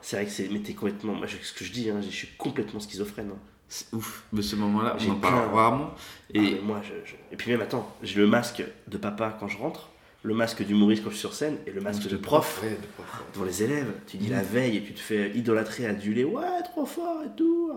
[0.00, 0.48] C'est vrai que c'est.
[0.48, 1.14] Mais t'es complètement.
[1.14, 3.30] Moi, ce que je dis, hein, je suis complètement schizophrène.
[3.32, 3.38] hein.
[3.68, 5.90] c'est ouf de ce moment là J'ai on en parle plein- rarement
[6.32, 9.48] Et et moi, je, je- Et puis même, attends, j'ai le masque de papa quand
[9.48, 9.90] je rentre,
[10.22, 12.86] le masque d'humoriste quand je suis sur scène, et le masque de prof Ouais, de
[12.96, 13.26] prof, ouais.
[13.34, 13.92] devant les élèves.
[14.06, 17.72] Tu dis la veille et tu te fais idolâtrer, aduler, ouais, trop fort et tout.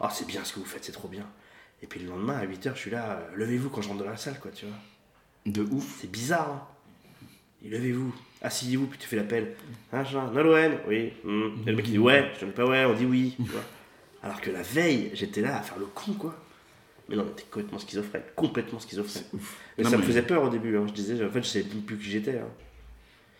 [0.00, 1.24] Oh, c'est bien ce que vous faites, c'est trop bien.
[1.82, 4.10] Et puis le lendemain, à 8h, je suis là, euh, levez-vous quand je rentre dans
[4.10, 4.74] la salle, quoi, tu vois.
[5.46, 6.62] de ouf C'est bizarre, hein.
[7.64, 9.54] Levez-vous, asseyez-vous, puis tu fais l'appel.
[9.92, 11.12] Machin, Nolwenn, oui.
[11.24, 11.48] hmm.
[11.66, 13.34] Et le mec il dit ouais, je dis pas ouais, on dit oui.
[13.36, 13.62] tu vois.
[14.22, 16.34] Alors que la veille, j'étais là à faire le con, quoi.
[17.08, 19.22] Mais non, mais t'es complètement schizophrène, complètement schizophrène.
[19.78, 20.84] Mais Non, ça me faisait peur au début, hein.
[20.88, 22.38] je disais, en fait, je savais plus, plus qui j'étais.
[22.38, 22.48] hein.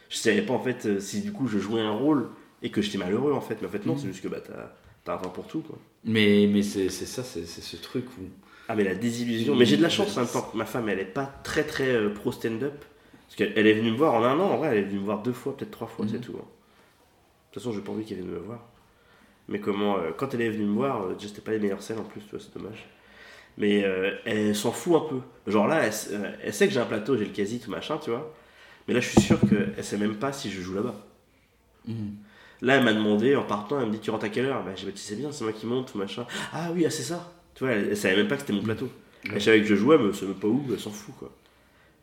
[0.08, 2.28] Je savais pas, en fait, euh, si du coup je jouais un rôle
[2.62, 3.58] et que j'étais malheureux, en fait.
[3.61, 3.98] Mais en fait, non, Mhm.
[4.00, 4.72] c'est juste que bah, t'as
[5.04, 5.78] t'as un temps pour tout, quoi.
[6.04, 8.22] mais mais c'est c'est ça c'est c'est ce truc où
[8.68, 9.54] Ah, mais la désillusion.
[9.56, 10.50] Mais j'ai de la chance en même temps.
[10.54, 12.84] Ma femme, elle est pas très très euh, pro stand-up.
[13.28, 15.00] Parce qu'elle elle est venue me voir en un an, en vrai, elle est venue
[15.00, 16.32] me voir deux fois, peut-être trois fois, c'est tout.
[16.38, 16.44] hein.
[16.44, 18.60] De toute façon, j'ai pas envie qu'elle vienne me voir.
[19.48, 21.82] Mais comment, euh, quand elle est venue me voir, euh, déjà, c'était pas les meilleures
[21.82, 22.86] scènes en plus, tu vois, c'est dommage.
[23.58, 25.20] Mais euh, elle s'en fout un peu.
[25.50, 27.98] Genre là, elle, euh, elle sait que j'ai un plateau, j'ai le quasi, tout machin,
[27.98, 28.34] tu vois.
[28.88, 30.96] Mais là, je suis sûr qu'elle sait même pas si je joue là-bas.
[31.86, 32.16] Mhm.
[32.62, 34.62] Là, elle m'a demandé, en partant, elle me dit Tu rentres à quelle heure?
[34.64, 36.26] Bah, j'ai dit, Bah, tu sais bien, c'est moi qui monte, tout machin.
[36.52, 37.32] Ah oui, ah, c'est ça.
[37.54, 38.88] Tu vois, elle, elle savait même pas que c'était mon plateau.
[39.32, 41.32] Elle savait que je jouais, mais elle savait pas où, elle s'en fout, quoi.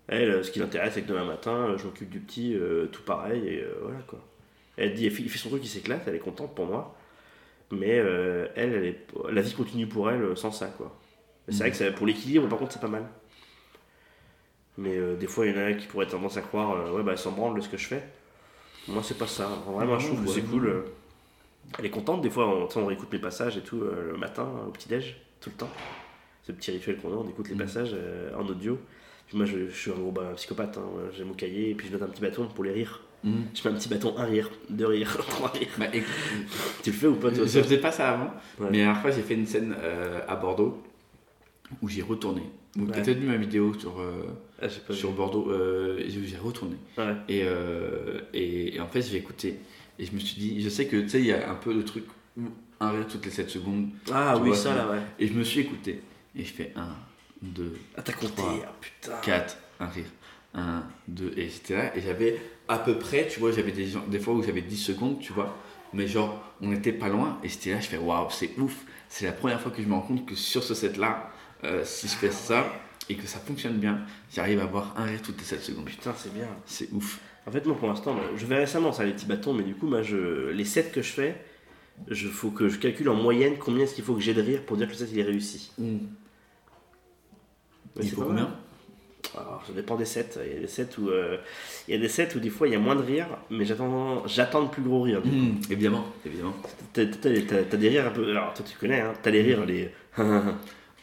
[0.08, 2.86] Elle, euh, ce qui l'intéresse, c'est que demain matin, euh, je m'occupe du petit, euh,
[2.88, 4.20] tout pareil, et euh, voilà, quoi.
[4.78, 6.96] Elle dit, elle fait, il fait son truc, il s'éclate, elle est contente pour moi.
[7.72, 9.00] Mais euh, elle, elle est,
[9.32, 10.96] la vie continue pour elle sans ça, quoi.
[11.50, 13.06] C'est vrai que ça- pour l'équilibre, par contre, c'est pas mal.
[14.78, 17.18] Mais des fois, il y en a qui pourraient tendance à croire, ouais, bah, elle
[17.18, 18.04] s'en branle de ce que je fais.
[18.88, 19.48] Moi, c'est pas ça.
[19.68, 20.84] Vraiment, je trouve que c'est cool.
[21.80, 24.72] Elle est contente, des fois, on, on réécoute mes passages et tout le matin, au
[24.72, 25.70] petit-déj, tout le temps.
[26.44, 28.78] Ce petit rituel qu'on a, on écoute les passages euh, en audio.
[29.28, 30.84] Puis moi, je, je suis un gros bah, psychopathe, hein.
[31.18, 33.02] j'aime mon cahier, et puis je note un petit bâton pour les rires.
[33.24, 33.46] Mhm.
[33.56, 35.68] Je mets un petit bâton, un rire, deux rires, trois rires.
[35.80, 35.88] Bah,
[36.84, 38.26] Tu le fais ou pas, toi je faisais pas ça avant,
[38.60, 38.68] Ouais.
[38.72, 40.82] mais la dernière fois j'ai fait une scène euh, à Bordeaux
[41.82, 42.44] où j'ai retourné.
[42.76, 42.94] Donc Ouais.
[42.94, 44.28] t'as peut-être vu ma vidéo sur, euh,
[44.62, 45.16] Ah, j'ai sur vu.
[45.16, 46.76] Bordeaux, euh, j'ai j'ai retourné.
[47.00, 47.16] Ouais.
[47.28, 49.56] Et, euh, et, et en fait j'ai écouté
[49.98, 51.74] et je me suis dit, je sais que tu sais, il y a un peu
[51.74, 52.04] le truc
[52.38, 52.44] où
[52.80, 53.88] un rire toutes les 7 secondes.
[54.12, 55.00] Ah oui, vois, ça là, ouais.
[55.18, 56.02] Et je me suis écouté
[56.36, 56.86] et je fais 1,
[57.46, 59.18] 2, Ah, t'as compté, Trois, ah, putain.
[59.22, 60.06] 4, un rire.
[60.54, 64.42] 1, 2, et là, et j'avais à peu près, tu vois, j'avais des, fois où
[64.44, 65.56] j'avais 10 secondes, tu vois,
[65.94, 69.26] mais genre, on n'était pas loin, et j'étais là, je fais waouh, c'est ouf, c'est
[69.26, 71.30] la première fois que je me rends compte que sur ce set-là,
[71.64, 72.66] euh, si je fais ça,
[73.10, 74.00] et que ça fonctionne bien,
[74.34, 75.86] j'arrive à avoir un rire toutes les 7 secondes.
[75.86, 76.48] Putain, c'est bien.
[76.66, 77.20] C'est ouf.
[77.46, 79.88] En fait, moi pour l'instant, je vais récemment ça, les petits bâtons, mais du coup,
[79.88, 81.36] moi, je, les sets que je fais,
[82.10, 84.64] il faut que je calcule en moyenne combien est-ce qu'il faut que j'ai de rire
[84.66, 85.72] pour dire que le set il est réussi.
[87.96, 88.50] Mais Il c'est faut combien.
[89.34, 90.38] Alors, ça dépend des sets.
[90.46, 91.38] Il y a des sets où, euh,
[91.88, 93.66] il y a des sets où des fois il y a moins de rire, mais
[93.66, 95.22] j'attends, j'attends le plus gros rire.
[95.26, 96.54] Mmh, évidemment, évidemment.
[96.94, 98.30] T'as, des rires un peu.
[98.30, 99.90] Alors toi tu connais, hein, t'as les rires, les.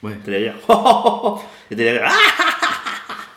[0.02, 0.18] Ouais.
[0.24, 0.54] T'as les rires.
[1.70, 2.10] Et t'as les rires.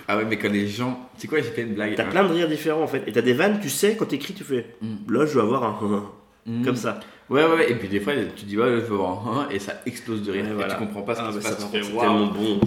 [0.08, 1.10] Ah ouais, mais quand les gens.
[1.18, 2.10] C'est quoi, j'ai fait une blague T'as hein.
[2.10, 3.04] plein de rires différents en fait.
[3.08, 4.76] Et t'as des vannes, tu sais, quand t'écris, tu fais.
[4.82, 5.12] Mm.
[5.12, 6.12] Là, je vais avoir un.
[6.48, 6.64] Mmh.
[6.64, 7.00] Comme ça.
[7.30, 9.58] Ouais, ouais, ouais, et puis des fois, tu dis, ouais, je veux avoir un, et
[9.58, 10.76] ça explose de rire, Ouais, et voilà.
[10.76, 11.68] tu comprends pas ce Ah, qui bah, se ça, passe.
[11.72, 12.60] c'est tellement bon.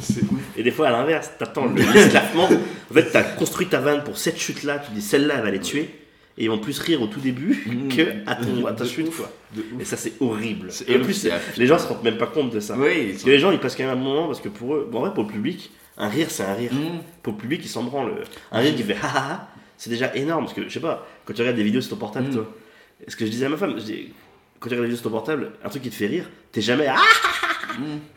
[0.56, 2.46] Et des fois, à l'inverse, t'attends le l'esclaffement.
[2.90, 5.60] En fait, t'as construit ta vanne pour cette chute-là, tu dis celle-là, elle va les
[5.60, 5.90] tuer.
[6.40, 7.88] Et ils vont plus rire au tout début Mm.
[7.96, 9.16] que à, ton, à ta De chute, ouf.
[9.18, 9.30] quoi.
[9.54, 9.80] De ouf.
[9.80, 10.68] Et ça, c'est horrible.
[10.88, 12.76] Et en plus, les gens se rendent même pas compte de ça.
[12.76, 14.74] Oui, Parce que les gens, ils passent quand même un bon moment parce que pour
[14.74, 16.72] eux, bon, en vrai, pour le public, un rire, c'est un rire.
[16.72, 16.98] Mmh.
[17.22, 18.12] Pour le public, ils s'en branlent.
[18.52, 20.44] Un rire qui fait ha ha ha, c'est déjà énorme.
[20.44, 22.34] Parce que, je sais pas, quand tu regardes des vidéos sur ton portable, Mm.
[22.34, 22.54] toi,
[23.08, 24.08] ce que je disais à ma femme, je dis,
[24.60, 26.86] quand tu regardes vidéos sur ton portable, un truc qui te fait rire, t'es jamais
[26.86, 27.74] ah, ah, ah, ah.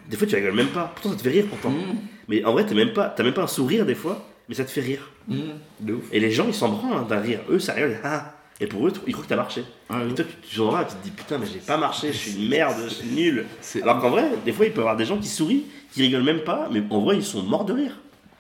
[0.09, 0.91] Des fois, tu rigoles même pas.
[0.95, 1.69] Pourtant, ça te fait rire pourtant.
[1.69, 1.97] Mmh.
[2.27, 4.71] Mais en vrai, t'as même, pas, même pas un sourire des fois, mais ça te
[4.71, 5.11] fait rire.
[5.27, 5.39] Mmh.
[5.81, 6.03] De ouf.
[6.11, 7.41] Et les gens, ils s'en branlent hein, d'un rire.
[7.49, 8.33] Eux, ça rigole, ah.
[8.59, 9.63] Et pour eux, ils croient que t'as marché.
[9.89, 12.35] Ah, Et toi, tu, vas, tu te dis putain, mais j'ai pas marché, je suis
[12.35, 13.45] une merde, je suis nul.
[13.81, 16.23] Alors qu'en vrai, des fois, il peut y avoir des gens qui sourient, qui rigolent
[16.23, 17.97] même pas, mais en vrai, ils sont morts de rire.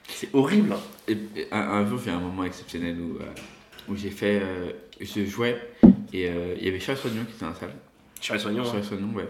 [0.07, 0.75] C'est horrible.
[1.07, 3.25] Et, et un, jour, j'ai un moment exceptionnel où, euh,
[3.89, 4.41] où j'ai fait.
[4.41, 5.59] euh, je jouais
[6.13, 7.73] et euh, il y avait Charles Soignon qui était dans la salle.
[8.21, 8.83] Charles Soignon, Charles hein.
[8.83, 9.27] Soignon, ouais.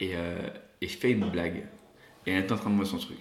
[0.00, 0.36] Et, euh,
[0.80, 1.64] et je fais une blague.
[2.26, 3.16] Et elle était en train de voir son truc.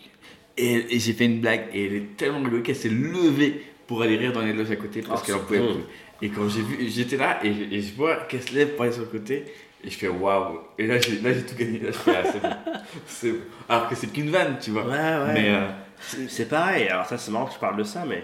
[0.58, 4.01] Et, et j'ai fait une blague et elle est tellement rigolote qu'elle s'est levée pour
[4.01, 5.84] aller rire dans les loges à côté parce Oh, qu'elle en pouvait plus.
[6.21, 8.84] Et quand j'ai vu, j'étais là et, je- et je vois qu'elle se lève pour
[8.84, 9.43] aller sur le côté
[9.84, 10.60] et je fais waouh.
[10.78, 11.80] Et là, j'ai là, j'ai tout gagné.
[11.80, 12.49] Là, je fais ah, c'est bon.
[13.06, 13.38] C'est bon.
[13.69, 14.86] Alors que c'est qu'une vanne, tu vois.
[14.86, 15.34] Ouais, ouais.
[15.34, 15.67] Mais euh,
[15.99, 18.23] C'est- C'est pareil, alors ça c'est marrant que tu parles de ça, mais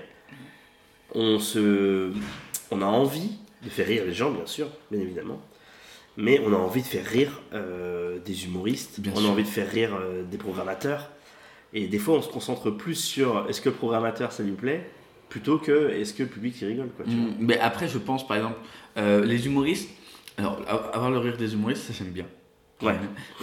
[1.14, 2.12] on se,
[2.72, 3.32] on a envie
[3.64, 5.40] de faire rire les gens, bien sûr, bien évidemment,
[6.18, 9.48] mais on a envie de faire rire euh, des humoristes, Bien on a envie de
[9.48, 11.10] faire rire euh, des programmateurs,
[11.74, 14.90] et des fois on se concentre plus sur est-ce que le programmateur ça lui plaît,
[15.30, 17.06] plutôt que est-ce que le public il rigole, quoi.
[17.06, 17.30] tu vois.
[17.30, 18.58] Mm, Mais après, je pense, par exemple,
[18.98, 19.90] euh, les humoristes,
[20.38, 22.26] alors a- avoir le rire des humoristes, ça j'aime bien.
[22.82, 22.96] Ouais.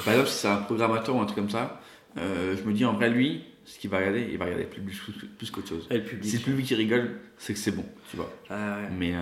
[0.05, 1.81] Par exemple, si c'est un programmateur ou un truc comme ça,
[2.17, 5.13] je me dis en vrai, lui, ce qu'il va regarder, il va regarder plus, plus,
[5.13, 5.87] plus qu'autre chose.
[5.91, 6.29] Et le public.
[6.29, 8.31] Si le public il rigole, c'est que c'est bon, tu vois.
[8.51, 8.89] Ah ouais.
[8.99, 9.13] Mais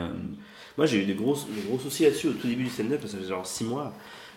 [0.77, 3.17] Moi j'ai eu des gros, des gros soucis là-dessus au tout début du stand-up, ça
[3.17, 3.93] faisait genre 6 mois.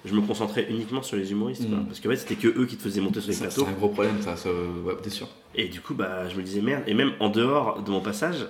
[0.06, 1.78] Je me concentrais uniquement sur les humoristes, quoi.
[1.80, 1.86] Mm.
[1.88, 3.70] parce qu'en fait c'était que eux qui te faisaient monter sur les ça, c'est plateaux.
[3.70, 5.28] un gros problème, ça, ça ouais, t'es sûr.
[5.56, 6.84] Et du coup, bah, je me disais merde.
[6.88, 8.48] Et même en dehors de mon passage,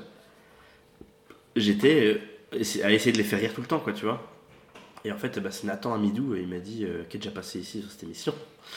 [1.56, 2.22] j'étais
[2.54, 4.22] euh, à essayer de les faire rire tout le temps, quoi, tu vois.
[5.06, 7.32] Et en fait, bah, c'est Nathan Amidou, et il m'a dit, euh, qui est déjà
[7.32, 8.34] passé ici sur cette émission.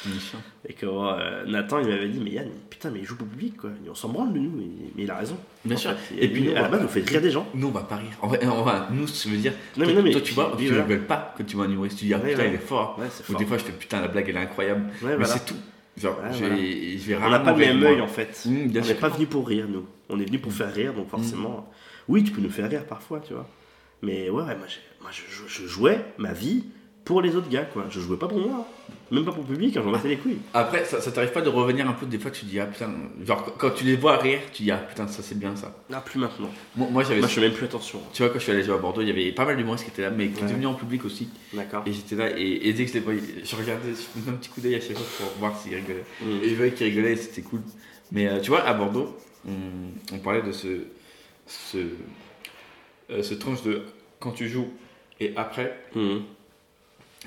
[0.06, 0.38] Mission.
[0.68, 3.56] Et que euh, Nathan, il m'avait dit, mais Yann, putain, mais il joue pour public,
[3.56, 3.70] quoi.
[3.84, 5.36] Et on s'en branle de nous, mais, il a raison.
[5.64, 5.92] Bien En sûr.
[5.94, 6.14] fait.
[6.24, 7.46] Et puis, à la on- base, vous faites rire des gens.
[7.54, 8.10] Nous, on va pas rire.
[8.22, 8.28] On
[8.62, 10.54] va, nous, ce que je veux dire, Non, mais toi, non, mais- toi, tu vois,
[10.56, 10.84] tu voilà.
[10.84, 12.48] rigoles pas quand tu vois un humoriste, tu dis, ah Ouais, putain, ouais.
[12.50, 12.96] il est fort.
[13.00, 14.82] Ouais, Ou des fois, je fais putain, la blague, elle est incroyable.
[15.02, 15.26] Ouais, mais voilà.
[15.26, 15.56] c'est tout.
[15.98, 16.32] Genre, voilà.
[16.32, 18.44] je vais On n'a pas le même œil en fait.
[18.46, 19.84] Mmh, on n'est pas venu pour rire, nous.
[20.08, 21.68] On est venu pour faire rire, donc forcément.
[22.08, 23.46] Oui, tu peux nous faire rire parfois, tu vois.
[24.02, 24.66] Mais ouais, ouais, moi,
[25.00, 26.64] moi je, je- je jouais ma vie
[27.04, 27.86] pour les autres gars, quoi.
[27.90, 28.66] Je jouais pas pour moi.
[29.10, 30.38] Même pas pour le public, hein, j'en battais les couilles.
[30.54, 32.90] Après, ça, ça t'arrive pas de revenir un peu des fois, tu dis ah putain,
[33.26, 35.74] genre quand- tu les vois rire, tu dis ah putain, ça c'est bien ça.
[35.92, 36.48] Ah, plus maintenant.
[36.76, 37.18] Moi, moi, j'avais.
[37.20, 38.00] Moi, je fais même plus attention.
[38.14, 39.84] Tu vois, quand je suis allé jouer à Bordeaux, il y avait pas mal d'humoristes
[39.84, 41.28] qui étaient là, mais qui étaient venus en public aussi.
[41.52, 41.82] D'accord.
[41.86, 44.34] Et j'étais là, et, et dès que je les voyais, je regardais, je faisais un
[44.34, 46.04] petit coup d'œil à chaque fois pour voir s'ils rigolaient.
[46.22, 46.44] Mm.
[46.44, 47.60] Et je voyais qu'ils rigolaient, et c'était cool.
[48.12, 49.50] Mais euh, tu vois, à Bordeaux, on,
[50.14, 50.68] on parlait de ce,
[51.46, 51.78] ce,
[53.12, 53.82] euh, ce tranche de
[54.20, 54.70] quand tu joues
[55.20, 55.76] et après.
[55.94, 56.18] Mm.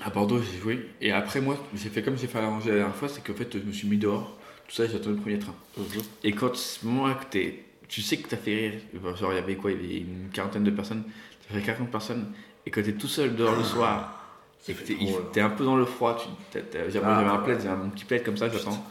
[0.04, 0.90] À Bordeaux, j'ai joué.
[1.00, 3.34] Et après, moi, j'ai fait comme j'ai fait à Angers la dernière fois, c'est qu'en
[3.34, 4.36] fait, je me suis mis dehors.
[4.68, 5.56] Tout ça, j'attendais le premier train.
[5.78, 5.86] Mhm.
[6.24, 8.74] Et quand ce moment-là que t'es- tu sais que t'as fait rire,
[9.16, 9.72] genre il y avait quoi?
[9.72, 11.04] Il y avait une quarantaine de personnes,
[11.48, 12.32] t'as fait 40 personnes,
[12.66, 14.22] et quand t'es tout seul dehors le soir,
[14.68, 14.84] et que
[15.32, 18.24] t'es, un peu dans le froid, tu, t'as- j'avais, Ah, un plaid, un petit plaid
[18.24, 18.84] comme ça, j'attends.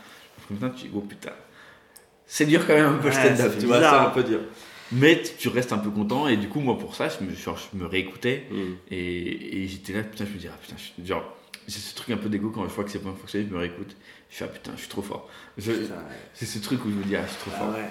[0.48, 1.32] Putain, tu dis, oh putain.
[2.26, 4.22] C'est dur quand même un peu le Ouais, stand-up, ça tu vois, c'est un peu
[4.22, 4.40] dur.
[4.94, 7.58] Mais tu- restes un peu content, et du coup, moi pour ça, je me, genre,
[7.72, 8.56] je me réécoutais, Mm.
[8.90, 11.24] et, et j'étais là, putain, je me dis, ah putain, je- genre,
[11.66, 13.58] j'ai ce truc un peu d'égo quand je vois que c'est pas fonctionné, je me
[13.58, 13.96] réécoute.
[14.30, 15.28] Je fais, ah putain, je suis trop fort.
[15.58, 15.64] Ouais.
[16.34, 17.74] c'est ce truc où je me dis, ah, je suis trop Ah fort.
[17.74, 17.88] ouais.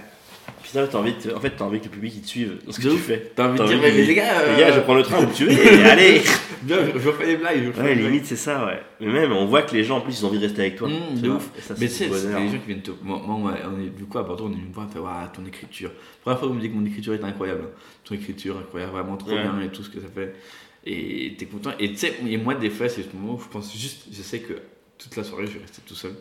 [0.63, 2.71] Putain, t'as envie de- en fait, t'as envie que le public il te suive dans
[2.71, 3.31] ce que tu fais.
[3.35, 5.31] T'as envie de dire, mais les gars, les gars, euh, je prends le train où
[5.31, 6.21] tu veux, et allez
[6.63, 7.73] Bien, je, refais des blagues.
[7.77, 8.81] Ouais, limite, c'est ça, ouais.
[9.01, 10.77] Mais même, on voit que les gens, en plus, ils ont envie de rester avec
[10.77, 10.87] toi.
[10.87, 11.37] Mmh, tu de vois.
[11.37, 11.49] ouf.
[11.55, 12.39] Mais c'est c'est c'est bonheur.
[12.39, 12.91] les gens qui viennent te.
[13.01, 15.27] Moi, on est, du coup, à Bordeaux, on est venu me voir, on fait Waouh,
[15.33, 15.91] ton écriture.
[16.21, 17.65] Première fois qu'on me dit que mon écriture est incroyable.
[18.05, 20.33] Ton écriture, incroyable, vraiment trop bien et tout ce que ça fait.
[20.85, 21.71] Et t'es content.
[21.79, 24.21] Et tu sais, et moi, des fois, c'est ce moment où je pense juste, je
[24.21, 24.53] sais que
[24.97, 26.11] toute la soirée, je vais rester tout seul.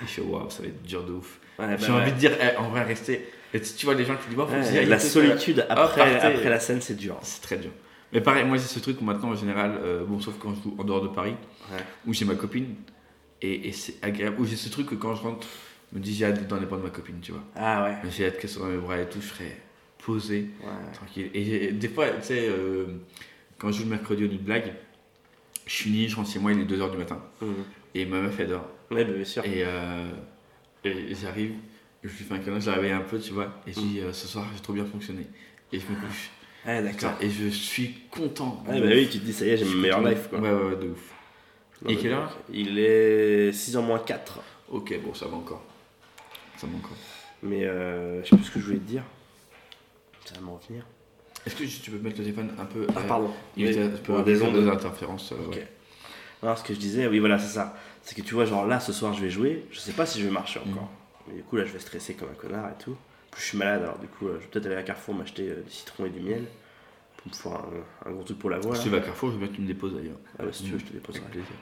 [0.00, 1.40] Et je fais Waouh, ça va être dur de ouf.
[1.58, 3.26] J'ai bah envie de dire, eh, on va rester.
[3.54, 6.50] Et tu vois les gens qui disent, Waouh, faut Ouais, la solitude Hop, après, après
[6.50, 7.16] la scène, c'est dur.
[7.22, 7.70] C'est très dur.
[8.12, 10.62] Mais pareil, moi j'ai ce truc où maintenant en général, euh, bon sauf quand je
[10.62, 11.34] joue en dehors de Paris,
[11.70, 11.78] Ouais.
[12.06, 12.74] où j'ai ma copine,
[13.42, 15.46] et, et c'est agréable, où j'ai ce truc que quand je rentre,
[15.92, 17.42] je me dis j'ai hâte d'être dans les bras de ma copine, tu vois.
[17.54, 18.10] Ah ouais.
[18.10, 19.56] J'ai hâte qu'elle soit dans mes bras et tout, je serais
[20.04, 20.92] posé, Ouais.
[20.94, 21.30] tranquille.
[21.34, 22.86] Et des fois, tu sais, euh,
[23.58, 24.72] quand je joue le mercredi au de Blague,
[25.66, 27.54] je suis ni, je rentre chez moi, il est 2h du matin, Mhm.
[27.94, 28.66] et ma meuf elle dort.
[28.90, 29.44] Ouais, bah, bien sûr.
[29.44, 30.08] Et, euh,
[30.84, 31.52] et j'arrive,
[32.04, 33.82] je lui fais un câlin, je la réveille un peu, tu vois, et je Mm.
[33.88, 35.26] dis euh, ce soir j'ai trop bien fonctionné.
[35.72, 36.30] Et je me couche.
[36.66, 37.12] Ouais, d'accord.
[37.20, 38.62] Et je suis content.
[38.68, 40.38] Ouais, bah oui, tu te dis, ça y est, j'ai mon meilleur life, quoi.
[40.40, 41.12] Ouais, ouais, ouais, de ouf.
[41.82, 44.40] Non, Et quelle heure Il est 6h moins 4.
[44.70, 45.62] Ok, bon, ça va encore.
[46.56, 46.96] Ça va encore.
[47.42, 49.02] Mais euh, je sais plus ce que je voulais te dire.
[50.24, 50.84] Ça va m'en revenir.
[51.46, 52.86] Est-ce que tu peux mettre le téléphone un peu.
[52.94, 53.30] Ah, euh, pardon.
[53.56, 54.64] Il Oui, pour des des ondes.
[54.66, 55.32] d'interférence.
[55.32, 55.54] euh, Ok.
[55.54, 55.68] ouais.
[56.42, 57.76] Non, ce que je disais, oui, voilà, c'est ça.
[58.02, 59.64] C'est que tu vois, genre là, ce soir, je vais jouer.
[59.70, 60.84] Je sais pas si je vais marcher encore.
[60.84, 60.88] Mm.
[61.28, 62.92] Mais du coup, là, je vais stresser comme un connard et tout.
[62.92, 65.14] En plus, je suis malade, alors du coup, euh, je vais peut-être aller à Carrefour
[65.14, 66.44] m'acheter euh, du citron et du miel.
[67.18, 68.74] Pour me faire un, un gros truc pour la voix.
[68.76, 70.18] Si tu vas à Carrefour, je veux bien que tu me déposes d'ailleurs.
[70.38, 71.24] Ah ouais, si tu veux, je te déposerai.
[71.24, 71.56] Avec plaisir.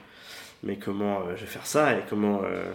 [0.63, 2.71] Mais comment euh, je vais faire ça et comment euh,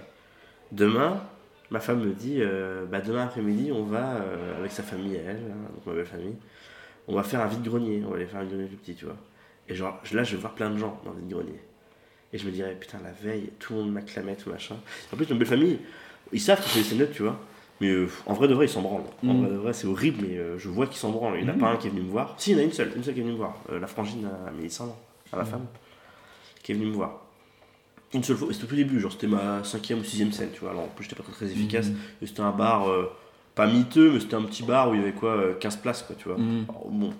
[0.72, 1.22] demain,
[1.70, 2.42] ma femme me dit,
[2.90, 4.20] bah demain après-midi, on va
[4.58, 6.36] avec sa famille, elle, hein, donc ma belle famille,
[7.08, 9.16] on va faire un vide-grenier, on va aller faire un vide-grenier tout petit, tu vois.
[9.68, 11.60] Et genre, là, je vais voir plein de gens dans le vide-grenier.
[12.32, 14.76] Et je me dirais, putain, la veille, tout le monde m'acclamait, tout machin.
[15.12, 15.78] En plus, ma belle famille,
[16.32, 17.38] ils savent que c'est des stand tu vois.
[17.80, 19.02] Mais euh, en vrai de vrai, ils s'en branlent.
[19.26, 19.40] En Mm.
[19.40, 21.36] vrai de vrai, c'est horrible, mais euh, je vois qu'ils s'en branlent.
[21.38, 21.60] Il n'y en a Mm.
[21.60, 22.34] pas un qui est venu me voir.
[22.38, 23.56] Si, il y en a une seule, une seule qui est venue me voir.
[23.70, 24.96] Euh, la frangine à Mélissandre,
[25.32, 25.66] à ma femme,
[26.62, 27.20] qui est venue me voir.
[28.14, 30.60] Une seule fois, c'était au tout début, genre c'était ma cinquième ou sixième scène, tu
[30.60, 30.70] vois.
[30.70, 31.88] Alors en plus, j'étais pas très, très efficace.
[31.88, 31.96] Mhm.
[32.22, 32.86] Et C'était un bar,
[33.54, 36.02] pas miteux, mais c'était un petit bar où il y avait quoi, euh, 15 places,
[36.02, 36.36] quoi, tu vois.
[36.68, 37.12] Alors, bon,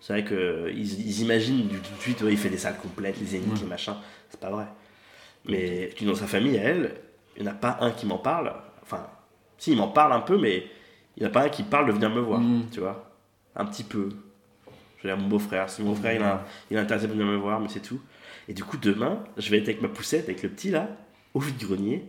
[0.00, 3.18] c'est vrai qu'ils ils imaginent du- tout de suite, ouais, il fait des salles complètes,
[3.20, 3.94] les zéniths, les machins.
[4.28, 4.66] C'est pas vrai.
[5.46, 6.94] Mais tu dans sa famille, à elle,
[7.36, 8.52] il n'y en a pas un qui m'en parle.
[8.82, 9.06] Enfin,
[9.58, 10.66] si, il m'en parle un peu, mais
[11.16, 12.66] il n'y en a pas un qui parle de venir me voir, Mhm.
[12.70, 13.10] tu vois.
[13.56, 14.08] Un petit peu.
[14.98, 15.68] Je veux dire, mon beau-frère.
[15.70, 18.00] Si mon beau-frère, il, a, il est intéressé pour venir me voir, mais c'est tout.
[18.48, 20.88] Et du coup, demain, je vais être avec ma poussette, avec le petit là,
[21.34, 22.08] au vide-grenier.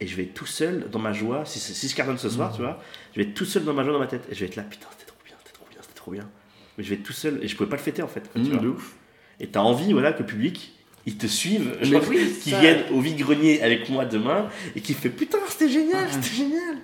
[0.00, 1.44] Et je vais être tout seul dans ma joie.
[1.46, 2.78] Si, si je cartonne ce soir, tu vois,
[3.14, 4.26] je vais être tout seul dans ma joie dans ma tête.
[4.30, 6.28] Et je vais être là, putain, c'était trop bien, c'était trop bien, c'était trop bien.
[6.76, 8.20] Mais je vais être tout seul et je pouvais pas le fêter en fait.
[8.30, 8.62] quoi, tu Mhm, vois.
[8.62, 8.94] de ouf.
[9.40, 10.75] Et t'as envie, voilà, que le public,
[11.06, 12.58] ils te suivent, genre, oui, ça.
[12.60, 16.76] viennent au vide-grenier avec moi demain et qui fait putain, c'était génial, c'était génial.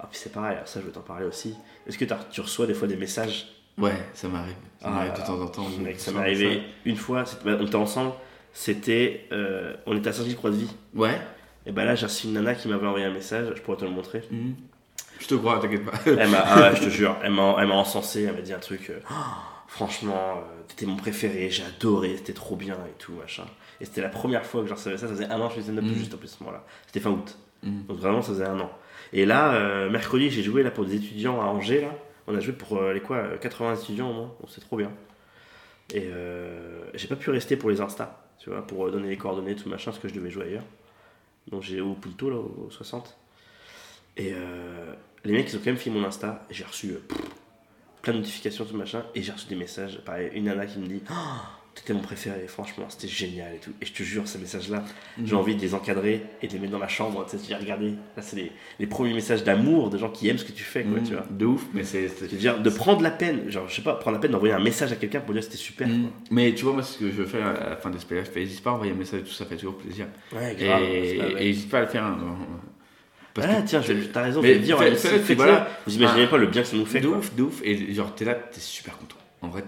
[0.00, 1.54] Ah, puis c'est pareil, ça je veux t'en parler aussi.
[1.86, 3.48] Est-ce que tu reçois des fois des messages?
[3.76, 4.54] Ouais, ça m'arrive.
[4.80, 5.68] Ça Ah, m'arrive de temps en temps.
[5.80, 8.12] Mec, ça m'est arrivé une fois, bah, on était ensemble,
[8.52, 9.26] c'était.
[9.32, 10.70] euh, on était à Saint-Gilles-Croix de Vie.
[10.94, 11.18] Ouais.
[11.66, 13.84] Et bah là, j'ai reçu une nana qui m'avait envoyé un message, je pourrais te
[13.84, 14.22] le montrer.
[14.30, 14.54] Mhm.
[15.20, 15.98] Je te crois, t'inquiète pas.
[16.06, 18.52] Elle m'a, ah ouais, je te jure, elle m'a, elle m'a encensé, elle m'a dit
[18.52, 18.90] un truc.
[18.90, 19.00] euh,
[19.68, 23.44] franchement, euh, t'étais mon préféré, j'ai adoré, c'était trop bien et tout, machin.
[23.80, 25.60] Et c'était la première fois que je recevais ça, ça faisait un an que je
[25.60, 25.94] faisais Mhm.
[25.94, 26.64] juste en plus ce moment-là.
[26.86, 27.38] C'était fin août.
[27.62, 27.84] Mhm.
[27.86, 28.70] Donc vraiment, ça faisait un an.
[29.12, 31.94] Et là, euh, mercredi, j'ai joué là pour des étudiants à Angers, là.
[32.26, 34.76] On a joué pour euh, les quoi, euh, 80 étudiants au moins, donc c'est trop
[34.76, 34.90] bien.
[35.94, 39.54] Et euh, j'ai pas pu rester pour les Insta, tu vois, pour donner les coordonnées,
[39.56, 40.64] tout machin, parce que je devais jouer ailleurs.
[41.50, 43.16] Donc j'ai au Punto, là, au 60.
[44.18, 44.92] Et euh,
[45.24, 46.44] les mecs, ils ont quand même filmé mon Insta.
[46.50, 47.18] et J'ai reçu euh, pff,
[48.10, 49.02] plein de notifications, tout machin.
[49.14, 49.98] Et j'ai reçu des messages.
[50.04, 51.14] Pareil, une nana qui me dit Oh,
[51.74, 53.70] T'étais mon préféré, franchement, c'était génial et tout.
[53.80, 54.82] Et je te jure, ces messages-là,
[55.24, 55.38] j'ai Mhm.
[55.38, 57.24] envie de les encadrer et de les mettre dans ma chambre.
[57.24, 58.50] Tu sais, tu dis, regardez, là, c'est les,
[58.80, 61.24] les premiers messages d'amour de gens qui aiment ce que tu fais, quoi, tu vois.
[61.30, 62.08] De ouf, mais c'est.
[62.36, 64.90] dire, de prendre la peine, genre, je sais pas, prendre la peine d'envoyer un message
[64.90, 65.86] à quelqu'un pour dire c'était super.
[65.86, 66.02] Mm.
[66.02, 66.10] quoi.
[66.32, 68.70] Mais tu vois, moi, ce que je fais à la fin des SPF, n'hésite pas
[68.70, 70.06] à envoyer un message et tout ça, fait toujours plaisir.
[70.32, 70.82] Ouais, Et grave,
[71.36, 72.04] n'hésite pas à le faire.
[72.04, 72.18] hein,
[73.40, 73.82] parce Ah, que- tiens,
[74.12, 75.34] t'as raison, Mais je vais dire, puis faites-le.
[75.34, 75.68] voilà.
[75.86, 77.18] Vous imaginez Ah, pas le bien que ça nous fait, De quoi.
[77.18, 77.60] ouf, de ouf.
[77.64, 79.16] Et genre, t'es là, t'es super content.
[79.42, 79.62] En vrai,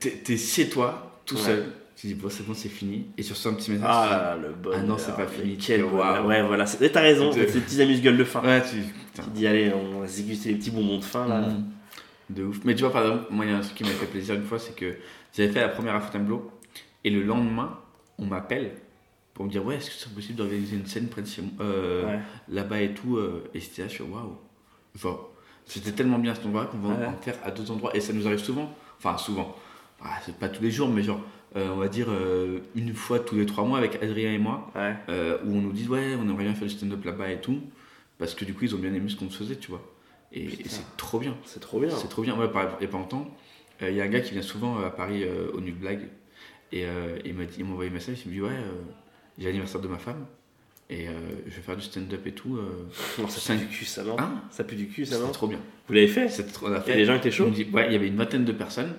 [0.00, 1.40] t'es chez toi, tout Ouais.
[1.40, 1.64] seul.
[1.96, 3.06] Tu dis, bon, c'est bon, c'est fini.
[3.16, 3.86] Et sur un petit message.
[3.88, 4.80] Ah là là, le bonheur.
[4.82, 5.56] Ah non, c'est pas fini.
[5.56, 6.26] Quel waouh.
[6.26, 8.42] Ouais, voilà, t'as raison, c'est les petits amuse-gueules de fin.
[8.42, 8.76] Ouais, tu.
[9.14, 11.40] Tu dis, allez, on va s'éguster les petits bonbons de fin, là.
[11.42, 11.64] Mm.
[12.30, 12.58] De ouf.
[12.64, 14.34] Mais tu vois, par exemple, moi, il y a un truc qui m'a fait plaisir
[14.34, 14.96] une fois, c'est que
[15.36, 16.50] j'avais fait la première à Fontainebleau.
[17.04, 17.78] Et le lendemain,
[18.18, 18.72] on m'appelle
[19.34, 21.50] pour me dire, ouais, est-ce que c'est possible d'organiser une scène près de chez moi,
[21.60, 22.20] euh, Ouais.
[22.48, 23.16] là-bas et tout.
[23.16, 24.36] euh, et c'était là, je suis waouh.
[24.94, 25.30] Genre,
[25.64, 27.06] c'était tellement bien cet endroit qu'on va Ouais.
[27.06, 27.96] en faire à deux endroits.
[27.96, 28.74] Et ça nous arrive souvent.
[28.98, 29.56] Enfin, souvent.
[30.04, 31.20] Ah, c'est pas tous les jours, mais genre,
[31.56, 32.08] euh, on va dire
[32.74, 34.94] une fois tous les trois mois avec Adrien et moi, Ouais.
[35.44, 37.60] où on nous dit, ouais, on aimerait bien faire du stand-up là-bas et tout.
[38.18, 39.82] Parce que du coup, ils ont bien aimé ce qu'on faisait, tu vois.
[40.32, 41.36] Et, et c'est trop bien.
[41.44, 41.90] C'est trop bien.
[41.90, 42.36] C'est trop bien.
[42.38, 43.26] Ouais, par il y a pas longtemps,
[43.80, 45.24] il y a un gars qui vient souvent à Paris
[45.54, 46.08] au Nuit Blague.
[46.72, 46.84] Et
[47.24, 48.18] il m'a envoyé un message.
[48.26, 48.50] Il me dit Ouais,
[49.38, 50.24] j'ai l'anniversaire de ma femme.
[50.90, 51.12] Et euh,
[51.46, 52.56] je vais faire du stand-up et tout.
[52.58, 54.32] euh, Non, ça cinq- pue du cul, ça, non Hein?
[54.50, 55.58] Ça pue du cul, ça, non trop bien.
[55.88, 56.28] Vous l'avez fait?
[56.28, 56.96] C'était trop on a Et fait.
[56.96, 58.92] les gens étaient chauds Il dit, Ouais, il y avait une vingtaine de personnes.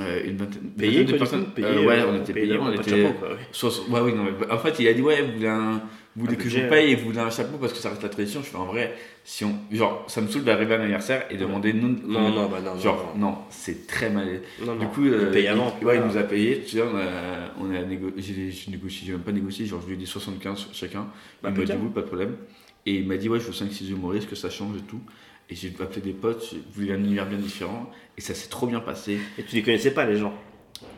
[0.00, 1.46] Euh, une vingtaine, vingtaine de personnes.
[1.54, 2.58] Payés, Euh, ouais, on était payés.
[2.58, 3.02] On était.
[3.02, 4.00] chapeau, quoi, ouais.
[4.02, 5.82] oui, non, mais en fait, il a dit Ouais, vous voulez, un,
[6.16, 7.88] vous voulez Un que je vous paye et vous voulez un chapeau parce que ça
[7.90, 8.40] reste la tradition.
[8.42, 8.94] Je fais en vrai,
[9.24, 11.96] si on, genre, ça me saoule d'arriver à un anniversaire et demander non.
[12.04, 14.40] Non, non, bah non, non, Genre, non, c'est très mal.
[14.64, 14.90] Non, Du non.
[14.90, 16.62] coup, euh, paye avant, il, ouais, il nous a payé.
[16.66, 19.86] Tu vois, on a, on a négo- j'ai, négocié, j'ai même pas négocié, genre je
[19.86, 21.06] lui ai dit 75 chacun.
[21.42, 22.36] Bah, il m'a dit oui, pas de problème.
[22.84, 25.00] Et il m'a dit, ouais, je veux 5-6 humoristes, que ça change et tout.
[25.48, 27.90] Et j'ai appelé des potes, j'ai voulu un univers bien différent.
[28.18, 29.18] Et ça s'est trop bien passé.
[29.38, 30.34] Et tu les connaissais pas, les gens?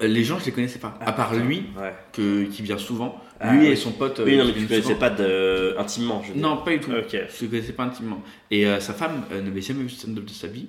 [0.00, 0.98] Les gens, je les connaissais pas.
[1.00, 1.44] à part putain.
[1.44, 1.94] lui, Ouais.
[2.12, 3.20] que, qui vient souvent.
[3.40, 4.20] Ah, lui et son pote.
[4.20, 5.74] euh, Oui, non, mais tu viennent connaissais pas de...
[5.78, 6.42] intimement, je veux dire.
[6.48, 6.90] Non, pas du tout.
[6.92, 7.10] Ok.
[7.12, 8.22] Je ne connaissais pas intimement.
[8.50, 10.66] Et euh, sa femme euh, n'avait jamais vu stand-up de sa vie.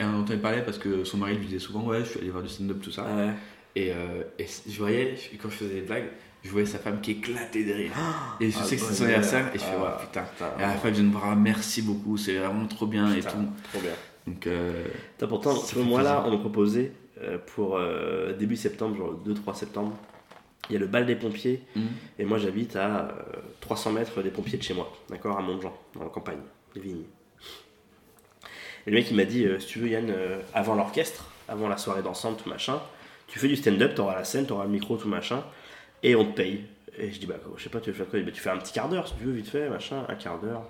[0.00, 2.30] Et on entendait parler parce que son mari lui disait souvent Ouais, je suis allé
[2.30, 3.04] voir du stand-up, tout ça.
[3.08, 3.30] Ah ouais.
[3.76, 4.22] Et, euh,
[4.68, 6.08] je voyais, je- quand je faisais des blagues,
[6.44, 7.90] je voyais sa femme qui éclatait de rire.
[8.40, 9.50] Et je Ah, sais que c'était son anniversaire.
[9.54, 10.22] Et je fais Ah, Ouais, putain.
[10.22, 10.50] putain.
[10.58, 12.86] Et à la fin, elle vient de me voir Ah, Merci beaucoup, c'est vraiment trop
[12.86, 13.28] bien et tout.
[13.72, 13.90] Trop bien.
[14.26, 14.84] Donc, euh,
[15.28, 15.54] pourtant,
[15.84, 17.03] moi là, on me proposait euh,
[17.46, 19.96] pour euh, début septembre, genre 2-3 septembre,
[20.68, 21.86] il y a le bal des pompiers, hmm.
[22.18, 23.12] et moi j'habite à euh,
[23.60, 26.40] 300 mètres des pompiers de chez moi, d'accord, à Montjean, dans la campagne,
[26.74, 27.04] les vignes.
[28.86, 31.68] Et le mec il m'a dit, euh, si tu veux Yann, euh, avant l'orchestre, avant
[31.68, 32.80] la soirée dansante, tout machin,
[33.26, 35.44] tu fais du stand-up, t'auras la scène, t'auras le micro, tout machin,
[36.02, 36.64] et on te paye.
[36.96, 38.18] Et je dis, bah je sais pas, tu veux faire quoi?
[38.18, 40.04] Il dit, bah, tu fais un petit quart d'heure si tu veux, vite fait, machin,
[40.08, 40.62] un quart d'heure.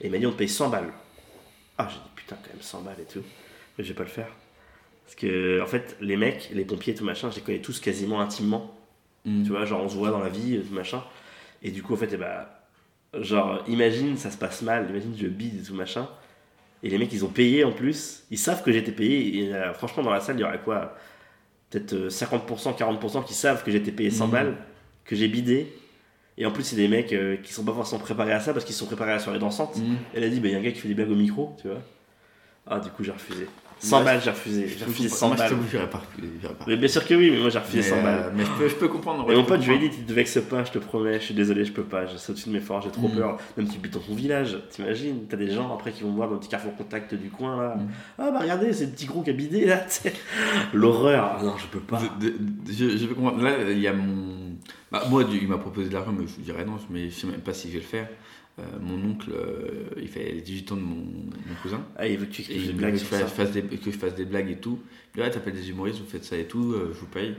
[0.00, 0.92] Et il m'a dit, on te paye 100 balles.
[1.76, 3.22] Ah, j'ai dit, putain, quand même 100 balles et tout.
[3.76, 4.28] Mais je vais pas le faire.
[5.06, 8.20] Parce que, en fait, les mecs, les pompiers, tout machin, je les connais tous quasiment
[8.20, 8.76] intimement.
[9.24, 9.44] Hmm.
[9.44, 11.02] Tu vois, genre, on se voit dans la vie, tout machin.
[11.62, 15.60] Et du coup, en fait, eh genre, imagine, ça se passe mal, imagine, je bide
[15.60, 16.08] et tout machin.
[16.82, 18.24] Et les mecs, ils ont payé en plus.
[18.30, 19.38] Ils savent que j'ai été payé.
[19.44, 20.96] Et euh, franchement, dans la salle, il y aurait quoi?
[21.70, 24.32] Peut-être euh, 50%, 40% qui savent que j'ai été payé 100 Mhm.
[24.32, 24.56] balles,
[25.04, 25.72] que j'ai bidé.
[26.38, 28.64] Et en plus, c'est des mecs euh, qui sont pas forcément préparés à ça parce
[28.64, 29.76] qu'ils sont préparés à la soirée dansante.
[29.78, 29.96] Hmm.
[30.14, 31.56] Elle a dit, bah, il y a un gars qui fait des blagues au micro,
[31.62, 31.80] tu vois.
[32.66, 33.46] Ah, du coup, j'ai refusé.
[33.78, 34.68] 100 Moi, balles, j'ai refusé.
[34.78, 35.50] J'ai refusé 100 Moi, je balles.
[35.50, 36.64] t'avoue, j'irais pas pas.
[36.66, 38.32] Mais bien sûr que oui, mais moi j'ai refusé Mais, 100 euh, balles.
[38.34, 39.30] mais je peux, comprendre.
[39.30, 41.24] Et mon pote, je lui ai dit, tu te vexes pas, je te promets, je
[41.26, 43.16] suis désolé, je peux pas, je- au-dessus de mes forces, j'ai trop Mm.
[43.16, 43.36] peur.
[43.56, 46.34] Même tu habites dans ton village, t'imagines, t'as des gens après qui vont voir dans
[46.34, 47.74] le petit carrefour contact du coin là.
[47.76, 47.88] Mm.
[48.18, 50.12] Ah bah regardez, c'est le petit gros qui a bidé là, tu sais.
[50.72, 52.00] L'horreur, Ah non, je peux pas.
[52.20, 53.42] Je, peux comprendre.
[53.42, 54.56] Là, il y a mon.
[54.90, 57.40] Bah, moi, il m'a proposé de l'argent, mais je dirais non, mais je sais même
[57.40, 58.08] pas si je vais le faire.
[58.58, 61.84] Euh, mon oncle, euh, il fait les 18 ans de mon, mon cousin.
[61.96, 63.26] Ah, il veut que tu écrives des blagues que, sur je ça.
[63.26, 64.80] fasse, des, que je fasse des blagues et tout.
[65.14, 67.34] Il dit, ouais, t'appelles des humoristes, vous faites ça et tout, euh, je vous paye.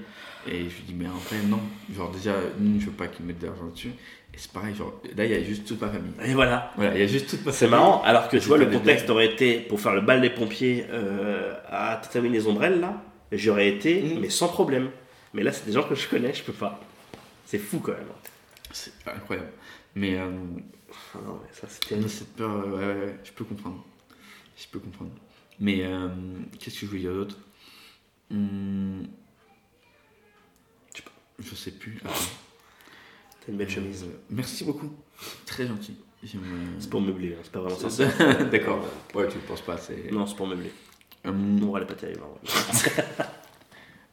[0.47, 1.59] Et je lui dis, mais en fait, non.
[1.95, 2.35] Genre, déjà,
[2.79, 3.89] je veux pas qu'ils mettent de l'argent dessus.
[4.31, 6.11] Et c'est pareil, genre, là, il y a juste toute ma famille.
[6.23, 6.71] Et voilà.
[6.75, 7.79] Voilà, il y a juste toute ma C'est famille.
[7.83, 10.85] marrant, alors que tu vois, le contexte aurait été pour faire le bal des pompiers
[11.67, 13.01] à Tatami les ombrelles là,
[13.31, 14.19] j'aurais été, Mm.
[14.21, 14.89] mais sans problème.
[15.33, 16.79] Mais là, c'est des gens que je connais, je peux pas.
[17.45, 18.01] C'est fou quand même.
[18.71, 19.49] C'est incroyable.
[19.95, 20.19] Mais.
[21.15, 22.07] Ah non, mais ça, c'était.
[22.07, 23.83] Cette peur, ouais, ouais, ouais, je peux comprendre.
[24.57, 25.11] Je peux comprendre.
[25.59, 26.09] Mais euh,
[26.59, 27.37] qu'est-ce que je voulais dire d'autre?
[28.31, 29.07] Hum,
[31.39, 31.99] Je sais plus.
[32.03, 32.13] Attends.
[33.45, 34.03] T'as une belle chemise.
[34.03, 34.91] Euh, merci beaucoup.
[35.45, 35.95] Très gentil.
[36.23, 38.05] J'aime, euh, C'est pour meubler, hein, c'est pas vraiment ça.
[38.51, 38.83] D'accord.
[39.13, 39.77] Ouais, tu ne penses pas.
[39.77, 40.11] C'est...
[40.11, 40.71] Non, c'est pour meubler.
[41.25, 42.21] Hum, Non, elle est pas terrible.
[42.23, 42.47] hein.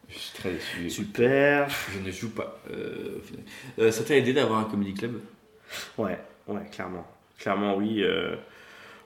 [0.08, 0.90] je suis très déçu.
[0.90, 1.68] Super.
[1.94, 2.60] Je ne joue pas.
[2.70, 3.92] Euh, au final.
[3.92, 5.20] Ça t'a aidé d'avoir un comedy club?
[5.96, 7.06] Ouais, ouais, clairement.
[7.38, 8.02] Clairement, oui.
[8.02, 8.36] euh,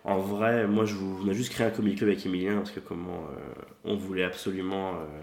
[0.05, 2.71] en vrai, moi, je vous, on a juste créé un comedy club avec Emilien parce
[2.73, 4.95] que comment euh, on voulait absolument.
[4.97, 5.23] euh,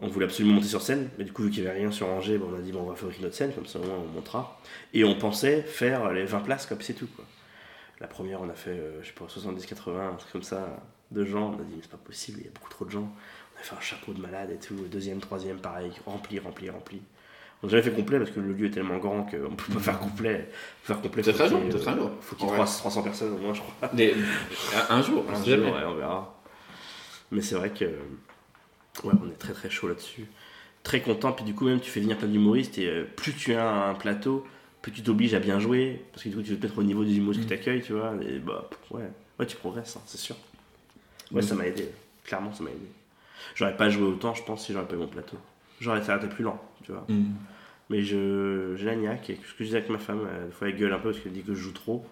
[0.00, 2.08] on voulait absolument monter sur scène, mais du coup, vu qu'il n'y avait rien sur
[2.08, 3.96] Angers, ben, on a dit bon, on va fabriquer notre scène, comme ça au moins
[3.96, 4.60] on montera.
[4.94, 7.08] Et on pensait faire les 20 places, comme c'est tout.
[8.00, 11.54] La première, on a fait, je sais pas, 70-80, un truc comme ça, de gens.
[11.58, 13.12] On a dit, mais c'est pas possible, il y a beaucoup trop de gens.
[13.56, 14.74] On a fait un chapeau de malade et tout.
[14.90, 17.02] Deuxième, troisième, pareil, rempli, rempli, rempli.
[17.62, 19.72] On n'a jamais fait complet parce que le lieu est tellement grand qu'on ne peut
[19.74, 20.48] pas faire complet.
[20.82, 22.10] Faire complet Peut-être faut un jour, peut-être un euh, jour.
[22.20, 22.56] Faut qu'il y ait Ouais.
[22.56, 23.90] 300 300 personnes au moins, je crois.
[24.90, 26.40] Un jour, Un jour, ouais, on verra.
[27.30, 30.26] Mais c'est vrai que ouais, on est très très chaud là-dessus.
[30.82, 31.32] Très content.
[31.32, 33.94] Puis du coup, même tu fais venir plein d'humoristes et euh, plus tu as un
[33.94, 34.44] plateau,
[34.82, 36.04] plus tu t'obliges à bien jouer.
[36.12, 37.44] Parce que du coup, tu veux te mettre au niveau des humoristes Mm.
[37.44, 38.12] qui t'accueillent, tu vois.
[38.22, 39.08] Et bah, ouais,
[39.38, 40.34] ouais tu progresses, hein, c'est sûr.
[41.30, 41.44] Ouais, Mm.
[41.46, 41.88] ça m'a aidé.
[42.24, 42.88] Clairement, ça m'a aidé.
[43.54, 45.36] J'aurais pas joué autant, je pense, si j'aurais pas eu mon plateau.
[45.80, 47.04] J'aurais été plus lent, tu vois.
[47.08, 47.32] Mm.
[47.92, 49.28] Mais je, j'ai la niaque.
[49.30, 51.10] Et ce que je disais avec ma femme, euh, des fois elle gueule un peu
[51.10, 52.04] parce qu'elle dit que je joue trop.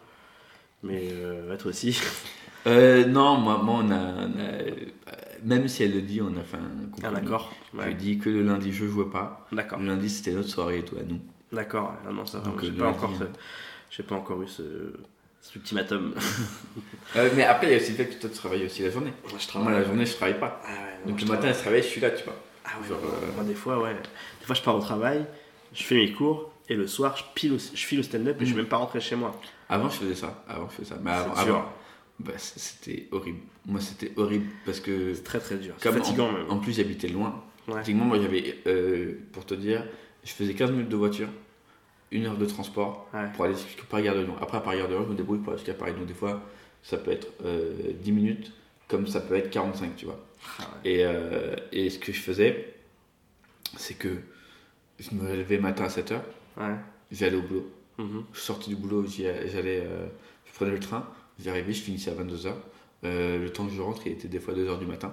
[0.82, 1.98] Mais euh, toi aussi.
[2.66, 6.42] Euh, non, moi, moi on, a, on a- Même si elle le dit, on a
[6.42, 7.14] fait un Ah, compromis.
[7.22, 7.54] d'accord.
[7.72, 7.92] Je Ouais.
[7.92, 9.46] ai dit que le lundi, je jouais pas.
[9.50, 9.78] D'accord.
[9.78, 11.20] Le lundi, c'était notre soirée et tout à nous.
[11.50, 11.94] D'accord.
[12.06, 12.44] Ah non, ça va.
[12.50, 13.18] Donc, J'ai pas, encore hein.
[13.18, 14.62] ce- j'ai pas encore eu ce,
[15.40, 16.12] cet ultimatum.
[17.16, 18.90] Euh, mais après, il y a aussi le fait que toi, tu travailles aussi la
[18.90, 19.12] journée.
[19.30, 20.60] Moi, je Moi, la journée, je travaille pas.
[20.62, 20.76] Ah ouais,
[21.06, 21.48] non, Donc je le matin, travaille.
[21.48, 22.36] elle se réveille, je suis là, tu vois.
[22.66, 23.94] Ah ouais, Genre, non, euh, moi des fois, ouais.
[23.94, 25.24] Des fois, je pars au travail,
[25.72, 28.40] je fais mes cours, et le soir, je, pile au- je file au stand-up et
[28.40, 28.58] je suis Mm.
[28.58, 29.38] même pas rentré chez moi.
[29.68, 30.44] Avant, je faisais ça.
[30.48, 30.98] Avant, je faisais ça.
[31.02, 31.64] Mais avant,
[32.18, 33.38] bah, c'était horrible.
[33.66, 35.14] Moi, c'était horrible parce que.
[35.14, 35.74] C'est très très dur.
[35.78, 36.50] C'est fatigant en, même.
[36.50, 37.42] En plus, j'habitais loin.
[37.68, 37.74] Ouais.
[37.74, 39.84] Pratiquement, moi, j'avais, euh, pour te dire,
[40.24, 41.28] je faisais 15 minutes de voiture,
[42.10, 43.26] une heure de transport Ouais.
[43.34, 44.34] pour aller jusqu'à Paris-Gare de Lyon.
[44.40, 45.92] Après, à Paris-Gare de Lyon, je me débrouille pour aller jusqu'à Paris.
[45.94, 46.42] Donc, des fois,
[46.82, 48.52] ça peut être euh, 10 minutes,
[48.88, 50.18] comme ça peut être 45, tu vois.
[50.58, 50.90] Ah ouais.
[50.90, 52.74] Et, euh, et ce que je faisais,
[53.76, 54.08] c'est que
[55.00, 56.20] je me levais matin à 7h,
[56.56, 56.76] Ouais.
[57.10, 57.70] j'allais au boulot.
[57.98, 58.24] Mhm.
[58.32, 60.06] Je sortais du boulot, j'allais, euh,
[60.46, 61.08] je prenais le train,
[61.42, 62.54] j'arrivais, je finissais à 22h.
[63.02, 65.12] le temps que je rentre, il était des fois 2h du matin.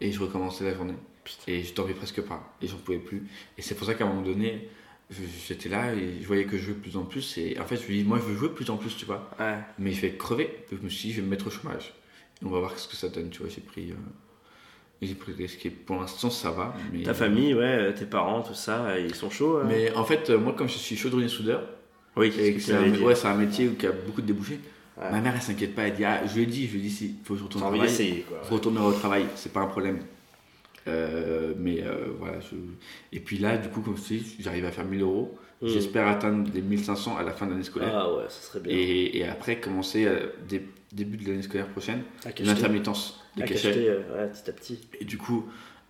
[0.00, 0.94] Et je recommençais la journée.
[1.48, 2.54] Et je dormais presque pas.
[2.62, 3.26] Et j'en pouvais plus.
[3.58, 4.68] Et c'est pour ça qu'à un moment donné,
[5.10, 7.36] j'étais là et je voyais que je jouais de plus en plus.
[7.38, 9.04] Et en fait, je me dis, moi, je veux jouer de plus en plus, tu
[9.04, 9.28] vois.
[9.40, 9.58] Ouais.
[9.80, 10.64] Mais je vais crever.
[10.70, 11.92] Donc, je me suis dit, je vais me mettre au chômage.
[12.40, 13.48] Et on va voir ce que ça donne, tu vois.
[13.48, 13.94] J'ai pris, euh,
[15.06, 15.64] j'ai pris le risque.
[15.66, 16.74] Et pour l'instant, ça va.
[16.92, 19.58] Mais, Ta famille, ouais, tes parents, tout ça, ils sont chauds.
[19.58, 21.62] euh Mais en fait, euh, moi, comme je suis chaudronnier soudeur,
[22.16, 22.82] oui, c'est ce un,
[23.34, 24.58] ouais, métier où il y a beaucoup de débouchés.
[25.00, 25.10] Ouais.
[25.12, 25.82] Ma mère, elle s'inquiète pas.
[25.82, 27.44] Elle dit, ah, je lui ai dit, je lui ai dit, si, faut que je
[27.44, 27.88] retourne au travail.
[27.88, 28.38] d'essayer, quoi.
[28.42, 30.00] Faut retourner au travail, c'est pas un problème.
[30.88, 32.40] Euh, mais euh, voilà.
[32.40, 32.56] je-
[33.16, 35.38] Et puis là, du coup, comme je te dis, j'arrive à faire 1000 euros.
[35.60, 35.68] Mm.
[35.68, 37.92] J'espère atteindre les 1500 à la fin de l'année scolaire.
[37.94, 38.72] Ah ouais, ça serait bien.
[38.74, 40.62] Et, et après, commencer euh, dès
[40.92, 42.02] début de l'année scolaire prochaine,
[42.40, 43.88] l'intermittence des cachets.
[43.88, 44.78] euh, ouais, petit à petit.
[45.00, 45.46] Et du coup,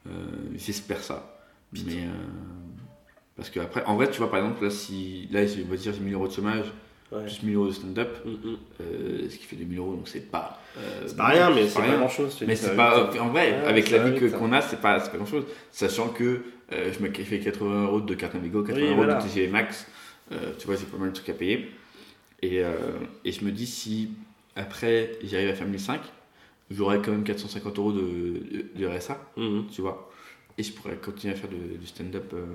[0.06, 0.10] euh,
[0.56, 1.38] j'espère ça.
[1.72, 2.10] Mais euh,
[3.36, 5.92] parce que après, en vrai, tu vois, par exemple, là, si là, je vais dire
[5.92, 6.66] j'ai 1000 euros de chômage,
[7.10, 7.22] Ouais.
[7.24, 8.56] plus 1000 euros de stand-up, Mm, mm.
[8.82, 10.60] euh, ce qui fait 2000 euros, donc c'est pas.
[11.06, 12.36] C'est pas rien, mais c'est c'est pas grand chose.
[12.46, 13.10] mais c'est pas.
[13.18, 15.44] En vrai, Ouais, avec la va vie qu'on a, c'est pas, c'est pas grand chose.
[15.72, 19.14] Sachant que je me fais 80 euros de carte Navigo, 80 euros voilà.
[19.14, 19.86] de TGV Max.
[20.58, 21.70] tu vois, j'ai pas mal de trucs à payer.
[22.42, 22.62] Et,
[23.24, 24.10] et je me dis, si
[24.58, 26.00] après j'arrive à faire 1005,
[26.70, 29.66] j'aurai quand même 450 euros de, de, de RSA, Mhm.
[29.70, 30.10] tu vois.
[30.58, 32.46] Et je pourrais continuer à faire du stand-up euh,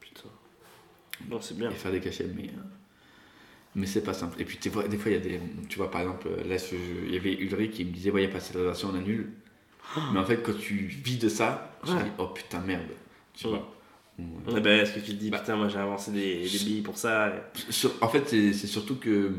[0.00, 0.28] Putain.
[1.28, 1.70] Non, c'est bien.
[1.70, 2.44] et faire des cachets, mais.
[2.48, 2.62] euh,
[3.74, 4.40] mais c'est pas simple.
[4.40, 5.40] Et puis des fois, des fois, il y a des.
[5.68, 8.22] Tu vois, par exemple, là, je- je- il y avait Ulrich qui me disait, ouais,
[8.22, 9.30] il n'y a pas cette réservation, on annule.
[10.12, 12.04] Mais en fait, quand tu vis de ça, tu te Ouais.
[12.04, 12.82] dis, oh putain, merde.
[13.34, 13.50] Tu Mm.
[13.50, 13.71] vois.
[14.18, 14.54] Ouais.
[14.56, 15.38] Eh ben, est-ce que tu te dis, Bah.
[15.38, 18.66] putain, moi j'ai avancé des, des billes pour ça et- Sur- en fait, c'est c'est
[18.66, 19.30] surtout que.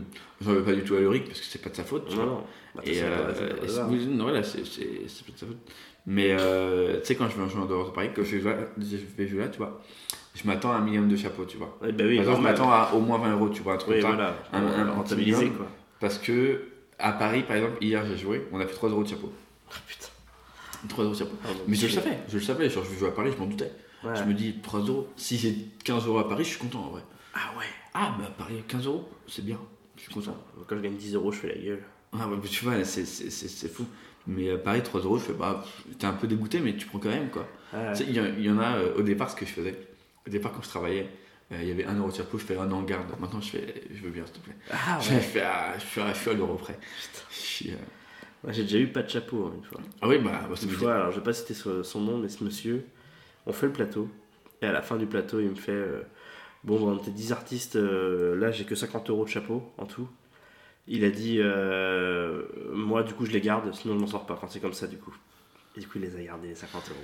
[0.42, 2.08] J'en veux pas du tout à Ulrich parce que c'est pas de sa faute.
[2.10, 2.32] tu Non, vois.
[2.34, 2.44] non.
[2.76, 3.32] Bah, Et c'est pas- euh,
[5.32, 5.58] de sa faute.
[6.06, 8.42] Mais euh, tu sais, quand je vais en dehors de Paris, quand je vais
[9.28, 9.80] jouer, là, tu vois,
[10.36, 11.78] je m'attends à un minimum de chapeaux, tu vois.
[11.88, 13.78] Eh ben oui, Par exemple, je m'attends à au moins 20 euros, tu vois, un
[13.78, 14.36] truc Oui, voilà.
[14.52, 14.88] un- un-
[15.56, 15.68] quoi.
[16.02, 16.62] Parce que
[17.00, 19.32] à Paris, par exemple, hier j'ai joué, on a fait 3 euros de chapeau.
[19.72, 20.08] Ah, putain.
[20.90, 21.36] 3 euros de chapeau.
[21.46, 23.32] Ah, bon, Mais je le savais, je le savais, genre je vais jouer à Paris,
[23.34, 23.72] je m'en doutais.
[24.04, 24.16] Ouais.
[24.16, 26.90] Je me dis 3 euros, si j'ai 15 euros à Paris, je suis content en
[26.90, 27.02] vrai.
[27.34, 27.66] Ah ouais.
[27.94, 29.60] Ah, bah Paris, 15 euros, c'est bien,
[29.98, 30.36] je suis content.
[30.68, 31.84] Quand je gagne 10 euros, je fais la gueule.
[32.12, 33.86] Ah ouais, mais tu vois, c'est- c'est c'est- c'est fou.
[34.28, 35.64] Mais à Paris, 3 euros, je fais bah,
[36.00, 37.48] t'es un peu dégoûté, mais tu prends quand même quoi.
[37.74, 37.94] Ouais.
[37.96, 39.78] Sais, il y, en- il y en a euh, au départ ce que je faisais.
[40.26, 41.10] Au départ, quand je travaillais,
[41.52, 43.08] euh, il y avait 1 euro de chapeau, je fais un an en garde.
[43.20, 44.56] Maintenant, je fais, je veux bien, s'il te plaît.
[44.72, 45.04] Ah ouais.
[45.04, 46.80] je fais à, je suis à l'euro près.
[47.32, 47.76] Je suis, euh,
[48.44, 49.80] Moi, j'ai déjà eu pas de chapeau hein, une fois.
[50.02, 52.28] Ah oui, bah, bah, c'est Une fois, alors je vais pas citer son nom, mais
[52.30, 52.86] ce monsieur,
[53.46, 54.10] on fait le plateau,
[54.62, 56.02] et à la fin du plateau, il me fait euh,
[56.64, 60.08] Bon, on était 10 artistes, euh, là j'ai que 50 euros de chapeau en tout.
[60.88, 64.34] Il a dit euh, Moi, du coup, je les garde, sinon je m'en sors pas.
[64.36, 65.16] Enfin, c'est comme ça, du coup.
[65.76, 67.00] Et du coup, il les a gardés, les 50 euros.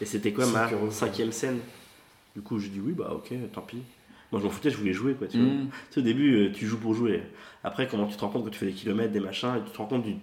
[0.00, 0.90] Et c'était quoi ma 5 euros.
[0.90, 1.58] cinquième scène?
[2.34, 3.82] Du coup, j'ai dit Oui, bah ok, tant pis.
[4.30, 5.26] Moi, je m'en foutais, je voulais jouer, quoi.
[5.28, 5.42] Tu, Mm.
[5.44, 5.52] vois.
[5.52, 7.22] Tu sais, au début, tu joues pour jouer.
[7.64, 9.70] Après, comment tu te rends compte quand tu fais des kilomètres, des machins, et tu
[9.70, 10.16] te rends compte du-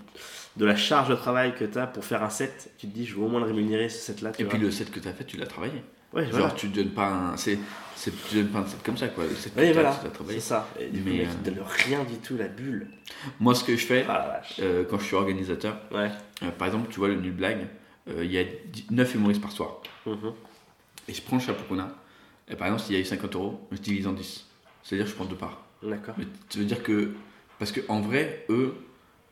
[0.60, 3.05] de la charge de travail que tu as pour faire un set, tu te dis,
[3.05, 4.34] je veux au moins le rémunérer, ce set-là.
[4.38, 4.51] Et vois.
[4.51, 5.82] puis le set que tu as fait, tu l'as travaillé.
[6.14, 6.51] Ouais, Genre, voilà.
[6.51, 7.38] tu donnes pas un.
[7.38, 7.57] C'est,
[7.95, 9.24] c'est, tu donnes pas un set comme ça, quoi.
[9.26, 10.39] Le set t'as- voilà, tu l'as travaillé.
[10.39, 10.68] c'est ça.
[10.80, 12.88] Et du coup, Mais, le mec, euh, donne rien du tout, la bulle.
[13.39, 16.10] Moi, ce que je fais, Ah euh, quand je suis organisateur, Ouais.
[16.43, 17.68] euh, par exemple, tu vois, le nul blague,
[18.10, 18.43] euh, il y a
[18.91, 19.82] 9 humoristes par soir.
[20.05, 20.34] Mhm.
[21.07, 21.89] Et je prends le chapeau qu'on a.
[22.49, 24.45] Et par exemple, s'il y a eu 50 euros, je divise en 10.
[24.84, 25.64] C'est-à-dire je prends deux parts.
[25.84, 26.16] D'accord.
[26.18, 27.12] Mais tu veux dire que.
[27.60, 28.76] Parce qu'en vrai, eux,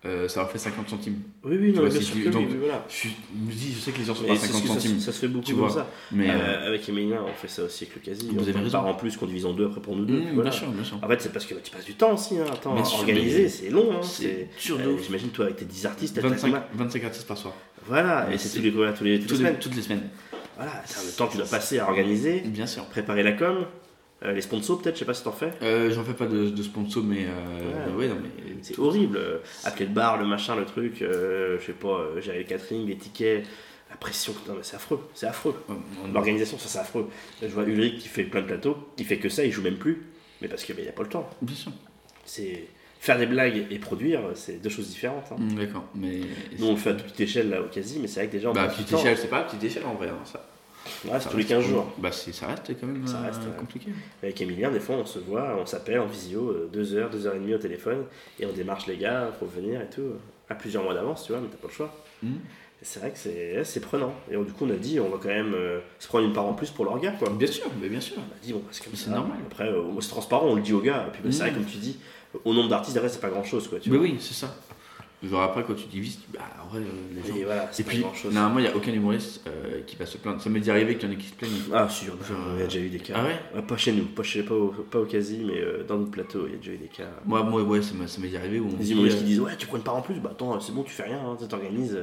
[0.08, 1.18] euh, ça leur fait 50 centimes.
[1.44, 2.86] Oui, oui, non, vois, mais bien sûr tu- que oui, donc, oui, voilà.
[2.90, 4.68] Je, me dis, je sais que les gens sont pas à c'est ce 50 que
[4.70, 5.00] ça, centimes.
[5.00, 5.70] ça se fait beaucoup tu comme vois.
[5.70, 5.88] ça.
[6.12, 6.30] Mais.
[6.30, 8.28] Euh, euh, avec Emilien, on fait ça aussi avec le quasi.
[8.28, 8.70] Vous on avez raison.
[8.72, 10.18] part en plus qu'on divise en deux après pour nous deux.
[10.20, 10.50] mmh, puis voilà.
[10.50, 11.00] Bien sûr, bien sûr.
[11.04, 12.38] En fait, c'est parce que tu passes du temps aussi.
[12.38, 12.46] Hein.
[12.52, 13.92] Attends, Bien sûr, organiser, mais c'est long.
[13.94, 14.00] Hein.
[14.02, 14.98] c'est euh.
[15.04, 17.54] J'imagine toi avec tes 10 artistes, t'as t'as 25, combien 25 artistes par soir.
[17.88, 19.58] Voilà, et c'est tous les, tous les, toutes les Toutes les, semaines.
[19.60, 20.04] toutes les semaines.
[20.58, 22.86] Voilà, c'est le temps que tu dois passer à organiser, Bien sûr.
[22.86, 23.66] préparer la com,
[24.24, 25.52] euh, les sponsors peut-être, je sais pas si t'en fais.
[25.62, 27.26] Euh, J'en fais pas de, de sponsor, mais.
[27.26, 27.94] Euh, Ouais.
[27.96, 28.30] ouais, non, mais.
[28.62, 29.20] C'est horrible.
[29.64, 33.46] Appeler le bar, le machin, le truc, je sais pas, gérer le catering, les tickets,
[33.90, 35.56] la pression, mais c'est affreux, c'est affreux.
[35.70, 35.74] on-
[36.06, 37.08] on- L'organisation, ça c'est affreux.
[37.42, 39.78] Je vois Ulrich qui fait plein de plateaux, il fait que ça, il joue même
[39.78, 40.04] plus,
[40.42, 41.30] mais parce qu'il n'y a pas le temps.
[41.42, 41.72] Bien sûr.
[42.26, 42.66] C'est
[43.00, 45.26] faire des blagues et produire, c'est deux choses différentes.
[45.32, 45.36] hein.
[45.38, 46.20] Mmh, D'accord, mais.
[46.58, 48.34] Nous on le fait à toute petite échelle là au quasi, mais c'est vrai que
[48.34, 50.10] déjà on Bah, petite échelle, c'est pas petite échelle en vrai.
[50.10, 50.46] hein, ça.
[51.06, 51.88] Ouais, c'est tous les reste 15 quand- jours.
[51.98, 53.92] Bah, ça reste quand même Ça euh, reste, compliqué.
[54.24, 57.26] Avec Emilien, des fois on se voit, on s'appelle en visio, euh, deux heures, deux
[57.28, 58.04] heures et demie au téléphone,
[58.40, 60.18] et on démarche les gars pour venir et tout, euh,
[60.50, 61.94] à plusieurs mois d'avance, tu vois, mais t'as pas le choix.
[62.24, 62.28] Mmh.
[62.80, 64.14] Et C'est vrai que c'est prenant.
[64.30, 66.46] Et du coup, on a dit, on va quand même euh, se prendre une part
[66.46, 67.30] en plus pour leur gars, quoi.
[67.32, 68.18] Bien sûr, mais bien sûr.
[68.20, 69.10] On a dit, bon, bah, c'est comme ça.
[69.10, 69.38] normal.
[69.48, 71.06] Après, euh, c'est transparent, on le dit aux gars.
[71.08, 71.98] Et puis, bah, c'est vrai, comme tu dis,
[72.46, 73.80] au nombre d'artistes, derrière, c'est pas grand chose, quoi.
[73.80, 74.06] Tu Mais vois.
[74.06, 74.56] oui, c'est ça.
[75.24, 77.36] Genre après, quand tu divises, bah, en vrai, euh, les gens.
[77.36, 80.40] Et voilà, Et puis, normalement, il n'y a aucun humoriste euh, qui va se plaindre.
[80.40, 81.54] Ça m'est déjà arrivé qu'il y en ait qui se plaignent.
[81.74, 82.16] Ah, sûr,
[82.54, 83.16] il y a déjà eu des cas.
[83.18, 83.62] Ah ouais?
[83.64, 86.46] Pas chez nous, pas, chez, pas, au, pas au quasi, mais euh, dans notre plateau,
[86.46, 87.08] il y a déjà eu des cas.
[87.26, 89.58] Moi, moi ouais, ça m'est déjà arrivé où on dit, humoristes euh, qui disent, ouais,
[89.58, 91.48] tu prends une part en plus, bah attends, c'est bon, tu fais rien, hein, tu
[91.48, 91.98] t'organises.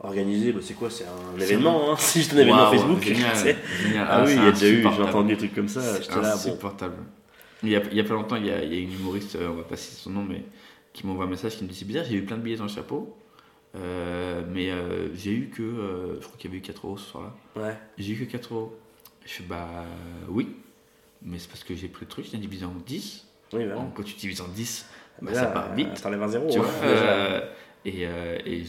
[0.00, 0.90] Organiser, bah, c'est quoi?
[0.90, 3.02] C'est un événement, hein, c'est juste un événement Waouh, Facebook.
[3.02, 3.36] génial,
[3.82, 4.06] génial.
[4.10, 5.80] Ah, oui, c'est il y a déjà eu, j'ai entendu des trucs comme ça.
[5.80, 6.24] C'est bon.
[6.24, 6.96] insupportable.
[7.62, 8.92] Il y, a, il y a pas longtemps, il y a, il y a une
[8.92, 10.42] humoriste, euh, on va pas citer son nom, mais
[10.94, 12.64] qui m'envoie un message qui me dit c'est bizarre, j'ai eu plein de billets dans
[12.64, 13.14] le chapeau,
[13.76, 16.96] euh, mais euh, j'ai eu que, euh, je crois qu'il y avait eu 4 euros
[16.96, 17.62] ce soir-là.
[17.62, 17.76] Ouais.
[17.98, 18.78] J'ai eu que 4 euros.
[19.26, 19.84] Je fais bah
[20.28, 20.54] oui,
[21.22, 23.26] mais c'est parce que j'ai pris le truc, j'ai divisé en 10.
[23.52, 23.74] Oui, voilà.
[23.76, 24.86] Bon, quand tu divises en 10,
[25.22, 26.00] bah, Là, ça part vite.
[26.00, 26.48] T'enlèves un zéro.
[26.50, 27.40] Tu hein, vois, euh,
[27.84, 28.62] et, euh, et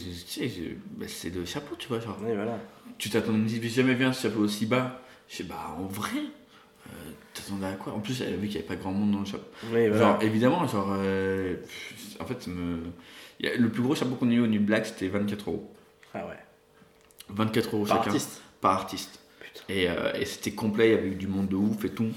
[0.96, 2.00] bah, c'est le chapeau, tu vois.
[2.00, 2.58] Genre, Oui, voilà.
[2.98, 5.00] tu t'attends, j'ai jamais vu un chapeau aussi bas.
[5.28, 6.22] Je sais, bah en vrai, euh,
[7.36, 7.92] t'attendais à quoi?
[7.94, 9.44] En plus, elle a vu qu'il n'y avait pas grand monde dans le chapeau.
[9.72, 9.98] Oui, voilà.
[9.98, 11.56] Genre, évidemment, genre, euh,
[12.20, 12.78] en fait, me...
[13.40, 15.72] le plus gros chapeau qu'on a eu au New Black, c'était 24 euros.
[16.14, 16.38] Ah ouais.
[17.28, 18.10] 24 euros Par chacun.
[18.10, 18.42] artiste?
[18.60, 19.20] Par artiste.
[19.68, 22.08] Et, euh, et c'était complet, il y avait eu du monde de ouf et tout.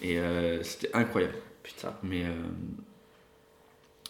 [0.00, 1.34] Et euh, c'était incroyable.
[1.62, 1.92] Putain.
[2.02, 2.24] Mais.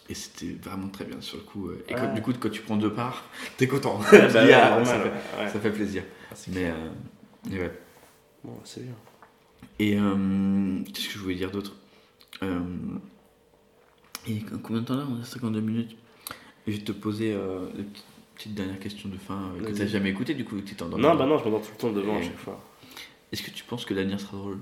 [0.09, 1.71] et c'était vraiment très bien sur le coup.
[1.71, 1.99] Et Ouais.
[1.99, 3.23] quand- du coup, quand tu prends deux parts,
[3.57, 3.99] t'es content.
[4.11, 5.49] Bah ah, normal, ça, fait, ouais, ouais.
[5.49, 6.03] ça fait plaisir.
[6.35, 6.65] c'est Mais.
[6.69, 7.71] euh, et ouais.
[8.43, 8.93] Bon, c'est bien.
[9.79, 11.75] Et euh, qu'est-ce que je voulais dire d'autre?
[12.43, 12.59] Euh,
[14.27, 15.05] Et combien de temps là?
[15.09, 15.95] On a 52 minutes.
[16.67, 17.83] Et je vais te poser euh, la
[18.35, 19.73] petite, dernière question de fin euh, que Vas-y.
[19.79, 21.03] t'as jamais écouté du coup, que t'es endormi.
[21.03, 22.59] Non, bah non, je m'endors tout le temps devant à chaque fois.
[23.31, 24.59] Est-ce que tu penses que l'avenir sera drôle?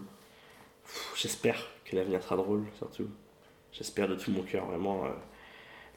[1.15, 3.07] J'espère que l'avenir sera drôle, surtout.
[3.71, 5.05] J'espère de tout mon cœur, vraiment.
[5.05, 5.09] euh.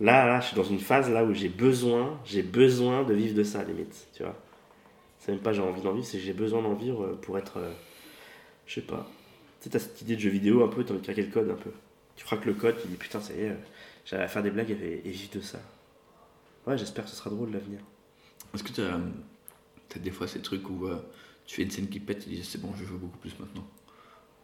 [0.00, 3.34] Là, là, je suis dans une phase là où j'ai besoin, j'ai besoin de vivre
[3.34, 4.36] de ça, limite, tu vois.
[5.18, 7.58] C'est même pas j'ai envie d'en vivre, c'est que j'ai besoin d'en vivre pour être,
[8.66, 9.08] je sais pas.
[9.60, 11.32] Tu sais, t'as cette idée de jeu vidéo un peu, t'as envie de craquer le
[11.32, 11.70] code un peu.
[12.16, 13.56] Tu frappes le code, tu dis putain, ça y est,
[14.04, 15.58] j'allais à faire des blagues et, et vivre de ça.
[16.66, 17.80] Ouais, j'espère que ce sera drôle l'avenir.
[18.54, 18.98] Est-ce que t'as
[19.94, 20.98] as des fois ces trucs où euh,
[21.46, 23.38] tu fais une scène qui pète et tu dis c'est bon, je veux beaucoup plus
[23.38, 23.66] maintenant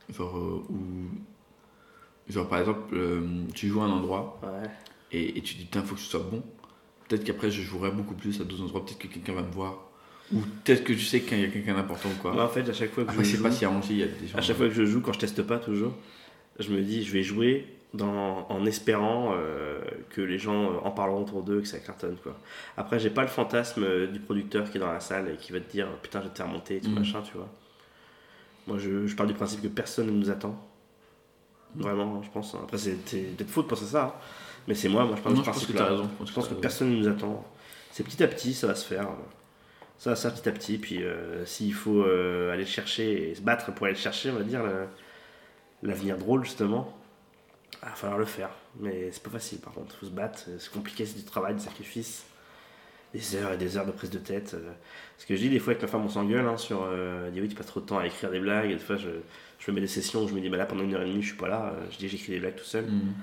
[0.08, 0.78] Genre, euh, où.
[2.28, 4.68] Genre par exemple, euh, tu joues à un endroit Ouais.
[5.10, 6.42] et, et tu dis putain, faut que ce soit bon.
[7.08, 9.90] Peut-être qu'après je jouerai beaucoup plus à d'autres endroits, peut-être que quelqu'un va me voir.
[10.34, 12.32] Ou peut-être que tu sais qu'il y a quelqu'un d'important ou quoi.
[12.32, 14.02] Moi, en fait, à chaque fois que Après, je joue, pas si arrangé, il y
[14.02, 14.38] a des gens.
[14.38, 15.94] à chaque fois que je joue, quand je teste pas toujours,
[16.58, 19.80] je me dis, je vais jouer dans, en espérant euh,
[20.10, 22.16] que les gens euh, en parleront autour d'eux, que ça cartonne.
[22.22, 22.38] Quoi.
[22.78, 25.52] Après, j'ai pas le fantasme euh, du producteur qui est dans la salle et qui
[25.52, 26.98] va te dire, putain, je vais te faire monter, et tout Mhm.
[26.98, 27.48] machin, tu vois.
[28.66, 30.56] Moi, je, je pars du principe que personne ne nous attend.
[31.74, 32.54] Vraiment, hein, je pense.
[32.54, 34.04] Après, c'est peut-être faux de penser ça.
[34.04, 34.12] hein.
[34.68, 35.90] Mais c'est moi, moi, je pars Non, du je pense que t'as là.
[35.90, 36.08] raison.
[36.24, 37.44] Je pense que personne ne nous attend.
[37.90, 39.08] C'est petit à petit, ça va se faire.
[40.02, 40.78] Ça faire petit à petit.
[40.78, 44.30] Puis euh, s'il faut euh, aller le chercher et se battre pour aller le chercher,
[44.30, 44.62] on va dire,
[45.82, 46.96] l'avenir drôle, justement,
[47.82, 48.50] il va falloir le faire.
[48.80, 49.94] Mais c'est pas facile, par contre.
[49.96, 50.44] Il faut se battre.
[50.58, 52.24] C'est compliqué, c'est du travail, du sacrifice.
[53.14, 54.54] des heures et des heures de prise de tête.
[54.54, 54.72] euh.
[55.16, 57.32] Parce que je dis des fois avec ma femme on s'engueule hein, sur euh, elle
[57.34, 59.10] dit oui tu passes trop de temps à écrire des blagues et des fois je,
[59.58, 61.06] je me mets des sessions où je me dis bah là pendant une heure et
[61.06, 62.86] demie je suis pas là, euh, je dis j'écris des blagues tout seul.
[62.86, 63.14] Mm.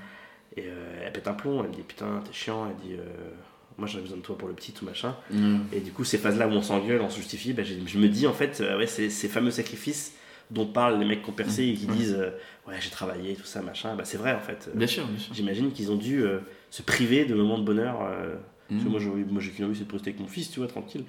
[0.58, 3.04] Et euh, elle pète un plomb, elle me dit putain t'es chiant, elle dit euh,
[3.80, 5.16] moi j'avais besoin de toi pour le petit tout machin.
[5.32, 5.58] Mm.
[5.74, 8.08] Et du coup ces phases là où on s'engueule, on se justifie, bah, je me
[8.08, 10.14] dis en fait euh, ouais ces fameux sacrifices
[10.52, 11.94] dont parlent les mecs qui ont percé et qui Ouais.
[11.96, 12.32] disent euh,
[12.68, 14.70] ouais j'ai travaillé tout ça machin, bah c'est vrai en fait.
[14.76, 15.34] Bien sûr, sûr.
[15.34, 17.98] J'imagine qu'ils ont dû euh, se priver de moments de bonheur.
[18.68, 18.92] parce que Mm.
[18.92, 21.04] moi, j'ai moi, j'ai qu'une envie, c'est de rester avec mon fils, tu vois, tranquille.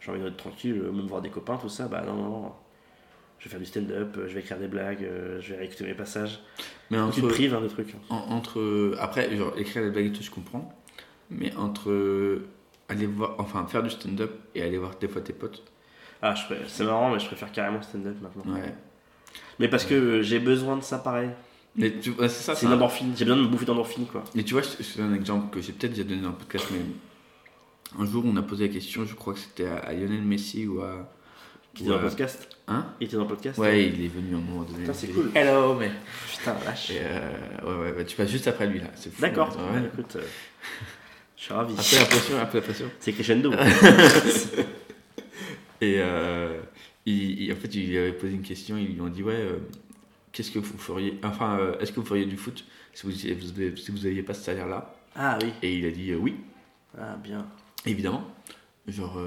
[0.00, 1.88] J'ai envie d'être tranquille, même voir des copains, tout ça.
[1.88, 2.52] Bah non, non, non.
[3.38, 5.06] Je vais faire du stand-up, je vais écrire des blagues,
[5.40, 6.40] je vais réécouter mes passages.
[6.90, 7.94] Mais Donc, tu te entre, prives hein, de trucs.
[8.10, 8.94] en- entre.
[8.98, 10.74] Après, genre, écrire des blagues et tout, je comprends.
[11.30, 12.42] Mais entre
[12.88, 13.34] aller voir.
[13.38, 15.62] Enfin, faire du stand-up et aller voir des fois tes potes.
[16.22, 18.52] Ah, je préfère- c'est marrant, mais je préfère carrément stand-up maintenant.
[18.54, 18.74] Ouais.
[19.58, 21.30] Mais parce que j'ai besoin de ça pareil.
[21.76, 23.64] Mais tu- ouais, c'est ça, C'est c'est une un- endorphine, j'ai besoin de me bouffer
[23.64, 24.24] d'endorphine, quoi.
[24.34, 24.62] Et tu vois,
[24.96, 26.80] donne un exemple que j'ai peut-être déjà donné dans le podcast, mais
[27.98, 30.80] un jour on a posé la question, je crois que c'était à, Lionel Messi ou
[30.82, 31.08] à.
[31.76, 34.34] Il était dans le podcast Hein Il était dans le podcast Ouais, il est venu
[34.34, 34.80] à un moment donné.
[34.80, 35.30] Putain, c'est cool.
[35.34, 35.92] Hello, mais.
[36.28, 36.56] Putain.
[36.90, 37.30] Et euh,
[37.62, 38.86] ouais, ouais, bah, tu passes juste après lui là.
[38.96, 39.20] C'est fou.
[39.22, 40.22] D'accord, ouais, écoute, euh,
[41.40, 41.72] je suis ravi.
[41.72, 42.86] Un peu la pression, peu la pression.
[43.00, 43.52] C'est crescendo.
[45.80, 46.60] Et euh,
[47.06, 49.34] il, il- en fait, il lui avait posé une question, ils lui ont dit Ouais,
[49.34, 49.58] euh,
[50.32, 53.76] qu'est-ce que vous feriez Enfin, euh, est-ce que vous feriez du foot si vous vous,
[53.76, 54.94] si vous pas ce salaire-là?
[55.16, 55.48] Ah oui.
[55.62, 56.36] Et il a dit Oui,
[56.98, 57.46] Ah bien.
[57.86, 58.24] évidemment.
[58.88, 59.18] Genre,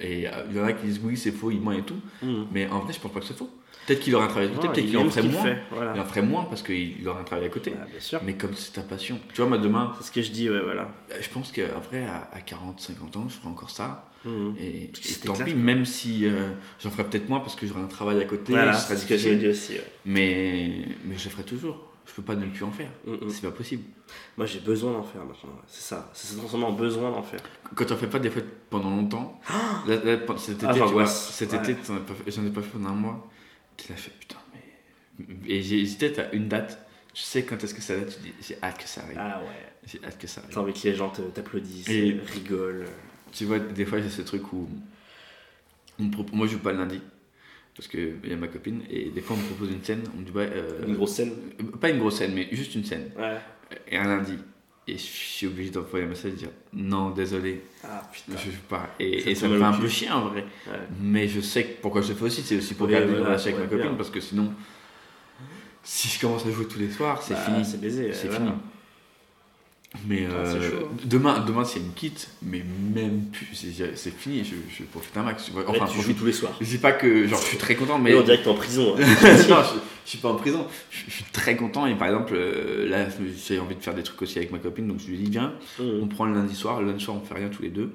[0.00, 2.00] et il y en a qui disent oui, c'est faux, il ment et tout.
[2.22, 2.46] Mhm.
[2.52, 3.50] Mais en vrai, je pense pas que c'est faux.
[3.86, 5.42] Peut-être qu'il aurait un travail à côté, Ouais, peut-être il qu'il en ferait moins.
[5.42, 5.92] fait, voilà.
[5.94, 7.72] Il en ferait moins parce qu'il il aurait un travail à côté.
[7.80, 8.20] Ah, bien sûr.
[8.24, 9.18] Mais comme c'est ta passion.
[9.34, 10.82] Tu vois, moi demain, C'est ce que je dis, ouais, voilà.
[11.10, 14.08] euh, je pense qu'après, à, à 40, 50 ans, je ferai encore ça.
[14.24, 14.54] Mhm.
[14.60, 14.90] Et,
[15.24, 18.24] tant pis, même si euh, j'en ferai peut-être moins parce que j'aurai un travail à
[18.24, 19.38] côté, Voilà, ce sera ce que j'ai difficile.
[19.40, 19.72] dit aussi.
[19.74, 19.92] ouais.
[20.06, 21.88] Mais, mais je le ferai toujours.
[22.06, 22.90] Je peux pas ne plus en faire.
[23.06, 23.30] Mhm.
[23.30, 23.82] C'est pas possible.
[24.36, 25.50] Moi, j'ai besoin d'en faire maintenant.
[25.66, 26.10] C'est ça.
[26.12, 27.40] C'est transformé besoin d'en faire.
[27.74, 29.40] Quand tu en fais pas des fois pendant longtemps,
[29.86, 31.58] là, là, cet été, Ah, tu vois, cet Ouais.
[31.58, 31.94] été, t'en
[32.26, 33.28] j'en ai pas fait pendant un mois.
[33.76, 35.34] Tu l'as fait, putain, mais.
[35.54, 36.78] Et j'ai hésité à une date.
[37.14, 39.18] Je sais quand est-ce que ça va, tu dis, j'ai hâte que ça arrive.
[39.20, 39.48] Ah ouais.
[39.86, 40.54] J'ai hâte que ça arrive.
[40.54, 42.86] T'as envie que les gens t'applaudissent, Et- rigolent.
[43.32, 44.68] Tu vois, des fois, j'ai ce truc où.
[45.98, 47.00] on me propo- Moi, je joue pas le lundi.
[47.76, 48.82] Parce qu'il y a ma copine.
[48.90, 50.02] Et des fois, on me propose une scène.
[50.14, 50.48] On me dit, ouais.
[50.52, 51.32] euh, Une grosse scène?
[51.80, 53.10] Pas une grosse scène, mais juste une scène.
[53.18, 53.38] Ouais.
[53.88, 54.36] Et un lundi.
[54.88, 58.36] Et je suis obligé d'envoyer un message et dire, non, désolé, Ah putain.
[58.36, 58.90] je joue pas.
[58.98, 60.44] Et Ça et te ça me fait un peu chier en vrai.
[60.66, 60.78] Ouais.
[61.00, 63.24] Mais je sais que pourquoi je le fais aussi, c'est aussi pour Oui, garder voilà,
[63.26, 63.96] relation avec ouais, ma copine, bien.
[63.96, 64.52] parce que sinon,
[65.84, 67.64] si je commence à jouer tous les soirs, c'est Bah, fini.
[67.64, 68.12] C'est baisé.
[68.12, 68.50] C'est ouais, fini.
[70.08, 70.96] Mais Ah, euh, chaud, hein.
[71.04, 72.64] demain, demain s'il y a une quitte, mais
[72.94, 75.44] même plus, c'est fini, je, je profite un max.
[75.44, 75.62] tu vois.
[75.62, 76.18] Ouais, Enfin, tu joues profite.
[76.18, 76.56] tous les soirs.
[76.60, 78.12] Je dis pas que genre, je suis très content, mais.
[78.12, 78.94] Mais on dirait que t'es en prison.
[78.96, 79.00] hein.
[79.50, 80.66] non, je, je suis pas en prison.
[80.90, 81.86] Je, je suis très content.
[81.86, 83.06] Et par exemple, euh, là,
[83.46, 85.52] j'ai envie de faire des trucs aussi avec ma copine, donc je lui dis viens,
[85.78, 86.00] Mhm.
[86.02, 86.80] on prend le lundi soir.
[86.80, 87.92] Le lundi soir, on fait rien tous les deux.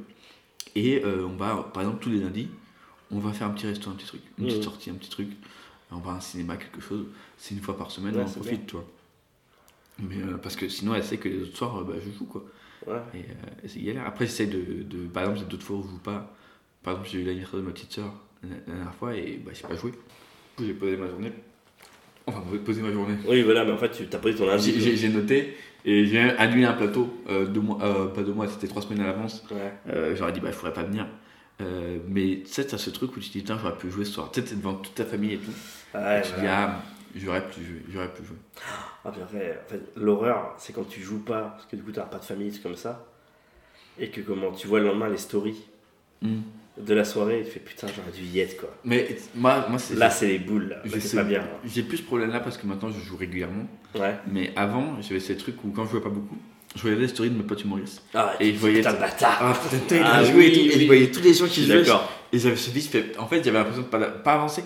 [0.76, 2.48] Et euh, on va, par exemple, tous les lundis,
[3.10, 4.64] on va faire un petit resto, un petit truc, une petite Mhm.
[4.64, 5.30] sortie, un petit truc.
[5.92, 7.06] On va à un cinéma, quelque chose.
[7.40, 8.86] C'est une fois par semaine, Ouais, on en profite, toi.
[10.00, 12.26] Mais euh, parce que sinon, elle sait que les autres soirs, euh, bah, je joue
[12.26, 12.44] quoi.
[12.86, 12.96] Ouais.
[13.14, 14.06] Et, euh, et c'est galère.
[14.06, 15.08] Après, j'essaie de, de.
[15.08, 16.34] Par exemple, d'autres fois où je joue pas.
[16.84, 19.52] Par exemple, j'ai eu l'anniversaire de ma petite soeur la, la dernière fois et bah,
[19.54, 19.92] j'ai pas joué.
[19.92, 19.98] Du
[20.58, 21.32] coup, j'ai posé ma journée.
[22.28, 23.16] Enfin, posé ma journée.
[23.28, 24.74] Oui, voilà, mais en fait, tu t'as posé ton lundi.
[24.98, 28.68] J'ai- noté et j'ai annulé un plateau, euh, deux mois, euh, pas deux mois, c'était
[28.68, 29.44] trois semaines à l'avance.
[29.50, 29.74] Ouais.
[29.94, 31.08] Euh, J'aurais dit, bah, je pourrais pas venir.
[31.62, 34.04] Euh, mais tu sais, t'as ce truc où tu te dis, putain, j'aurais pu jouer
[34.06, 34.30] ce soir.
[34.32, 35.52] Tu sais, devant toute ta famille et tout.
[35.96, 36.84] Ouais, et tu te dis, ah,
[37.20, 37.82] j'aurais pu jouer.
[37.92, 38.38] J'aurais pu jouer.
[39.06, 41.92] Ah, puis après, en fait, l'horreur, c'est quand tu joues pas, parce que du coup,
[41.92, 43.06] t'as pas de famille, c'est comme ça.
[44.00, 45.64] Et que comment tu vois le lendemain les stories
[46.22, 46.40] Hmm.
[46.80, 48.70] de la soirée, et tu fais putain, j'aurais dû y être quoi.
[48.84, 49.94] Mais moi, moi c'est.
[49.96, 50.76] Là, c'est les boules, là.
[50.78, 51.44] Là, j'ai c'est ce- pas bien.
[51.64, 53.68] J'ai plus ce problème-là parce que maintenant je joue régulièrement.
[53.94, 54.16] Ouais.
[54.32, 56.38] Mais avant, j'avais ces trucs où quand je jouais pas beaucoup,
[56.76, 58.02] je regardais les stories de mes potes humoristes.
[58.16, 58.78] Ah, Et je voyais.
[58.78, 59.38] putain, le bâtard.
[59.42, 60.60] Ah putain, il Ah a joué oui, et tout.
[60.60, 60.82] Et oui.
[60.82, 61.84] je voyais tous les gens qui jouaient.
[61.84, 62.12] d'accord.
[62.34, 62.92] Et j'avais ce vice.
[63.20, 64.64] En fait, j'avais l'impression de pas, pas avancer.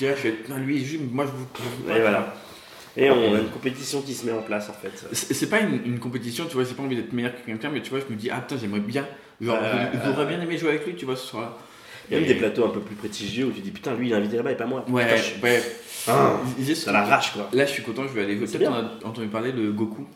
[0.00, 1.46] Je fais, lui il joue, mais moi je vous.
[1.86, 2.34] je Et voilà.
[2.96, 4.92] Et on a une compétition qui se met en place en fait.
[5.12, 7.80] C'est pas une, une compétition, tu vois, j'ai pas envie d'être meilleur que quelqu'un, mais
[7.80, 9.06] tu vois, je me dis, ah putain, j'aimerais bien.
[9.40, 11.56] Genre, Ouais, je- j'aurais bien aimé jouer avec lui, tu vois, ce soir-là.
[12.10, 14.08] Il y a même des plateaux un peu plus prestigieux où tu dis putain, lui
[14.08, 14.84] il est invité là-bas et pas moi.
[14.88, 15.62] Ouais, Putain, je ouais.
[16.08, 16.86] Ah, ça truc.
[16.92, 17.48] l'arrache quoi.
[17.52, 18.38] Là, je suis content, je vais aller.
[18.66, 20.06] On a entendu parler de Goku.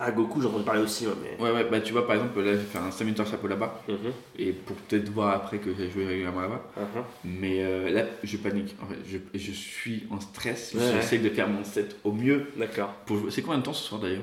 [0.00, 1.44] Ah, Goku, j'en entendu parler aussi, ouais, mais.
[1.44, 3.82] Ouais, ouais, bah tu vois, par exemple, là, j'ai fait un 5 minutes chapeau là-bas.
[3.88, 3.96] Mhm,
[4.38, 6.62] Et pour peut-être voir après que j'ai joué régulièrement là-bas.
[6.76, 7.02] mhm.
[7.40, 8.76] Mais euh, là, je panique.
[8.80, 10.74] En fait, je, je suis en stress.
[10.74, 10.80] Ouais.
[10.94, 12.46] J'essaie de faire mon set au mieux.
[12.56, 12.92] D'accord.
[13.06, 13.18] Pour.
[13.30, 14.22] C'est combien de temps ce soir d'ailleurs?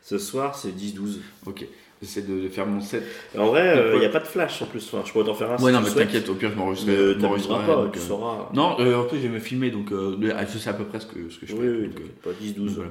[0.00, 1.18] Ce soir, c'est 10-12.
[1.46, 1.66] Ok.
[2.00, 3.04] J'essaie de, de faire mon set.
[3.34, 3.98] Et En vrai, il Ouais.
[4.00, 4.84] n'y a pas de flash en plus.
[4.92, 7.66] Enfin, je pourrais t'en faire un si ouais, non, mais t'inquiète, au pire, je m'enregistrerai,
[7.66, 8.48] pas, donc, tu euh, sauras.
[8.54, 10.16] Non, euh, en plus, je vais me filmer, donc euh,
[10.52, 11.68] je sais à peu près ce que, ce que je Oui, fais.
[11.68, 12.54] oui, donc, euh, t'inquiète pas, 10-12.
[12.56, 12.90] donc, voilà.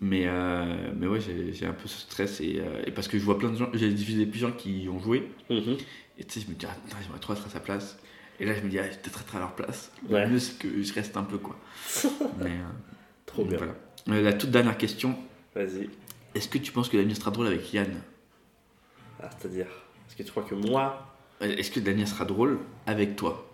[0.00, 3.24] Mais, euh, mais ouais, j'ai un peu ce stress et, euh, et parce que je
[3.24, 5.28] vois plein de gens, j'ai diffusé plusieurs gens qui ont joué.
[5.50, 5.76] Mhm.
[6.18, 7.96] Et tu sais, je me dis, ah, j'aimerais trop être à sa place.
[8.40, 9.92] Et là, je me dis, ah, je vais peut-être être à leur place.
[10.08, 10.24] Ouais.
[10.26, 11.56] Le mieux, c'est que je reste un peu, quoi.
[12.38, 12.64] mais, euh,
[13.26, 13.58] Trop bien.
[13.58, 13.74] voilà.
[14.08, 15.16] Euh, la toute dernière question.
[15.54, 15.88] Vas-y.
[16.34, 17.94] Est-ce que tu penses que l'avenir sera drôle avec Yann?
[19.22, 19.66] Ah, C'est-à-dire,
[20.08, 21.14] est-ce que tu crois que moi.
[21.42, 23.48] Euh, Est-ce que l'avenir sera drôle avec toi?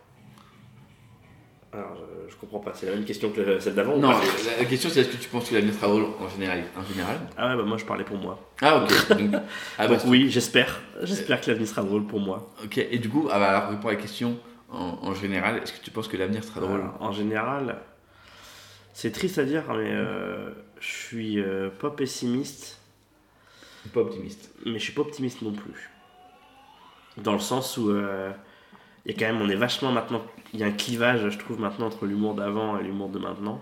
[1.73, 4.11] Alors, je, je comprends pas, c'est la même question que le- celle d'avant ou Non,
[4.11, 6.65] pas la, la question c'est est-ce que tu penses que l'avenir sera drôle en général,
[6.77, 7.21] en général?
[7.37, 8.41] Ah ouais, bah moi je parlais pour moi.
[8.61, 9.09] Ah, ok.
[9.19, 9.31] Donc,
[9.79, 10.81] ah, bah, Donc oui, j'espère.
[11.03, 12.51] J'espère que l'avenir sera drôle pour moi.
[12.65, 14.37] Ok, et du coup, ah bah, alors réponds à la question
[14.69, 16.81] en, en général, est-ce que tu penses que l'avenir sera drôle?
[16.81, 17.77] Alors, en général,
[18.93, 20.51] c'est triste à dire, mais euh,
[20.81, 22.81] je suis euh, pas pessimiste,
[23.95, 24.51] Pas optimiste.
[24.67, 25.89] mais je suis pas optimiste non plus.
[27.17, 28.31] Dans le sens où euh,
[29.07, 30.23] il y a quand même, on est vachement maintenant,
[30.55, 33.61] il y a un clivage, je trouve, maintenant entre l'humour d'avant et l'humour de maintenant.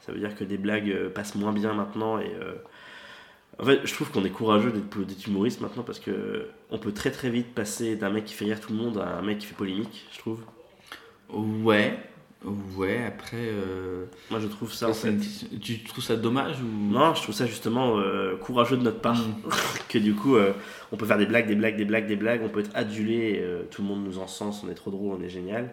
[0.00, 2.54] Ça veut dire que des blagues euh, passent moins bien maintenant et euh,
[3.58, 7.10] en fait, je trouve qu'on est courageux d'être humoriste maintenant parce que on peut très
[7.12, 9.46] très vite passer d'un mec qui fait rire tout le monde à un mec qui
[9.46, 10.40] fait polémique, je trouve.
[11.32, 11.98] Ouais,
[12.76, 13.36] ouais, après.
[13.40, 14.88] euh, Moi, je trouve ça.
[14.90, 16.66] en c'est fait, une- Tu trouves ça dommage ou?
[16.92, 19.20] Non, je trouve ça justement euh, courageux de notre part.
[19.88, 20.52] que du coup, euh,
[20.92, 23.42] on peut faire des blagues, des blagues, des blagues, des blagues, on peut être adulé,
[23.70, 25.70] tout le monde nous encense, on est trop drôle, on est génial.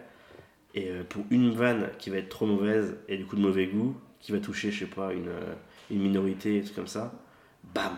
[0.74, 3.66] Et euh, pour une vanne qui va être trop mauvaise et du coup de mauvais
[3.66, 5.54] goût, qui va toucher, je sais pas, une, euh,
[5.90, 7.12] une minorité, et tout comme ça,
[7.74, 7.92] bam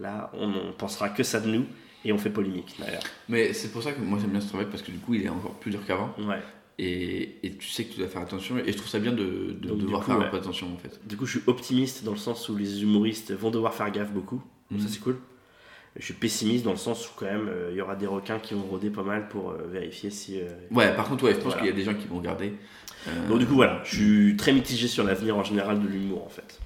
[0.00, 1.64] Là, on, on pensera que ça de nous
[2.04, 3.02] et on fait polémique d'ailleurs.
[3.28, 5.24] Mais c'est pour ça que moi j'aime bien ce travail parce que du coup il
[5.24, 6.12] est encore plus dur qu'avant.
[6.18, 6.40] Ouais.
[6.78, 9.56] Et, et tu sais que tu dois faire attention et je trouve ça bien de,
[9.58, 10.26] de Donc, du devoir coup, faire ouais.
[10.26, 11.00] un peu attention en fait.
[11.06, 14.12] Du coup, je suis optimiste dans le sens où les humoristes vont devoir faire gaffe
[14.12, 14.42] beaucoup.
[14.70, 14.80] Mhm.
[14.80, 15.16] ça, c'est cool.
[15.96, 18.40] Je suis pessimiste dans le sens où, quand même, euh, il y aura des requins
[18.40, 20.40] qui vont rôder pas mal pour euh, vérifier si.
[20.40, 21.58] euh, Ouais, par contre, ouais, je pense Voilà.
[21.58, 22.52] qu'il y a des gens qui vont regarder.
[23.28, 26.28] Donc, du coup, voilà, je suis très mitigé sur l'avenir en général de l'humour en
[26.30, 26.58] fait.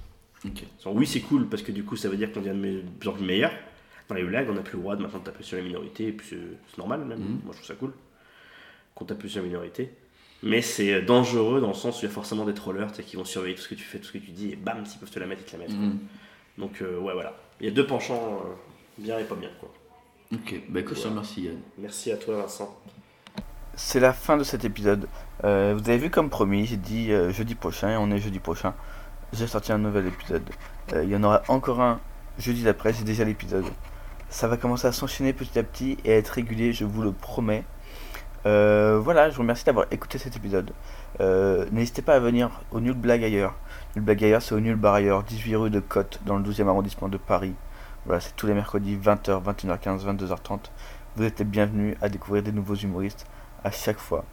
[0.83, 3.09] Genre, oui, c'est cool parce que du coup, ça veut dire qu'on devient de plus
[3.09, 3.51] en plus meilleur.
[4.07, 6.11] Dans les blagues, on n'a plus le droit de maintenant taper sur les minorités, et
[6.13, 7.19] puis c'est normal même.
[7.19, 7.27] Mhm.
[7.43, 7.91] Moi, je trouve ça cool
[8.95, 9.91] qu'on tape plus sur les minorités.
[10.41, 13.25] Mais c'est dangereux dans le sens où il y a forcément des trollers qui vont
[13.25, 15.11] surveiller tout ce que tu fais, tout ce que tu dis, et bam, s'ils peuvent
[15.11, 15.77] te la mettre, ils te la mettent.
[15.77, 15.99] Mhm.
[16.57, 17.35] Donc, ouais, voilà.
[17.59, 18.41] Il y a deux penchants,
[18.99, 19.69] bien et pas bien, quoi.
[20.33, 21.21] Ok, bah écoute, je te Voilà.
[21.21, 21.59] remercie Yann.
[21.79, 22.75] Merci à toi, Vincent.
[23.75, 25.07] C'est la fin de cet épisode.
[25.43, 28.39] Euh, vous avez vu comme promis, j'ai dit euh, jeudi prochain et on est jeudi
[28.39, 28.73] prochain.
[29.33, 30.43] J'ai sorti un nouvel épisode.
[30.93, 31.99] Euh, il y en aura encore un
[32.37, 33.65] jeudi d'après, c'est déjà l'épisode.
[34.29, 37.11] Ça va commencer à s'enchaîner petit à petit et à être régulier, je vous le
[37.11, 37.63] promets.
[38.45, 40.71] Euh, voilà, je vous remercie d'avoir écouté cet épisode.
[41.21, 43.55] Euh, N'hésitez pas à venir au Nul Blague ailleurs.
[43.95, 46.67] Nul Blague ailleurs, c'est au Nul Bar ailleurs, 18 rue de Côte, dans le 12e
[46.67, 47.53] arrondissement de Paris.
[48.05, 50.59] Voilà, c'est tous les mercredis 20h, 21h15, 22h30.
[51.15, 53.25] Vous êtes les bienvenus à découvrir des nouveaux humoristes
[53.63, 54.23] à chaque fois.